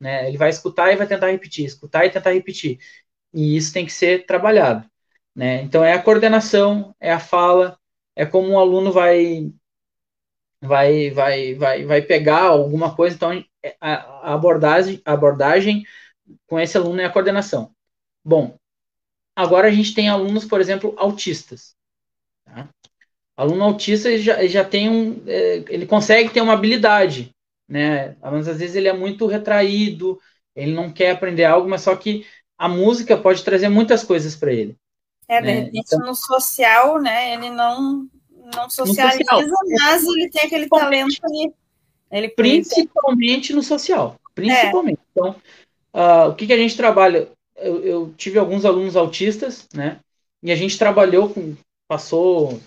[0.00, 0.26] Né?
[0.28, 2.78] Ele vai escutar e vai tentar repetir, escutar e tentar repetir.
[3.32, 4.88] E isso tem que ser trabalhado.
[5.34, 5.62] Né?
[5.62, 7.78] Então é a coordenação, é a fala,
[8.16, 9.52] é como um aluno vai
[10.62, 13.44] vai vai vai vai pegar alguma coisa, então
[13.80, 15.84] a abordagem, a abordagem
[16.46, 17.74] com esse aluno é a coordenação.
[18.24, 18.56] Bom,
[19.36, 21.74] agora a gente tem alunos, por exemplo, autistas.
[22.44, 22.68] Tá?
[23.36, 27.34] Aluno autista ele já, ele já tem um, é, ele consegue ter uma habilidade,
[27.70, 28.16] né?
[28.20, 30.18] Mas às vezes ele é muito retraído,
[30.56, 32.26] ele não quer aprender algo, mas só que
[32.58, 34.76] a música pode trazer muitas coisas para ele.
[35.28, 35.52] É, de né?
[35.60, 37.34] repente então, no social, né?
[37.34, 38.08] Ele não
[38.56, 39.24] não socializa,
[39.80, 41.54] mas ele tem aquele talento ali.
[42.10, 44.20] Ele principalmente no social.
[44.34, 44.98] Principalmente.
[44.98, 45.02] É.
[45.12, 45.36] Então,
[45.94, 47.30] uh, o que, que a gente trabalha?
[47.54, 50.00] Eu, eu, tive alguns alunos autistas, né?
[50.42, 51.54] E a gente trabalhou com.
[51.86, 52.60] Passou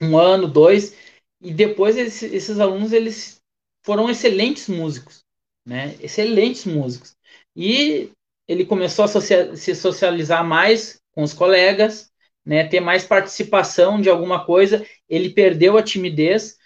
[0.00, 0.94] um ano, dois,
[1.40, 3.40] e depois esses, esses alunos eles
[3.84, 5.24] foram excelentes músicos,
[5.64, 5.94] né?
[6.00, 7.14] Excelentes músicos.
[7.54, 8.10] E
[8.48, 12.10] ele começou a se socializar mais com os colegas,
[12.44, 12.66] né?
[12.66, 14.84] Ter mais participação de alguma coisa.
[15.08, 16.58] Ele perdeu a timidez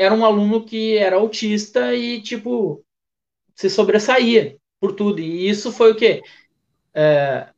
[0.00, 2.82] era um aluno que era autista e, tipo,
[3.54, 5.20] se sobressaía por tudo.
[5.20, 6.22] E isso foi o quê?
[6.94, 7.48] É,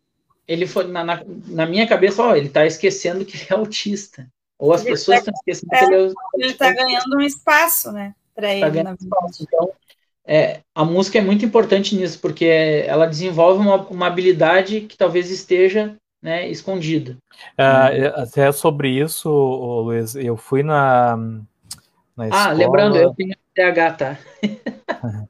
[0.49, 4.29] ele foi, na, na, na, minha cabeça, ó, ele está esquecendo que ele é autista.
[4.59, 6.35] Ou as ele pessoas estão tá, esquecendo é, que ele é autista.
[6.35, 8.13] Ele está ganhando um espaço, né?
[8.35, 8.81] Para ele.
[9.01, 9.43] Espaço.
[9.43, 9.71] Então,
[10.25, 15.31] é, a música é muito importante nisso, porque ela desenvolve uma, uma habilidade que talvez
[15.31, 17.17] esteja né, escondida.
[17.59, 21.19] É, até sobre isso, Luiz, eu fui na
[22.17, 22.45] na escola.
[22.45, 24.19] Ah, lembrando, eu tenho TH, tá?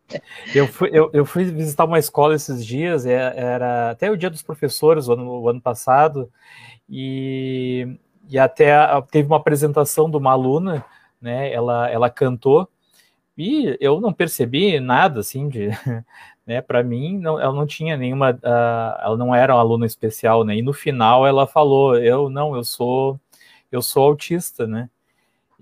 [0.55, 4.31] eu, fui, eu, eu fui visitar uma escola esses dias, é, era até o dia
[4.31, 6.31] dos professores, o ano, o ano passado,
[6.89, 7.97] e,
[8.29, 8.75] e até
[9.11, 10.85] teve uma apresentação de uma aluna,
[11.21, 11.53] né?
[11.53, 12.69] Ela, ela cantou,
[13.37, 15.69] e eu não percebi nada assim de.
[16.45, 18.33] Né, para mim, não, ela não tinha nenhuma.
[18.33, 20.57] Uh, ela não era uma aluna especial, né?
[20.57, 23.21] E no final ela falou: Eu não, eu sou,
[23.71, 24.91] eu sou autista, né?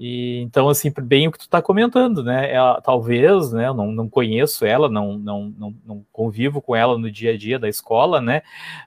[0.03, 2.51] E então, assim, bem o que tu está comentando, né?
[2.51, 3.69] Ela, talvez, né?
[3.69, 7.37] Eu não, não conheço ela, não, não, não, não, convivo com ela no dia a
[7.37, 8.41] dia da escola, né?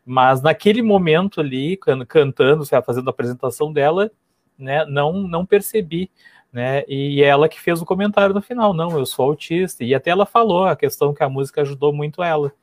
[0.03, 1.77] Mas naquele momento ali,
[2.07, 4.09] cantando, fazendo a apresentação dela,
[4.57, 4.85] né?
[4.85, 6.09] Não, não percebi,
[6.53, 6.83] né?
[6.87, 9.83] E ela que fez o comentário no final, não, eu sou autista.
[9.83, 12.53] E até ela falou a questão que a música ajudou muito ela,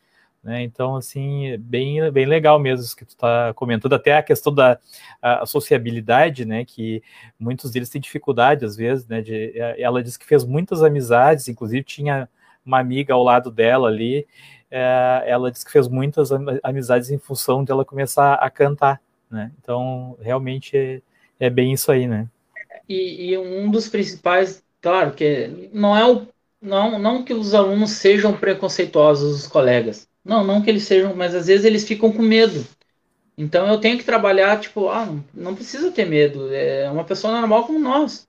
[0.43, 0.63] Né?
[0.63, 4.79] Então, assim, bem, bem legal mesmo isso que tu está comentando, até a questão da
[5.21, 6.65] a sociabilidade, né?
[6.65, 7.03] Que
[7.39, 9.21] muitos deles têm dificuldade, às vezes, né?
[9.23, 12.29] De, ela disse que fez muitas amizades, inclusive tinha
[12.65, 14.27] uma amiga ao lado dela ali.
[14.71, 16.31] É, ela disse que fez muitas
[16.63, 19.01] amizades em função dela começar a cantar,
[19.31, 19.51] né?
[19.61, 21.03] Então, realmente é,
[21.41, 22.29] é bem isso aí, né?
[22.89, 26.27] E, e um dos principais, claro, que não é o
[26.61, 30.07] não, não que os alunos sejam preconceituosos, os colegas.
[30.23, 32.67] Não, não que eles sejam, mas às vezes eles ficam com medo.
[33.37, 36.53] Então eu tenho que trabalhar, tipo, ah, não precisa ter medo.
[36.53, 38.29] É uma pessoa normal como nós.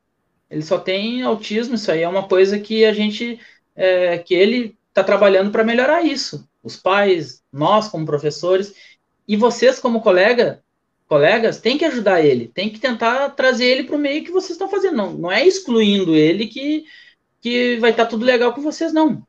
[0.50, 3.40] Ele só tem autismo, isso aí é uma coisa que a gente,
[3.76, 6.48] é, que ele está trabalhando para melhorar isso.
[6.64, 8.74] Os pais, nós como professores
[9.28, 10.62] e vocês como colega,
[11.12, 14.52] colegas, tem que ajudar ele, tem que tentar trazer ele para o meio que vocês
[14.52, 14.96] estão fazendo.
[14.96, 16.86] Não, não é excluindo ele que
[17.42, 19.22] que vai estar tá tudo legal com vocês, não.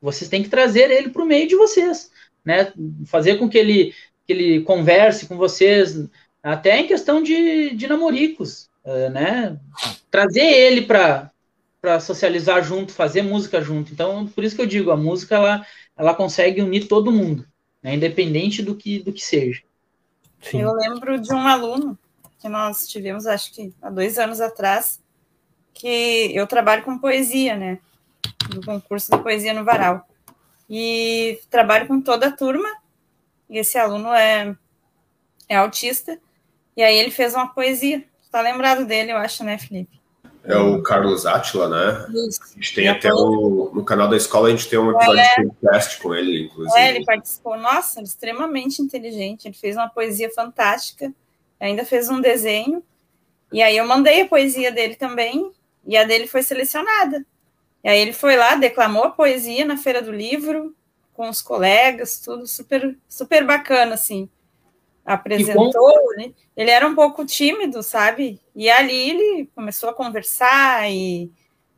[0.00, 2.10] Vocês têm que trazer ele para o meio de vocês,
[2.42, 2.72] né?
[3.04, 3.92] Fazer com que ele,
[4.26, 6.08] que ele converse com vocês,
[6.42, 9.58] até em questão de, de namoricos, uh, né?
[10.10, 11.30] Trazer ele para
[11.80, 13.92] para socializar junto, fazer música junto.
[13.92, 17.46] Então, por isso que eu digo, a música ela, ela consegue unir todo mundo,
[17.82, 17.94] né?
[17.94, 19.62] independente do que do que seja.
[20.42, 20.62] Sim.
[20.62, 21.98] Eu lembro de um aluno
[22.40, 25.00] que nós tivemos, acho que há dois anos atrás,
[25.74, 27.78] que eu trabalho com poesia, né?
[28.50, 30.06] Do concurso de poesia no Varal.
[30.68, 32.68] E trabalho com toda a turma.
[33.48, 34.56] E esse aluno é,
[35.48, 36.18] é autista.
[36.76, 38.04] E aí ele fez uma poesia.
[38.30, 39.97] Tá lembrado dele, eu acho, né, Felipe?
[40.48, 42.06] É o Carlos Atila, né?
[42.26, 42.40] Isso.
[42.42, 45.20] A gente tem e até o, no canal da escola, a gente tem um episódio
[45.20, 46.80] é, de podcast com ele, inclusive.
[46.80, 47.58] É, ele participou.
[47.58, 49.46] Nossa, extremamente inteligente.
[49.46, 51.12] Ele fez uma poesia fantástica.
[51.60, 52.82] Ainda fez um desenho.
[53.52, 55.52] E aí eu mandei a poesia dele também.
[55.86, 57.26] E a dele foi selecionada.
[57.84, 60.74] E aí ele foi lá, declamou a poesia na Feira do Livro,
[61.12, 64.28] com os colegas, tudo super, super bacana, assim.
[65.08, 66.32] Apresentou, né?
[66.54, 68.38] Ele era um pouco tímido, sabe?
[68.54, 71.30] E ali ele começou a conversar e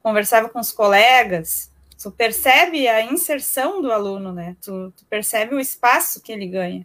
[0.03, 1.71] conversava com os colegas.
[2.03, 4.57] Tu percebe a inserção do aluno, né?
[4.61, 6.85] Tu, tu percebe o espaço que ele ganha.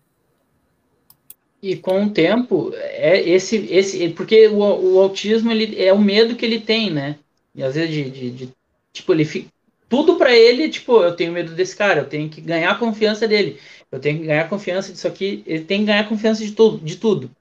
[1.61, 6.35] E com o tempo, é esse, esse porque o, o autismo ele é o medo
[6.35, 7.17] que ele tem, né?
[7.55, 8.49] E às vezes de, de, de
[8.93, 9.49] tipo ele fica,
[9.87, 13.27] tudo para ele, tipo, eu tenho medo desse cara, eu tenho que ganhar a confiança
[13.27, 13.59] dele,
[13.95, 16.97] eu tenho que ganhar confiança disso aqui, ele tem que ganhar confiança de tudo, de
[16.97, 17.31] tudo.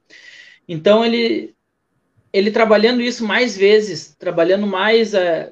[0.68, 1.52] Então ele
[2.32, 5.50] ele trabalhando isso mais vezes, trabalhando mais a,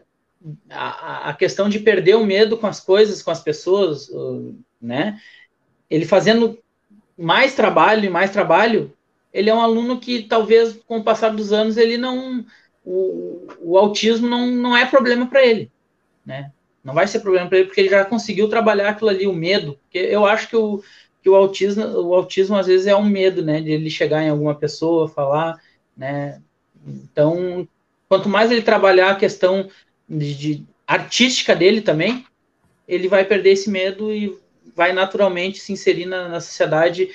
[0.69, 4.11] a, a questão de perder o medo com as coisas, com as pessoas,
[4.81, 5.21] né?
[5.89, 6.59] Ele fazendo
[7.17, 8.93] mais trabalho e mais trabalho,
[9.33, 12.45] ele é um aluno que talvez com o passar dos anos ele não
[12.85, 15.71] o, o autismo não, não é problema para ele,
[16.25, 16.53] né?
[16.83, 19.79] Não vai ser problema para ele porque ele já conseguiu trabalhar aquilo ali, o medo.
[19.83, 20.83] Porque eu acho que o,
[21.23, 24.29] que o autismo, o autismo às vezes é um medo, né, de ele chegar em
[24.29, 25.61] alguma pessoa, falar,
[25.97, 26.43] né?
[26.85, 27.67] Então,
[28.09, 29.69] quanto mais ele trabalhar a questão
[30.09, 32.27] de, de artística dele também,
[32.89, 34.37] ele vai perder esse medo e
[34.75, 37.09] vai naturalmente se inserir na, na sociedade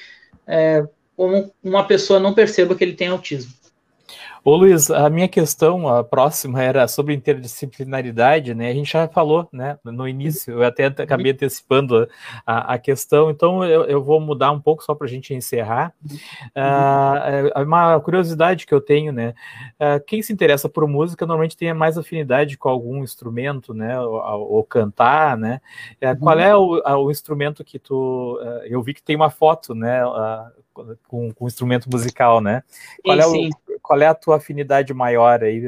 [0.45, 3.51] é, como uma pessoa não perceba que ele tem autismo.
[4.47, 8.69] Ô Luiz, a minha questão, a próxima, era sobre interdisciplinaridade, né?
[8.69, 12.07] A gente já falou, né, no início, eu até acabei antecipando
[12.45, 15.93] a, a questão, então eu, eu, vou mudar um pouco só para a gente encerrar.
[16.55, 19.33] Uh, uma curiosidade que eu tenho, né?
[19.73, 23.99] Uh, quem se interessa por música normalmente tem mais afinidade com algum instrumento, né?
[23.99, 24.15] Ou,
[24.49, 25.59] ou cantar, né?
[26.01, 28.39] Uh, qual é o, o, instrumento que tu.
[28.63, 29.99] eu vi que tem uma foto, né?
[31.07, 32.63] Com, com instrumento musical, né?
[33.03, 35.63] Qual, sim, é o, qual é a tua afinidade maior aí?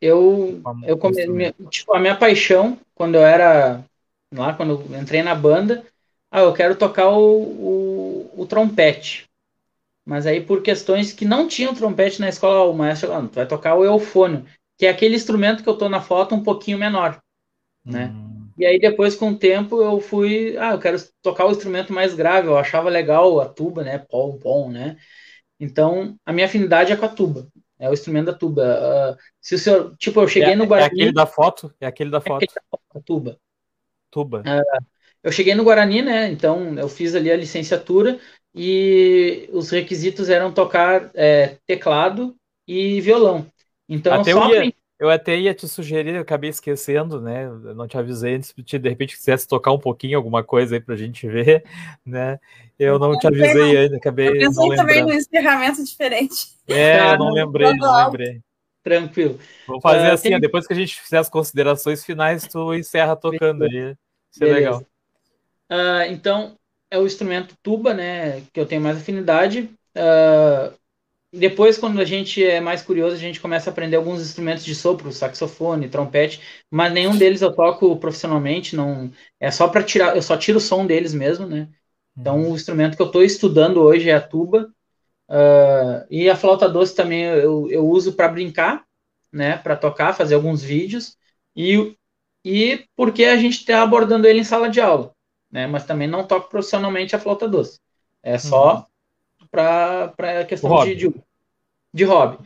[0.00, 3.82] Eu, eu come, tipo, a minha paixão, quando eu era
[4.32, 5.84] lá, quando eu entrei na banda,
[6.30, 9.26] ah, eu quero tocar o, o, o trompete.
[10.04, 13.46] Mas aí, por questões que não tinham trompete na escola, o maestro falou, tu vai
[13.46, 14.44] tocar o eufônio,
[14.76, 17.22] que é aquele instrumento que eu tô na foto um pouquinho menor,
[17.84, 18.12] né?
[18.14, 18.33] Hum.
[18.56, 22.14] E aí depois, com o tempo, eu fui, ah, eu quero tocar o instrumento mais
[22.14, 24.96] grave, eu achava legal a tuba, né, pom, pom, né?
[25.58, 27.48] Então, a minha afinidade é com a tuba,
[27.78, 28.62] é o instrumento da tuba.
[28.62, 30.90] Uh, se o senhor, tipo, eu cheguei é, no Guarani...
[30.90, 31.74] É aquele da foto?
[31.80, 32.42] É aquele da foto.
[32.42, 33.38] É aquele da foto, a tuba.
[34.10, 34.40] Tuba.
[34.40, 34.84] Uh,
[35.22, 38.18] eu cheguei no Guarani, né, então eu fiz ali a licenciatura
[38.54, 42.36] e os requisitos eram tocar é, teclado
[42.68, 43.46] e violão.
[43.88, 44.72] Então, Até eu só ia...
[44.98, 47.46] Eu até ia te sugerir, eu acabei esquecendo, né?
[47.46, 50.80] Eu não te avisei antes, de de repente quisesse tocar um pouquinho alguma coisa aí
[50.80, 51.64] pra gente ver,
[52.06, 52.38] né?
[52.78, 54.28] Eu não te avisei ainda, acabei.
[54.28, 56.54] Eu pensei também no encerramento diferente.
[56.68, 58.40] É, eu não lembrei, não lembrei.
[58.84, 59.38] Tranquilo.
[59.66, 60.40] Vou fazer uh, assim, tem...
[60.40, 63.96] depois que a gente fizer as considerações finais, tu encerra tocando aí.
[64.30, 64.80] Isso é legal.
[65.70, 66.58] Uh, então,
[66.90, 69.70] é o instrumento tuba, né, que eu tenho mais afinidade.
[69.96, 70.72] Uh,
[71.36, 74.74] depois, quando a gente é mais curioso, a gente começa a aprender alguns instrumentos de
[74.74, 76.40] sopro, saxofone, trompete,
[76.70, 80.60] mas nenhum deles eu toco profissionalmente, não é só para tirar, eu só tiro o
[80.60, 81.68] som deles mesmo, né?
[82.16, 82.52] Então, uhum.
[82.52, 84.72] o instrumento que eu estou estudando hoje é a tuba.
[85.28, 88.84] Uh, e a flauta doce também eu, eu uso para brincar,
[89.32, 89.56] né?
[89.56, 91.16] Para tocar, fazer alguns vídeos.
[91.56, 91.96] E,
[92.44, 95.12] e porque a gente está abordando ele em sala de aula,
[95.50, 95.66] né?
[95.66, 97.80] Mas também não toco profissionalmente a flauta doce.
[98.22, 98.93] É só uhum
[99.54, 101.14] para questão de, de,
[101.92, 102.38] de hobby.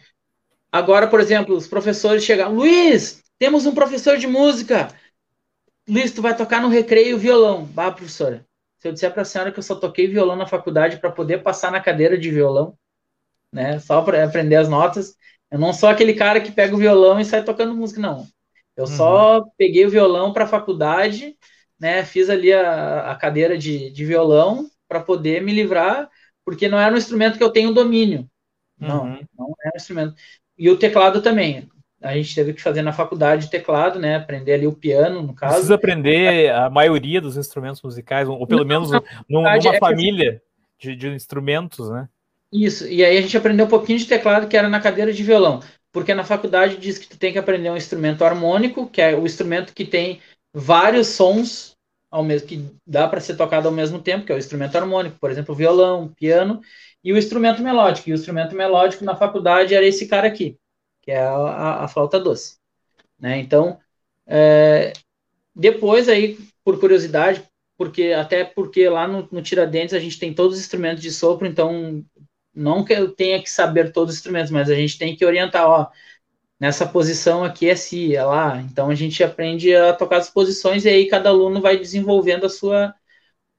[0.70, 4.88] Agora, por exemplo, os professores chegam, Luiz, temos um professor de música.
[5.88, 7.64] Luiz, tu vai tocar no recreio violão.
[7.64, 8.44] Bah, professora,
[8.78, 11.42] se eu disser para a senhora que eu só toquei violão na faculdade para poder
[11.42, 12.76] passar na cadeira de violão,
[13.50, 15.16] né, só para aprender as notas,
[15.50, 18.26] eu não sou aquele cara que pega o violão e sai tocando música, não.
[18.76, 18.96] Eu uhum.
[18.96, 21.36] só peguei o violão para a faculdade,
[21.80, 26.10] né, fiz ali a, a cadeira de, de violão para poder me livrar
[26.48, 28.26] porque não era um instrumento que eu tenho domínio.
[28.80, 29.20] Não, uhum.
[29.38, 30.14] não era um instrumento.
[30.56, 31.68] E o teclado também.
[32.00, 34.16] A gente teve que fazer na faculdade teclado, né?
[34.16, 35.52] Aprender ali o piano, no caso.
[35.52, 38.90] Precisa aprender a maioria dos instrumentos musicais, ou pelo não, menos
[39.28, 40.40] numa é família
[40.78, 42.08] de, de instrumentos, né?
[42.50, 45.22] Isso, e aí a gente aprendeu um pouquinho de teclado que era na cadeira de
[45.22, 45.60] violão,
[45.92, 49.26] porque na faculdade diz que tu tem que aprender um instrumento harmônico, que é o
[49.26, 50.18] instrumento que tem
[50.54, 51.76] vários sons
[52.10, 55.18] ao mesmo que dá para ser tocado ao mesmo tempo, que é o instrumento harmônico,
[55.20, 56.60] por exemplo, violão, piano,
[57.04, 58.08] e o instrumento melódico.
[58.08, 60.58] E o instrumento melódico na faculdade era esse cara aqui,
[61.02, 62.56] que é a, a, a flauta doce.
[63.18, 63.38] Né?
[63.38, 63.78] Então,
[64.26, 64.92] é,
[65.54, 67.42] depois aí, por curiosidade,
[67.76, 71.46] porque até porque lá no, no Tiradentes a gente tem todos os instrumentos de sopro,
[71.46, 72.04] então
[72.54, 75.66] não que eu tenha que saber todos os instrumentos, mas a gente tem que orientar,
[75.66, 75.88] ó,
[76.60, 78.60] nessa posição aqui é si, é lá.
[78.62, 82.50] Então a gente aprende a tocar as posições e aí cada aluno vai desenvolvendo a
[82.50, 82.94] sua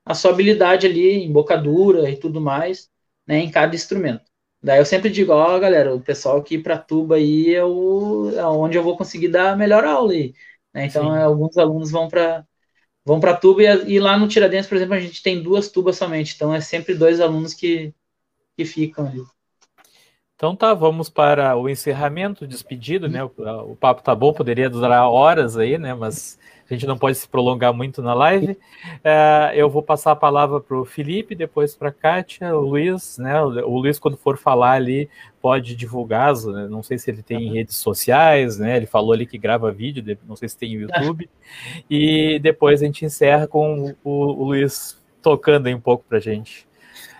[0.05, 2.89] a sua habilidade ali, embocadura e tudo mais,
[3.27, 4.23] né, em cada instrumento.
[4.61, 8.31] Daí eu sempre digo, ó, oh, galera, o pessoal aqui para tuba aí é, o,
[8.35, 10.34] é onde eu vou conseguir dar a melhor aula aí.
[10.73, 10.85] Né?
[10.88, 12.45] Então é, alguns alunos vão para
[13.05, 15.97] vão para tuba e, e, lá no Tiradentes, por exemplo, a gente tem duas tubas
[15.97, 16.35] somente.
[16.35, 17.93] Então é sempre dois alunos que
[18.57, 19.39] que ficam ali.
[20.40, 23.22] Então tá, vamos para o encerramento, despedido, né?
[23.22, 23.32] O,
[23.72, 25.94] o, papo tá bom, poderia durar horas aí, né?
[25.94, 26.40] Mas
[26.70, 28.57] a gente não pode se prolongar muito na live.
[29.03, 33.18] É, eu vou passar a palavra para o Felipe, depois para a Kátia, o Luiz,
[33.18, 33.41] né?
[33.41, 35.10] O Luiz, quando for falar ali,
[35.41, 36.70] pode divulgar, né?
[36.70, 38.78] não sei se ele tem redes sociais, né?
[38.78, 41.30] Ele falou ali que grava vídeo, não sei se tem YouTube.
[41.90, 46.22] E depois a gente encerra com o, o Luiz tocando aí um pouco para a
[46.22, 46.66] gente.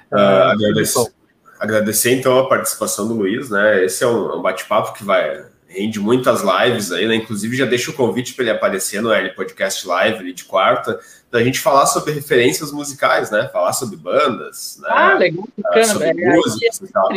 [0.10, 1.19] Uh, agradeço
[1.60, 3.84] agradecer então a participação do Luiz, né?
[3.84, 7.16] Esse é um, um bate-papo que vai rende muitas lives aí, né?
[7.16, 11.00] Inclusive já deixo o convite para ele aparecer no L Podcast Live ali de quarta,
[11.32, 13.48] da gente falar sobre referências musicais, né?
[13.54, 14.88] Falar sobre bandas, né?
[14.90, 17.10] Ah, legal, bacana, sobre é, músicas e tal.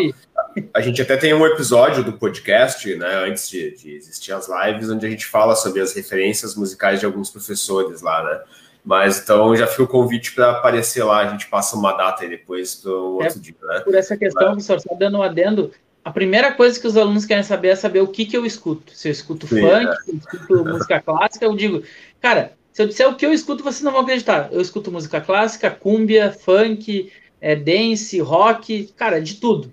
[0.74, 3.24] A gente até tem um episódio do podcast, né?
[3.26, 7.06] Antes de, de existir as lives, onde a gente fala sobre as referências musicais de
[7.06, 8.40] alguns professores lá, né?
[8.84, 12.28] Mas então já fica o convite para aparecer lá, a gente passa uma data aí
[12.28, 13.80] depois para o é, outro dia, né?
[13.80, 14.66] Por essa questão, Mas...
[14.66, 15.70] professor, só dando um adendo,
[16.04, 18.92] a primeira coisa que os alunos querem saber é saber o que, que eu escuto.
[18.92, 19.94] Se eu escuto Sim, funk, é.
[19.94, 21.82] se eu escuto música clássica, eu digo,
[22.20, 24.48] cara, se eu disser o que eu escuto, vocês não vão acreditar.
[24.50, 29.72] Eu escuto música clássica, cúmbia, funk, é, dance, rock, cara, de tudo.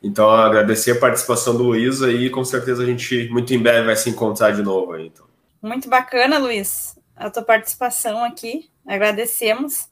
[0.00, 3.96] Então, agradecer a participação do Luiz aí, com certeza a gente muito em breve vai
[3.96, 5.06] se encontrar de novo aí.
[5.06, 5.26] Então.
[5.60, 8.70] Muito bacana, Luiz a tua participação aqui.
[8.86, 9.88] Agradecemos.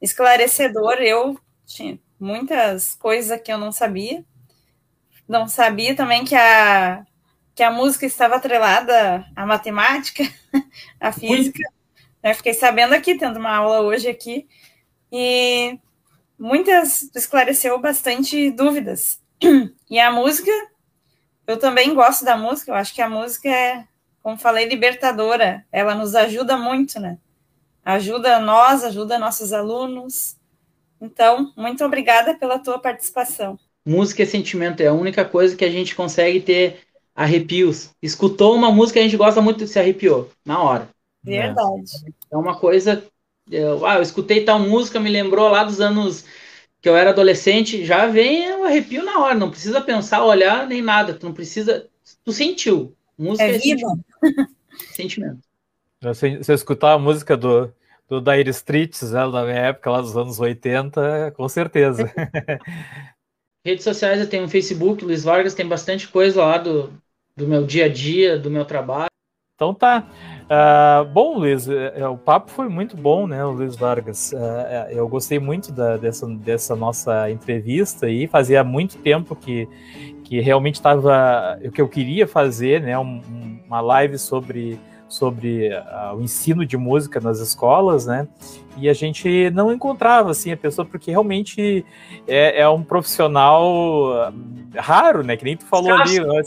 [0.00, 4.24] Esclarecedor, eu tinha muitas coisas que eu não sabia.
[5.28, 7.06] Não sabia também que a,
[7.54, 10.24] que a música estava atrelada à matemática,
[10.98, 11.62] à física.
[12.22, 14.48] Eu fiquei sabendo aqui, tendo uma aula hoje aqui.
[15.10, 15.78] E
[16.38, 19.20] muitas esclareceu bastante dúvidas.
[19.90, 20.50] E a música,
[21.46, 23.86] eu também gosto da música, eu acho que a música é
[24.22, 25.64] como falei, libertadora.
[25.72, 27.18] Ela nos ajuda muito, né?
[27.84, 30.36] Ajuda nós, ajuda nossos alunos.
[31.00, 33.58] Então, muito obrigada pela tua participação.
[33.84, 36.78] Música é sentimento, é a única coisa que a gente consegue ter
[37.14, 37.90] arrepios.
[38.00, 40.88] Escutou uma música a gente gosta muito de se arrepiou, na hora.
[41.22, 41.90] Verdade.
[42.30, 43.04] É uma coisa.
[43.50, 46.24] Eu, ah, eu escutei tal música, me lembrou lá dos anos
[46.80, 50.82] que eu era adolescente, já vem o arrepio na hora, não precisa pensar, olhar, nem
[50.82, 51.14] nada.
[51.14, 51.88] Tu não precisa.
[52.24, 52.94] Tu sentiu.
[53.18, 54.04] Música é, é sentimento.
[54.94, 55.40] sentimento.
[56.14, 57.72] Se você escutar a música do,
[58.08, 62.10] do Dire Streets, né, da minha época, lá dos anos 80, com certeza.
[63.64, 66.92] Redes sociais, eu tenho um Facebook, Luiz Vargas, tem bastante coisa lá do,
[67.36, 69.06] do meu dia a dia, do meu trabalho.
[69.54, 70.10] Então tá.
[70.44, 74.32] Uh, bom, Luiz, é, é, o papo foi muito bom, né, Luiz Vargas?
[74.32, 79.68] Uh, eu gostei muito da, dessa, dessa nossa entrevista e fazia muito tempo que,
[80.24, 84.78] que realmente estava o que eu queria fazer, né, um, uma live sobre
[85.08, 88.26] sobre uh, o ensino de música nas escolas, né?
[88.76, 91.84] E a gente não encontrava assim a pessoa porque realmente
[92.26, 94.32] é, é um profissional ah,
[94.76, 95.36] raro, né?
[95.36, 96.18] Que nem tu falou ali.
[96.18, 96.42] Né?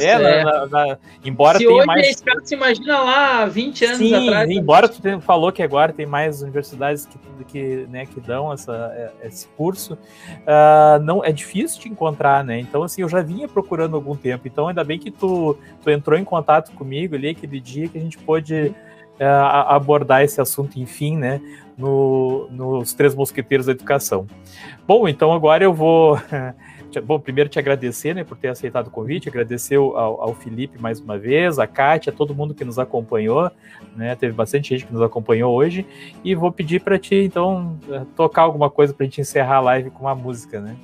[0.00, 0.44] É, é.
[0.44, 2.08] Na, na, embora Se tenha mais.
[2.08, 4.48] Esse cara se imagina lá 20 anos Sim, atrás.
[4.48, 4.54] Né?
[4.54, 8.92] Embora tu tenha, falou que agora tem mais universidades que, que, né, que dão essa,
[8.94, 12.58] é, esse curso, uh, não é difícil de encontrar, né?
[12.58, 14.48] Então, assim, eu já vinha procurando algum tempo.
[14.48, 18.00] Então, ainda bem que tu, tu entrou em contato comigo ali aquele dia que a
[18.00, 18.74] gente pôde
[19.20, 21.40] uh, abordar esse assunto, enfim, né?
[21.76, 24.26] No, nos Três Mosqueteiros da Educação.
[24.86, 26.18] Bom, então agora eu vou.
[27.04, 30.98] Bom, primeiro te agradecer né, por ter aceitado o convite, agradecer ao, ao, Felipe mais
[30.98, 33.48] uma vez, a Kátia, todo mundo que nos acompanhou,
[33.94, 34.16] né?
[34.16, 35.86] Teve bastante gente que nos acompanhou hoje,
[36.24, 37.78] e vou pedir para ti, então,
[38.16, 40.74] tocar alguma coisa para a gente encerrar a live com uma música, né?